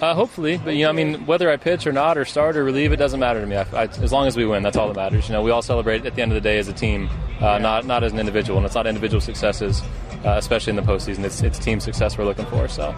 Uh, 0.00 0.14
hopefully, 0.14 0.60
but 0.62 0.74
you 0.74 0.84
know, 0.84 0.90
I 0.90 0.92
mean, 0.92 1.24
whether 1.24 1.50
I 1.50 1.56
pitch 1.56 1.86
or 1.86 1.92
not, 1.92 2.18
or 2.18 2.26
start 2.26 2.58
or 2.58 2.64
relieve, 2.64 2.92
it 2.92 2.96
doesn't 2.96 3.18
matter 3.18 3.40
to 3.40 3.46
me. 3.46 3.56
I, 3.56 3.62
I, 3.72 3.82
as 3.84 4.12
long 4.12 4.26
as 4.26 4.36
we 4.36 4.44
win, 4.44 4.62
that's 4.62 4.76
all 4.76 4.88
that 4.88 4.96
matters. 4.96 5.26
You 5.26 5.32
know, 5.32 5.42
we 5.42 5.50
all 5.50 5.62
celebrate 5.62 6.04
at 6.04 6.14
the 6.14 6.20
end 6.20 6.32
of 6.32 6.34
the 6.34 6.42
day 6.42 6.58
as 6.58 6.68
a 6.68 6.74
team, 6.74 7.08
uh, 7.40 7.56
not 7.58 7.86
not 7.86 8.04
as 8.04 8.12
an 8.12 8.18
individual, 8.18 8.58
and 8.58 8.66
it's 8.66 8.74
not 8.74 8.86
individual 8.86 9.22
successes, 9.22 9.80
uh, 10.26 10.34
especially 10.36 10.72
in 10.72 10.76
the 10.76 10.82
postseason. 10.82 11.24
It's 11.24 11.42
it's 11.42 11.58
team 11.58 11.80
success 11.80 12.18
we're 12.18 12.26
looking 12.26 12.44
for. 12.46 12.68
So, 12.68 12.94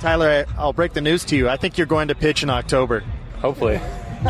Tyler, 0.00 0.46
I'll 0.56 0.72
break 0.72 0.94
the 0.94 1.02
news 1.02 1.22
to 1.26 1.36
you. 1.36 1.50
I 1.50 1.58
think 1.58 1.76
you're 1.76 1.86
going 1.86 2.08
to 2.08 2.14
pitch 2.14 2.42
in 2.42 2.48
October. 2.48 3.04
Hopefully, 3.40 3.76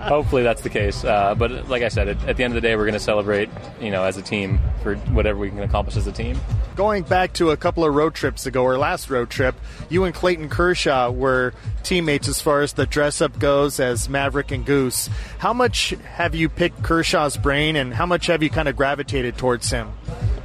hopefully 0.00 0.42
that's 0.42 0.62
the 0.62 0.70
case. 0.70 1.04
Uh, 1.04 1.34
but 1.34 1.68
like 1.68 1.82
I 1.82 1.88
said, 1.88 2.08
at, 2.08 2.28
at 2.28 2.36
the 2.36 2.44
end 2.44 2.52
of 2.52 2.62
the 2.62 2.66
day, 2.66 2.74
we're 2.76 2.84
going 2.84 2.94
to 2.94 3.00
celebrate, 3.00 3.48
you 3.80 3.90
know, 3.90 4.04
as 4.04 4.16
a 4.16 4.22
team 4.22 4.58
for 4.82 4.96
whatever 4.96 5.38
we 5.38 5.50
can 5.50 5.60
accomplish 5.60 5.96
as 5.96 6.06
a 6.06 6.12
team. 6.12 6.38
Going 6.76 7.04
back 7.04 7.34
to 7.34 7.50
a 7.50 7.56
couple 7.56 7.84
of 7.84 7.94
road 7.94 8.14
trips 8.14 8.46
ago, 8.46 8.64
or 8.64 8.78
last 8.78 9.10
road 9.10 9.30
trip, 9.30 9.54
you 9.88 10.04
and 10.04 10.14
Clayton 10.14 10.48
Kershaw 10.48 11.10
were 11.10 11.52
teammates 11.82 12.28
as 12.28 12.40
far 12.40 12.62
as 12.62 12.72
the 12.72 12.86
dress 12.86 13.20
up 13.20 13.38
goes 13.38 13.78
as 13.78 14.08
Maverick 14.08 14.50
and 14.50 14.64
Goose. 14.64 15.08
How 15.38 15.52
much 15.52 15.90
have 15.90 16.34
you 16.34 16.48
picked 16.48 16.82
Kershaw's 16.82 17.36
brain, 17.36 17.76
and 17.76 17.94
how 17.94 18.06
much 18.06 18.26
have 18.26 18.42
you 18.42 18.50
kind 18.50 18.68
of 18.68 18.76
gravitated 18.76 19.36
towards 19.36 19.70
him? 19.70 19.92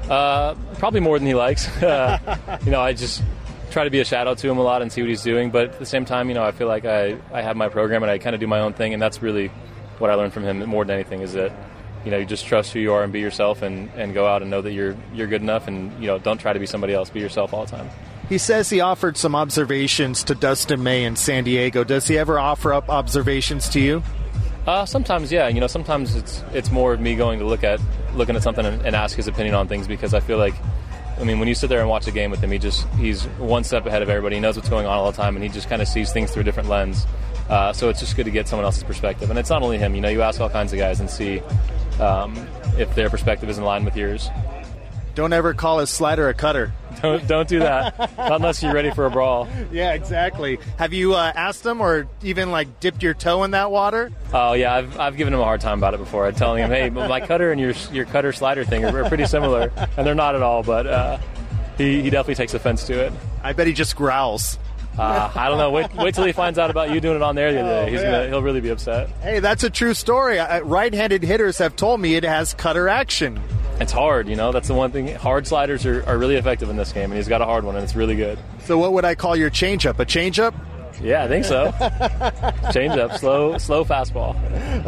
Uh, 0.09 0.55
probably 0.80 0.99
more 0.99 1.17
than 1.17 1.27
he 1.27 1.36
likes. 1.36 1.67
Uh, 1.82 2.59
you 2.65 2.71
know, 2.71 2.82
I 2.82 2.93
just 2.93 3.23
try 3.72 3.84
to 3.84 3.89
be 3.89 3.99
a 3.99 4.05
shadow 4.05 4.36
to 4.36 4.49
him 4.49 4.57
a 4.57 4.61
lot 4.61 4.82
and 4.82 4.91
see 4.91 5.01
what 5.01 5.09
he's 5.09 5.24
doing. 5.24 5.51
But 5.51 5.70
at 5.70 5.80
the 5.80 5.86
same 5.86 6.05
time, 6.05 6.30
you 6.30 6.36
know, 6.36 6.43
I 6.43 6.51
feel 6.51 6.67
like 6.67 6.86
I, 6.86 7.17
I 7.32 7.41
have 7.41 7.55
my 7.55 7.70
program 7.70 8.03
and 8.03 8.11
I 8.11 8.17
kind 8.17 8.34
of 8.34 8.39
do 8.39 8.47
my 8.47 8.59
own 8.59 8.74
thing, 8.74 8.93
and 8.93 9.01
that's 9.01 9.22
really 9.22 9.51
what 9.97 10.09
I 10.09 10.15
learned 10.15 10.34
from 10.34 10.43
him 10.43 10.65
more 10.65 10.86
than 10.86 10.95
anything 10.95 11.22
is 11.22 11.34
that 11.34 11.51
you 12.05 12.11
know 12.11 12.17
you 12.17 12.26
just 12.26 12.45
trust 12.45 12.72
who 12.72 12.80
you 12.80 12.93
are 12.93 13.03
and 13.03 13.11
be 13.11 13.20
yourself 13.20 13.61
and, 13.61 13.89
and 13.95 14.13
go 14.13 14.26
out 14.26 14.41
and 14.41 14.49
know 14.49 14.61
that 14.61 14.72
you're 14.72 14.95
you're 15.13 15.28
good 15.28 15.41
enough 15.41 15.67
and 15.67 15.91
you 16.01 16.07
know 16.07 16.17
don't 16.17 16.38
try 16.38 16.53
to 16.53 16.59
be 16.59 16.65
somebody 16.65 16.93
else. 16.93 17.09
Be 17.09 17.20
yourself 17.20 17.53
all 17.53 17.65
the 17.65 17.72
time. 17.72 17.89
He 18.30 18.38
says 18.38 18.70
he 18.70 18.80
offered 18.80 19.17
some 19.17 19.36
observations 19.36 20.24
to 20.26 20.36
Dustin 20.36 20.84
May 20.84 21.03
in 21.03 21.15
San 21.15 21.43
Diego. 21.43 21.84
Does 21.84 22.07
he 22.07 22.17
ever 22.17 22.38
offer 22.38 22.74
up 22.74 22.88
observations 22.88 23.67
to 23.70 23.80
you? 23.80 24.03
Uh, 24.67 24.86
sometimes, 24.86 25.32
yeah. 25.32 25.47
You 25.47 25.59
know, 25.59 25.67
sometimes 25.67 26.15
it's 26.15 26.43
it's 26.53 26.70
more 26.70 26.93
of 26.93 26.99
me 26.99 27.15
going 27.15 27.39
to 27.39 27.45
look 27.45 27.63
at 27.63 27.82
looking 28.13 28.36
at 28.36 28.43
something 28.43 28.65
and, 28.65 28.86
and 28.86 28.95
ask 28.95 29.15
his 29.15 29.28
opinion 29.28 29.55
on 29.55 29.67
things 29.67 29.88
because 29.88 30.13
I 30.13 30.20
feel 30.20 30.38
like, 30.38 30.53
I 31.20 31.24
mean, 31.24 31.39
when 31.39 31.47
you 31.47 31.55
sit 31.55 31.67
there 31.67 31.82
and 31.82 31.89
watch 31.89 32.07
a 32.07 32.11
game 32.11 32.32
with 32.32 32.39
him, 32.39 32.51
he 32.51 32.59
just 32.59 32.88
he's 32.93 33.26
one 33.38 33.63
step 33.63 33.86
ahead 33.86 34.01
of 34.01 34.09
everybody. 34.09 34.36
He 34.38 34.41
knows 34.41 34.55
what's 34.55 34.70
going 34.70 34.86
on 34.86 34.97
all 34.97 35.11
the 35.11 35.17
time, 35.17 35.36
and 35.36 35.43
he 35.43 35.49
just 35.49 35.67
kind 35.70 35.82
of 35.82 35.88
sees 35.88 36.13
things 36.13 36.32
through 36.32 36.41
a 36.41 36.45
different 36.45 36.70
lens. 36.70 37.05
Uh, 37.49 37.74
so 37.74 37.89
it's 37.89 37.99
just 37.99 38.15
good 38.15 38.26
to 38.26 38.32
get 38.32 38.47
someone 38.47 38.63
else's 38.63 38.84
perspective, 38.84 39.30
and 39.30 39.38
it's 39.38 39.49
not 39.49 39.61
only 39.61 39.78
him. 39.78 39.95
You 39.95 40.01
know, 40.01 40.09
you 40.09 40.22
ask 40.22 40.39
all 40.39 40.49
kinds 40.49 40.72
of 40.72 40.80
guys 40.80 40.99
and 40.99 41.09
see 41.09 41.41
um, 41.99 42.36
if 42.78 42.93
their 42.95 43.09
perspective 43.09 43.49
is 43.49 43.57
in 43.57 43.63
line 43.63 43.84
with 43.84 43.97
yours. 43.97 44.30
Don't 45.15 45.34
ever 45.34 45.53
call 45.53 45.80
his 45.80 45.89
slider 45.89 46.30
a 46.30 46.34
cutter. 46.34 46.72
Don't 47.01 47.27
don't 47.27 47.47
do 47.47 47.59
that 47.59 47.97
Not 48.17 48.31
unless 48.33 48.61
you're 48.61 48.73
ready 48.73 48.91
for 48.91 49.05
a 49.05 49.09
brawl. 49.11 49.47
Yeah, 49.71 49.93
exactly. 49.93 50.59
Have 50.77 50.93
you 50.93 51.13
uh, 51.15 51.31
asked 51.35 51.65
him 51.65 51.81
or 51.81 52.07
even 52.23 52.51
like 52.51 52.79
dipped 52.79 53.01
your 53.03 53.13
toe 53.13 53.43
in 53.43 53.51
that 53.51 53.71
water? 53.71 54.11
Oh 54.33 54.53
yeah, 54.53 54.73
I've, 54.75 54.99
I've 54.99 55.17
given 55.17 55.33
him 55.33 55.39
a 55.39 55.43
hard 55.43 55.61
time 55.61 55.77
about 55.77 55.93
it 55.93 55.97
before. 55.99 56.25
I'm 56.27 56.35
telling 56.35 56.63
him, 56.63 56.69
hey, 56.69 56.89
my 56.89 57.19
cutter 57.21 57.51
and 57.51 57.59
your 57.61 57.73
your 57.91 58.05
cutter 58.05 58.31
slider 58.33 58.63
thing 58.65 58.83
are, 58.85 59.03
are 59.03 59.07
pretty 59.07 59.25
similar, 59.25 59.71
and 59.97 60.05
they're 60.05 60.15
not 60.15 60.35
at 60.35 60.41
all. 60.41 60.63
But 60.63 60.87
uh, 60.87 61.17
he 61.77 62.01
he 62.01 62.09
definitely 62.09 62.35
takes 62.35 62.53
offense 62.53 62.85
to 62.87 62.99
it. 63.05 63.13
I 63.43 63.53
bet 63.53 63.67
he 63.67 63.73
just 63.73 63.95
growls. 63.95 64.57
Uh, 64.97 65.31
I 65.33 65.47
don't 65.47 65.57
know. 65.57 65.71
Wait, 65.71 65.93
wait 65.95 66.13
till 66.13 66.25
he 66.25 66.33
finds 66.33 66.59
out 66.59 66.69
about 66.69 66.91
you 66.91 66.99
doing 66.99 67.15
it 67.15 67.21
on 67.21 67.33
there 67.35 67.53
the 67.53 67.61
other 67.61 67.85
day. 67.85 67.91
He's 67.91 68.01
Oh, 68.01 68.03
gonna, 68.03 68.27
he'll 68.27 68.41
really 68.41 68.59
be 68.59 68.67
upset. 68.69 69.07
Hey, 69.21 69.39
that's 69.39 69.63
a 69.63 69.69
true 69.69 69.93
story. 69.93 70.39
Right-handed 70.39 71.23
hitters 71.23 71.57
have 71.59 71.77
told 71.77 72.01
me 72.01 72.15
it 72.15 72.25
has 72.25 72.53
cutter 72.53 72.89
action. 72.89 73.39
It's 73.80 73.91
hard, 73.91 74.27
you 74.27 74.36
know. 74.36 74.51
That's 74.51 74.67
the 74.67 74.73
one 74.73 74.91
thing. 74.91 75.07
Hard 75.15 75.47
sliders 75.47 75.86
are, 75.86 76.03
are 76.05 76.17
really 76.17 76.36
effective 76.36 76.69
in 76.69 76.75
this 76.75 76.91
game, 76.91 77.05
and 77.05 77.13
he's 77.13 77.27
got 77.27 77.41
a 77.41 77.45
hard 77.45 77.63
one, 77.63 77.75
and 77.75 77.84
it's 77.84 77.95
really 77.95 78.15
good. 78.15 78.38
So 78.65 78.77
what 78.77 78.93
would 78.93 79.05
I 79.05 79.15
call 79.15 79.36
your 79.36 79.49
changeup? 79.49 79.99
A 79.99 80.05
changeup? 80.05 80.53
Yeah, 81.01 81.23
I 81.23 81.27
think 81.30 81.45
so. 81.45 81.71
Change 82.73 82.97
up, 82.97 83.17
slow, 83.17 83.57
slow 83.57 83.86
fastball. 83.86 84.36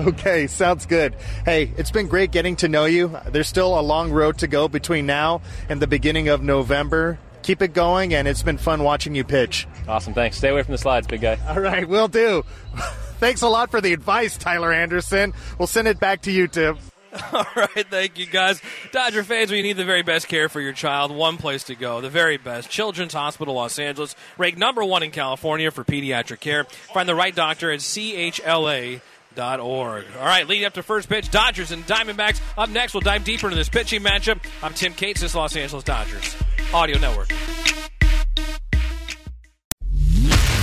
Okay, 0.08 0.48
sounds 0.48 0.86
good. 0.86 1.16
Hey, 1.46 1.72
it's 1.78 1.92
been 1.92 2.08
great 2.08 2.32
getting 2.32 2.58
to 2.58 2.68
know 2.68 2.86
you. 2.86 3.18
There's 3.28 3.48
still 3.48 3.80
a 3.80 3.82
long 3.82 4.12
road 4.12 4.39
to 4.39 4.48
go 4.48 4.68
between 4.68 5.06
now 5.06 5.42
and 5.70 5.82
the 5.82 5.88
beginning 5.88 6.28
of 6.28 6.42
November. 6.42 7.18
Keep 7.44 7.62
it 7.62 7.74
going, 7.74 8.14
and 8.14 8.28
it's 8.28 8.44
been 8.44 8.58
fun 8.58 8.84
watching 8.84 9.16
you 9.16 9.24
pitch. 9.24 9.68
Awesome, 9.88 10.14
thanks. 10.14 10.38
Stay 10.38 10.50
away 10.50 10.64
from 10.64 10.74
the 10.74 10.78
slides, 10.78 11.08
big 11.08 11.22
guy. 11.22 11.39
All 11.48 11.60
right, 11.60 11.88
we'll 11.88 12.08
do. 12.08 12.44
Thanks 13.20 13.42
a 13.44 13.48
lot 13.48 13.70
for 13.70 13.82
the 13.82 13.94
advice, 13.94 14.36
Tyler 14.38 14.74
Anderson. 14.74 15.34
We'll 15.60 15.68
send 15.68 15.88
it 15.88 16.00
back 16.00 16.24
to 16.24 16.32
you, 16.32 16.48
Tim. 16.48 16.78
All 17.34 17.45
right, 17.55 17.88
thank 17.89 18.18
you 18.18 18.26
guys. 18.26 18.62
Dodger 18.91 19.24
fans, 19.24 19.49
when 19.49 19.57
you 19.57 19.64
need 19.64 19.78
the 19.78 19.86
very 19.86 20.01
best 20.01 20.28
care 20.28 20.47
for 20.47 20.62
your 20.62 20.74
child, 20.74 21.12
one 21.12 21.38
place 21.38 21.66
to 21.66 21.76
go, 21.76 21.99
the 21.99 22.09
very 22.09 22.38
best. 22.38 22.70
Children's 22.70 23.14
Hospital 23.14 23.53
Los 23.55 23.78
Angeles, 23.80 24.16
ranked 24.38 24.57
number 24.57 24.84
one 24.84 25.03
in 25.03 25.12
California 25.12 25.72
for 25.72 25.84
pediatric 25.84 26.39
care. 26.39 26.64
Find 26.64 27.09
the 27.09 27.16
right 27.16 27.36
doctor 27.36 27.72
at 27.72 27.80
chla.org. 27.80 29.01
All 29.38 30.26
right, 30.26 30.47
leading 30.47 30.66
up 30.66 30.74
to 30.76 30.84
first 30.84 31.09
pitch, 31.09 31.30
Dodgers 31.30 31.72
and 31.72 31.86
Diamondbacks. 31.86 32.39
Up 32.57 32.70
next, 32.70 32.93
we'll 32.93 33.01
dive 33.01 33.26
deeper 33.26 33.47
into 33.47 33.57
this 33.57 33.70
pitching 33.70 34.01
matchup. 34.01 34.39
I'm 34.64 34.74
Tim 34.74 34.93
Cates, 34.93 35.22
this 35.22 35.36
Los 35.36 35.55
Angeles 35.55 35.84
Dodgers 35.84 36.36
Audio 36.74 36.97
Network. 36.97 37.30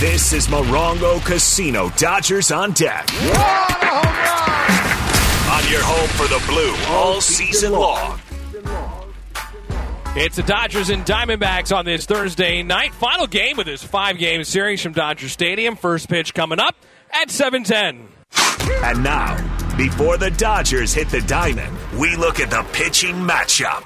This 0.00 0.32
is 0.32 0.46
Morongo 0.46 1.22
Casino 1.26 1.90
Dodgers 1.96 2.52
on 2.52 2.72
deck. 2.72 3.12
On 3.12 4.47
your 5.70 5.82
home 5.82 6.08
for 6.10 6.26
the 6.28 6.42
blue 6.46 6.74
all 6.94 7.20
season 7.20 7.72
long. 7.72 8.20
It's 10.16 10.36
the 10.36 10.42
Dodgers 10.42 10.90
and 10.90 11.04
Diamondbacks 11.04 11.76
on 11.76 11.84
this 11.84 12.06
Thursday 12.06 12.62
night. 12.62 12.94
Final 12.94 13.26
game 13.26 13.58
of 13.58 13.66
this 13.66 13.84
five-game 13.84 14.42
series 14.44 14.82
from 14.82 14.92
Dodger 14.92 15.28
Stadium. 15.28 15.76
First 15.76 16.08
pitch 16.08 16.32
coming 16.32 16.58
up 16.58 16.74
at 17.12 17.28
7:10. 17.28 18.08
And 18.82 19.04
now, 19.04 19.36
before 19.76 20.16
the 20.16 20.30
Dodgers 20.30 20.94
hit 20.94 21.08
the 21.10 21.20
diamond, 21.20 21.76
we 21.98 22.16
look 22.16 22.40
at 22.40 22.50
the 22.50 22.64
pitching 22.72 23.14
matchup. 23.14 23.84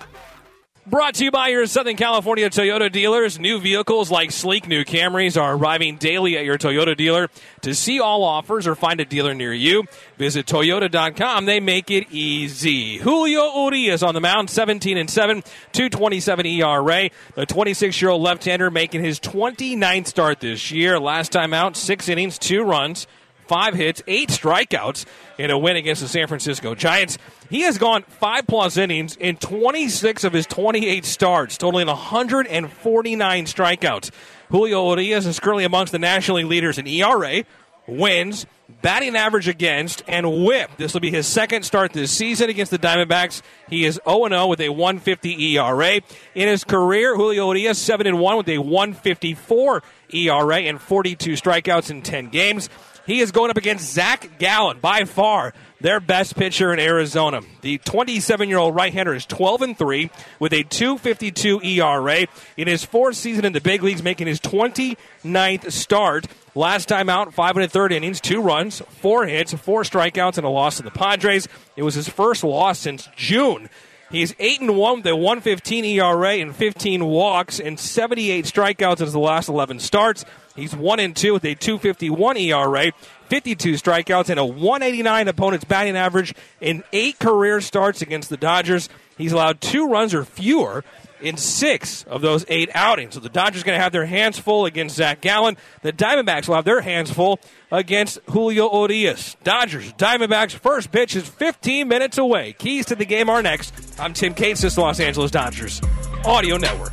Brought 0.85 1.15
to 1.15 1.25
you 1.25 1.31
by 1.31 1.47
your 1.47 1.65
Southern 1.67 1.95
California 1.95 2.51
Toyota 2.51 2.91
dealers. 2.91 3.39
New 3.39 3.61
vehicles 3.61 4.11
like 4.11 4.33
sleek 4.33 4.67
new 4.67 4.85
Camrys 4.85 5.41
are 5.41 5.55
arriving 5.55 5.97
daily 5.97 6.37
at 6.37 6.45
your 6.45 6.59
Toyota 6.59 6.97
dealer. 6.97 7.31
To 7.61 7.73
see 7.73 8.01
all 8.01 8.25
offers 8.25 8.67
or 8.67 8.75
find 8.75 8.99
a 8.99 9.05
dealer 9.05 9.33
near 9.33 9.53
you, 9.53 9.85
visit 10.19 10.45
Toyota.com. 10.45 11.45
They 11.45 11.61
make 11.61 11.93
it 11.93 12.09
easy. 12.11 12.99
Julio 12.99 13.63
Urias 13.65 14.03
on 14.03 14.15
the 14.15 14.21
mound, 14.21 14.51
17 14.51 14.99
and 14.99 15.09
7, 15.09 15.43
227 15.71 16.47
ERA. 16.47 17.11
The 17.37 17.47
26 17.47 18.03
year 18.03 18.11
old 18.11 18.23
left 18.23 18.45
hander 18.45 18.69
making 18.69 19.05
his 19.05 19.21
29th 19.21 20.09
start 20.09 20.41
this 20.41 20.73
year. 20.73 20.99
Last 20.99 21.31
time 21.31 21.55
out, 21.55 21.77
six 21.77 22.09
innings, 22.09 22.41
two 22.41 22.65
runs 22.65 23.07
five 23.47 23.75
hits, 23.75 24.03
eight 24.07 24.31
strikeouts 24.31 25.05
in 25.39 25.51
a 25.51 25.59
win 25.59 25.77
against 25.77 26.03
the 26.03 26.09
San 26.09 26.27
Francisco 26.27 26.75
Giants. 26.75 27.19
He 27.51 27.63
has 27.63 27.79
gone 27.79 28.03
five 28.03 28.47
plus 28.47 28.77
innings 28.77 29.17
in 29.17 29.37
26 29.37 30.25
of 30.25 30.33
his 30.33 30.47
28 30.47 31.05
starts, 31.05 31.59
totaling 31.59 31.87
149 31.87 33.45
strikeouts. 33.47 34.11
Julio 34.51 34.91
Urias 34.91 35.27
is 35.27 35.41
currently 35.41 35.65
amongst 35.65 35.93
the 35.93 35.99
National 35.99 36.39
League 36.39 36.47
leaders 36.47 36.79
in 36.79 36.87
ERA, 36.87 37.45
wins, 37.87 38.47
batting 38.81 39.17
average 39.17 39.49
against, 39.49 40.03
and 40.07 40.45
whip. 40.45 40.71
This 40.77 40.93
will 40.93 41.01
be 41.01 41.11
his 41.11 41.27
second 41.27 41.63
start 41.65 41.93
this 41.93 42.11
season 42.11 42.51
against 42.51 42.71
the 42.71 42.79
Diamondbacks. 42.79 43.43
He 43.69 43.85
is 43.85 44.01
0 44.05 44.29
0 44.29 44.47
with 44.47 44.61
a 44.61 44.69
150 44.69 45.57
ERA. 45.57 46.01
In 46.35 46.49
his 46.49 46.65
career, 46.65 47.17
Julio 47.17 47.53
Urias 47.53 47.79
7 47.79 48.19
1 48.19 48.37
with 48.37 48.49
a 48.49 48.59
154 48.59 49.83
ERA 50.13 50.57
and 50.57 50.81
42 50.81 51.33
strikeouts 51.33 51.91
in 51.91 52.03
10 52.03 52.29
games. 52.29 52.69
He 53.07 53.21
is 53.21 53.33
going 53.33 53.51
up 53.51 53.57
against 53.57 53.93
Zach 53.93 54.39
Gallen, 54.39 54.79
by 54.79 55.05
far 55.05 55.53
their 55.81 55.99
best 55.99 56.37
pitcher 56.37 56.73
in 56.73 56.79
Arizona. 56.79 57.41
The 57.63 57.79
27 57.79 58.49
year 58.49 58.59
old 58.59 58.75
right 58.75 58.93
hander 58.93 59.15
is 59.15 59.27
12 59.27 59.63
and 59.63 59.79
3 59.79 60.11
with 60.39 60.53
a 60.53 60.63
252 60.63 61.61
ERA 61.63 62.27
in 62.57 62.69
his 62.69 62.85
fourth 62.85 63.17
season 63.17 63.45
in 63.45 63.53
the 63.53 63.61
big 63.61 63.83
leagues, 63.83 64.03
making 64.03 64.29
his 64.29 64.41
29th 64.41 65.73
start. 65.73 66.27
Last 66.55 66.87
time 66.87 67.09
out, 67.09 67.35
five 67.35 67.57
and 67.57 67.65
a 67.65 67.69
third 67.69 67.93
innings, 67.93 68.21
two 68.21 68.41
runs, 68.41 68.81
four 69.01 69.27
hits, 69.27 69.53
four 69.55 69.83
strikeouts, 69.83 70.37
and 70.37 70.47
a 70.47 70.51
loss 70.51 70.77
to 70.77 70.83
the 70.83 70.91
Padres. 70.91 71.49
It 71.77 71.83
was 71.83 71.95
his 71.95 72.09
first 72.09 72.45
loss 72.45 72.79
since 72.79 73.09
June. 73.17 73.69
He's 74.13 74.35
8 74.39 74.61
and 74.61 74.77
1 74.77 74.97
with 74.99 75.07
a 75.07 75.17
115 75.17 75.87
ERA 75.87 76.35
and 76.35 76.55
15 76.55 77.07
walks 77.07 77.59
and 77.59 77.81
78 77.81 78.45
strikeouts 78.45 78.99
in 78.99 79.07
his 79.07 79.17
last 79.17 79.49
11 79.49 79.81
starts. 79.81 80.27
He's 80.55 80.75
1 80.77 81.01
and 81.01 81.17
2 81.17 81.33
with 81.33 81.45
a 81.45 81.55
251 81.55 82.37
ERA, 82.37 82.93
52 83.29 83.73
strikeouts, 83.75 84.29
and 84.29 84.39
a 84.39 84.45
189 84.45 85.29
opponent's 85.29 85.65
batting 85.65 85.97
average 85.97 86.35
in 86.61 86.85
eight 86.93 87.19
career 87.19 87.61
starts 87.61 88.03
against 88.03 88.29
the 88.29 88.37
Dodgers. 88.37 88.89
He's 89.17 89.33
allowed 89.33 89.61
two 89.61 89.89
runs 89.89 90.13
or 90.15 90.25
fewer 90.25 90.85
in 91.23 91.37
six 91.37 92.03
of 92.05 92.21
those 92.21 92.45
eight 92.49 92.69
outings. 92.75 93.15
So 93.15 93.21
the 93.21 93.29
Dodgers 93.29 93.63
going 93.63 93.79
to 93.79 93.83
have 93.83 93.93
their 93.93 94.07
hands 94.07 94.39
full 94.39 94.67
against 94.67 94.97
Zach 94.97 95.21
Gallen. 95.21 95.57
The 95.83 95.93
Diamondbacks 95.93 96.49
will 96.49 96.57
have 96.57 96.65
their 96.65 96.81
hands 96.81 97.11
full 97.11 97.39
against 97.71 98.19
Julio 98.29 98.69
Urias. 98.83 99.37
Dodgers, 99.45 99.93
Diamondbacks, 99.95 100.53
first 100.53 100.93
pitch 100.93 101.17
is 101.17 101.27
15 101.29 101.89
minutes 101.89 102.19
away. 102.19 102.53
Keys 102.55 102.87
to 102.87 102.97
the 102.97 103.07
game 103.07 103.31
are 103.31 103.43
next. 103.43 103.73
I'm 103.99 104.13
Tim 104.13 104.35
Cates, 104.35 104.61
this 104.61 104.77
Los 104.77 105.01
Angeles 105.01 105.31
Dodgers 105.31 105.81
Audio 106.25 106.57
Network. 106.57 106.93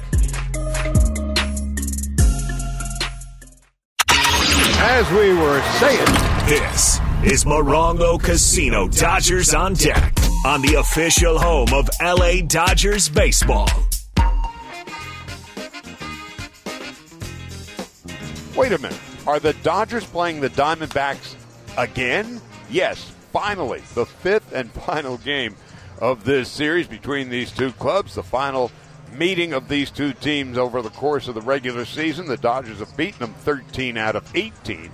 As 4.82 5.12
we 5.12 5.34
were 5.34 5.62
saying, 5.80 6.06
This 6.48 7.00
is 7.22 7.44
Morongo 7.44 8.18
Casino 8.18 8.88
Dodgers 8.88 9.54
on 9.54 9.74
deck 9.74 10.16
on 10.46 10.62
the 10.62 10.76
official 10.76 11.38
home 11.38 11.68
of 11.74 11.90
LA 12.02 12.42
Dodgers 12.48 13.10
baseball. 13.10 13.68
Wait 18.56 18.72
a 18.72 18.78
minute. 18.78 19.00
Are 19.28 19.42
the 19.42 19.54
Dodgers 19.64 20.06
playing 20.06 20.40
the 20.40 20.50
Diamondbacks 20.50 21.36
again? 21.78 22.40
Yes, 22.70 23.12
finally. 23.34 23.82
The 23.96 24.06
fifth 24.06 24.54
and 24.54 24.72
final 24.86 25.18
game 25.18 25.58
of 26.00 26.24
this 26.24 26.50
series 26.50 26.88
between 26.88 27.30
these 27.30 27.52
two 27.52 27.74
clubs. 27.74 28.16
The 28.16 28.24
final 28.24 28.72
meeting 29.10 29.54
of 29.54 29.68
these 29.68 29.92
two 29.92 30.14
teams 30.14 30.58
over 30.58 30.82
the 30.82 30.90
course 30.90 31.28
of 31.28 31.36
the 31.36 31.42
regular 31.42 31.86
season. 31.86 32.28
The 32.28 32.38
Dodgers 32.38 32.80
have 32.80 32.96
beaten 32.96 33.20
them 33.20 33.34
13 33.34 33.98
out 33.98 34.16
of 34.16 34.30
18. 34.36 34.92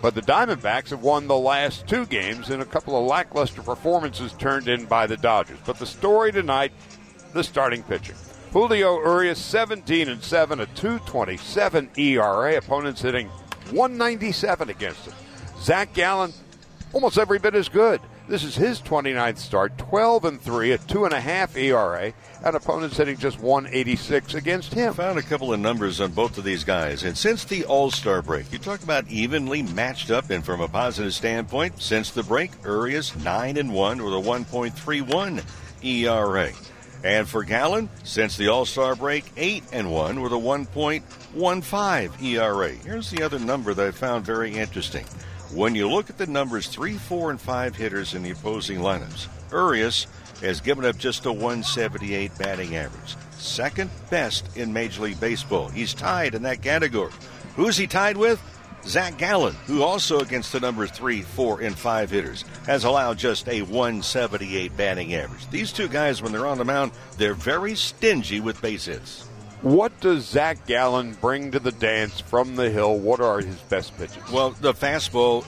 But 0.00 0.14
the 0.14 0.22
Diamondbacks 0.22 0.90
have 0.90 1.02
won 1.02 1.28
the 1.28 1.36
last 1.36 1.86
two 1.86 2.06
games 2.06 2.50
in 2.50 2.60
a 2.60 2.66
couple 2.66 2.98
of 2.98 3.06
lackluster 3.06 3.62
performances 3.62 4.32
turned 4.32 4.68
in 4.68 4.86
by 4.86 5.06
the 5.06 5.16
Dodgers. 5.16 5.58
But 5.64 5.78
the 5.78 5.86
story 5.86 6.32
tonight, 6.32 6.72
the 7.32 7.44
starting 7.44 7.82
pitching. 7.84 8.16
Julio 8.52 8.98
Urias, 8.98 9.38
17 9.38 10.08
and 10.08 10.22
7, 10.22 10.60
a 10.60 10.66
227 10.66 11.90
ERA. 11.96 12.56
Opponents 12.56 13.00
hitting 13.00 13.28
197 13.70 14.68
against 14.70 15.06
him. 15.06 15.14
Zach 15.60 15.94
Gallen, 15.94 16.32
almost 16.92 17.16
every 17.16 17.38
bit 17.38 17.54
as 17.54 17.68
good. 17.68 18.00
This 18.32 18.44
is 18.44 18.56
his 18.56 18.80
29th 18.80 19.36
start, 19.36 19.76
12 19.76 20.24
and 20.24 20.40
3, 20.40 20.72
a 20.72 20.78
2.5 20.78 21.54
ERA, 21.54 22.14
and 22.42 22.56
opponents 22.56 22.96
hitting 22.96 23.18
just 23.18 23.38
186 23.38 24.32
against 24.32 24.72
him. 24.72 24.94
Found 24.94 25.18
a 25.18 25.22
couple 25.22 25.52
of 25.52 25.60
numbers 25.60 26.00
on 26.00 26.12
both 26.12 26.38
of 26.38 26.44
these 26.44 26.64
guys. 26.64 27.02
And 27.02 27.14
since 27.14 27.44
the 27.44 27.66
All 27.66 27.90
Star 27.90 28.22
break, 28.22 28.50
you 28.50 28.56
talk 28.58 28.82
about 28.82 29.06
evenly 29.10 29.60
matched 29.60 30.10
up, 30.10 30.30
and 30.30 30.42
from 30.42 30.62
a 30.62 30.68
positive 30.68 31.12
standpoint, 31.12 31.82
since 31.82 32.10
the 32.10 32.22
break, 32.22 32.52
Urias 32.64 33.14
9 33.22 33.58
and 33.58 33.74
1 33.74 34.02
with 34.02 34.14
a 34.14 34.16
1.31 34.16 35.44
ERA. 35.84 36.52
And 37.04 37.28
for 37.28 37.44
Gallen, 37.44 37.90
since 38.02 38.38
the 38.38 38.48
All 38.48 38.64
Star 38.64 38.96
break, 38.96 39.26
8 39.36 39.62
and 39.72 39.92
1 39.92 40.22
with 40.22 40.32
a 40.32 40.36
1.15 40.36 42.22
ERA. 42.22 42.70
Here's 42.70 43.10
the 43.10 43.24
other 43.24 43.38
number 43.38 43.74
that 43.74 43.88
I 43.88 43.90
found 43.90 44.24
very 44.24 44.54
interesting. 44.54 45.04
When 45.54 45.74
you 45.74 45.86
look 45.86 46.08
at 46.08 46.16
the 46.16 46.26
numbers 46.26 46.66
3, 46.66 46.96
4, 46.96 47.32
and 47.32 47.40
5 47.40 47.76
hitters 47.76 48.14
in 48.14 48.22
the 48.22 48.30
opposing 48.30 48.78
lineups, 48.78 49.28
Urias 49.50 50.06
has 50.40 50.62
given 50.62 50.86
up 50.86 50.96
just 50.96 51.26
a 51.26 51.30
178 51.30 52.30
batting 52.38 52.74
average. 52.74 53.16
Second 53.32 53.90
best 54.08 54.56
in 54.56 54.72
Major 54.72 55.02
League 55.02 55.20
Baseball. 55.20 55.68
He's 55.68 55.92
tied 55.92 56.34
in 56.34 56.40
that 56.44 56.62
category. 56.62 57.12
Who's 57.54 57.76
he 57.76 57.86
tied 57.86 58.16
with? 58.16 58.40
Zach 58.86 59.18
Gallen, 59.18 59.54
who 59.66 59.82
also 59.82 60.20
against 60.20 60.52
the 60.52 60.60
number 60.60 60.86
3, 60.86 61.20
4, 61.20 61.60
and 61.60 61.76
5 61.76 62.10
hitters, 62.10 62.46
has 62.64 62.84
allowed 62.84 63.18
just 63.18 63.46
a 63.46 63.60
178 63.60 64.74
batting 64.74 65.14
average. 65.14 65.46
These 65.50 65.72
two 65.72 65.86
guys, 65.86 66.22
when 66.22 66.32
they're 66.32 66.46
on 66.46 66.56
the 66.56 66.64
mound, 66.64 66.92
they're 67.18 67.34
very 67.34 67.74
stingy 67.74 68.40
with 68.40 68.62
base 68.62 68.86
hits. 68.86 69.28
What 69.62 70.00
does 70.00 70.24
Zach 70.24 70.66
Gallen 70.66 71.14
bring 71.20 71.52
to 71.52 71.60
the 71.60 71.70
dance 71.70 72.18
from 72.18 72.56
the 72.56 72.68
hill? 72.68 72.98
What 72.98 73.20
are 73.20 73.38
his 73.38 73.60
best 73.60 73.96
pitches? 73.96 74.28
Well, 74.32 74.50
the 74.50 74.74
fastball, 74.74 75.44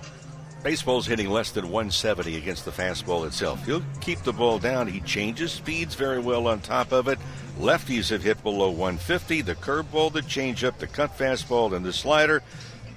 baseball's 0.63 1.09
hitting 1.09 1.31
less 1.31 1.51
than 1.51 1.65
170 1.65 2.37
against 2.37 2.65
the 2.65 2.71
fastball 2.71 3.27
itself. 3.27 3.67
He'll 3.67 3.83
keep 4.01 4.21
the 4.21 4.33
ball 4.33 4.61
down. 4.61 4.87
He 4.87 5.01
changes 5.01 5.51
speeds 5.51 5.97
very 5.97 6.21
well 6.21 6.47
on 6.47 6.61
top 6.61 6.93
of 6.93 7.09
it. 7.09 7.19
Lefties 7.59 8.11
have 8.11 8.23
hit 8.23 8.41
below 8.45 8.71
150. 8.71 9.43
The 9.43 9.57
curveball, 9.57 10.13
the 10.13 10.23
changeup, 10.23 10.79
the 10.79 10.87
cut 10.87 11.19
fastball, 11.19 11.75
and 11.75 11.85
the 11.85 11.93
slider. 11.93 12.41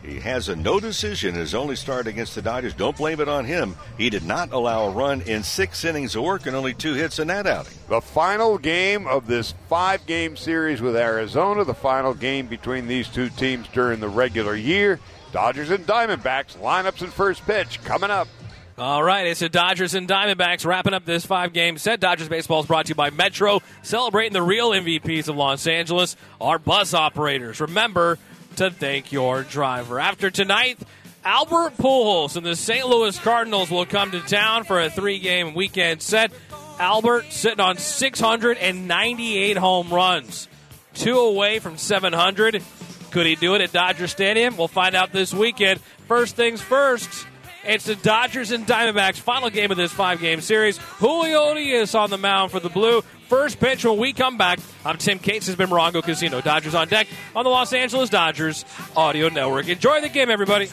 He 0.07 0.21
has 0.21 0.47
a 0.47 0.55
no 0.55 0.79
decision 0.79 1.35
his 1.35 1.53
only 1.53 1.75
start 1.75 2.07
against 2.07 2.33
the 2.33 2.41
Dodgers. 2.41 2.73
Don't 2.73 2.95
blame 2.95 3.19
it 3.19 3.27
on 3.27 3.43
him. 3.43 3.75
He 3.97 4.09
did 4.09 4.23
not 4.23 4.53
allow 4.53 4.87
a 4.87 4.91
run 4.91 5.19
in 5.23 5.43
six 5.43 5.83
innings 5.83 6.15
of 6.15 6.23
work 6.23 6.45
and 6.45 6.55
only 6.55 6.73
two 6.73 6.93
hits 6.93 7.19
in 7.19 7.27
that 7.27 7.45
outing. 7.45 7.73
The 7.89 7.99
final 7.99 8.57
game 8.57 9.05
of 9.05 9.27
this 9.27 9.53
five 9.67 10.05
game 10.05 10.37
series 10.37 10.81
with 10.81 10.95
Arizona, 10.95 11.65
the 11.65 11.73
final 11.73 12.13
game 12.13 12.47
between 12.47 12.87
these 12.87 13.09
two 13.09 13.27
teams 13.29 13.67
during 13.73 13.99
the 13.99 14.07
regular 14.07 14.55
year. 14.55 15.01
Dodgers 15.33 15.71
and 15.71 15.85
Diamondbacks, 15.85 16.57
lineups 16.57 17.01
and 17.01 17.11
first 17.11 17.45
pitch 17.45 17.83
coming 17.83 18.09
up. 18.09 18.29
All 18.77 19.01
right, 19.01 19.25
it's 19.25 19.39
the 19.39 19.49
Dodgers 19.49 19.95
and 19.95 20.07
Diamondbacks 20.07 20.63
wrapping 20.63 20.93
up 20.93 21.03
this 21.03 21.25
five 21.25 21.51
game 21.51 21.79
set. 21.79 21.99
Dodgers 21.99 22.29
baseball 22.29 22.61
is 22.61 22.67
brought 22.67 22.85
to 22.85 22.89
you 22.89 22.95
by 22.95 23.09
Metro, 23.09 23.59
celebrating 23.81 24.33
the 24.33 24.41
real 24.43 24.69
MVPs 24.69 25.27
of 25.27 25.35
Los 25.35 25.65
Angeles, 25.65 26.15
our 26.39 26.59
bus 26.59 26.93
operators. 26.93 27.59
Remember 27.59 28.19
to 28.57 28.71
thank 28.71 29.11
your 29.11 29.43
driver. 29.43 29.99
After 29.99 30.29
tonight, 30.29 30.79
Albert 31.23 31.77
Pujols 31.77 32.35
and 32.35 32.45
the 32.45 32.55
St. 32.55 32.87
Louis 32.87 33.17
Cardinals 33.19 33.69
will 33.69 33.85
come 33.85 34.11
to 34.11 34.19
town 34.21 34.63
for 34.63 34.81
a 34.81 34.89
three 34.89 35.19
game 35.19 35.53
weekend 35.53 36.01
set. 36.01 36.31
Albert 36.79 37.25
sitting 37.31 37.59
on 37.59 37.77
698 37.77 39.57
home 39.57 39.89
runs, 39.89 40.47
two 40.93 41.19
away 41.19 41.59
from 41.59 41.77
700. 41.77 42.63
Could 43.11 43.25
he 43.25 43.35
do 43.35 43.55
it 43.55 43.61
at 43.61 43.71
Dodger 43.71 44.07
Stadium? 44.07 44.57
We'll 44.57 44.67
find 44.67 44.95
out 44.95 45.11
this 45.11 45.33
weekend. 45.33 45.79
First 46.07 46.35
things 46.35 46.61
first. 46.61 47.27
It's 47.67 47.83
the 47.83 47.95
Dodgers 47.95 48.51
and 48.51 48.65
Diamondbacks 48.65 49.17
final 49.19 49.49
game 49.49 49.71
of 49.71 49.77
this 49.77 49.91
five 49.91 50.21
game 50.21 50.39
series. 50.39 50.77
Julio 50.77 51.53
Urias 51.53 51.95
on 51.95 52.09
the 52.09 52.17
mound 52.17 52.49
for 52.49 52.61
the 52.61 52.69
Blue. 52.69 53.01
First 53.27 53.59
pitch 53.59 53.83
when 53.83 53.97
we 53.97 54.13
come 54.13 54.37
back. 54.37 54.59
I'm 54.85 54.97
Tim 54.97 55.19
Cates. 55.19 55.47
Has 55.47 55.57
been 55.57 55.69
Morongo 55.69 56.01
Casino. 56.01 56.39
Dodgers 56.39 56.73
on 56.73 56.87
deck 56.87 57.07
on 57.35 57.43
the 57.43 57.49
Los 57.49 57.73
Angeles 57.73 58.09
Dodgers 58.09 58.63
Audio 58.95 59.27
Network. 59.27 59.67
Enjoy 59.67 59.99
the 59.99 60.07
game, 60.07 60.29
everybody. 60.29 60.69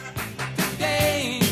Yeah. 0.79 1.44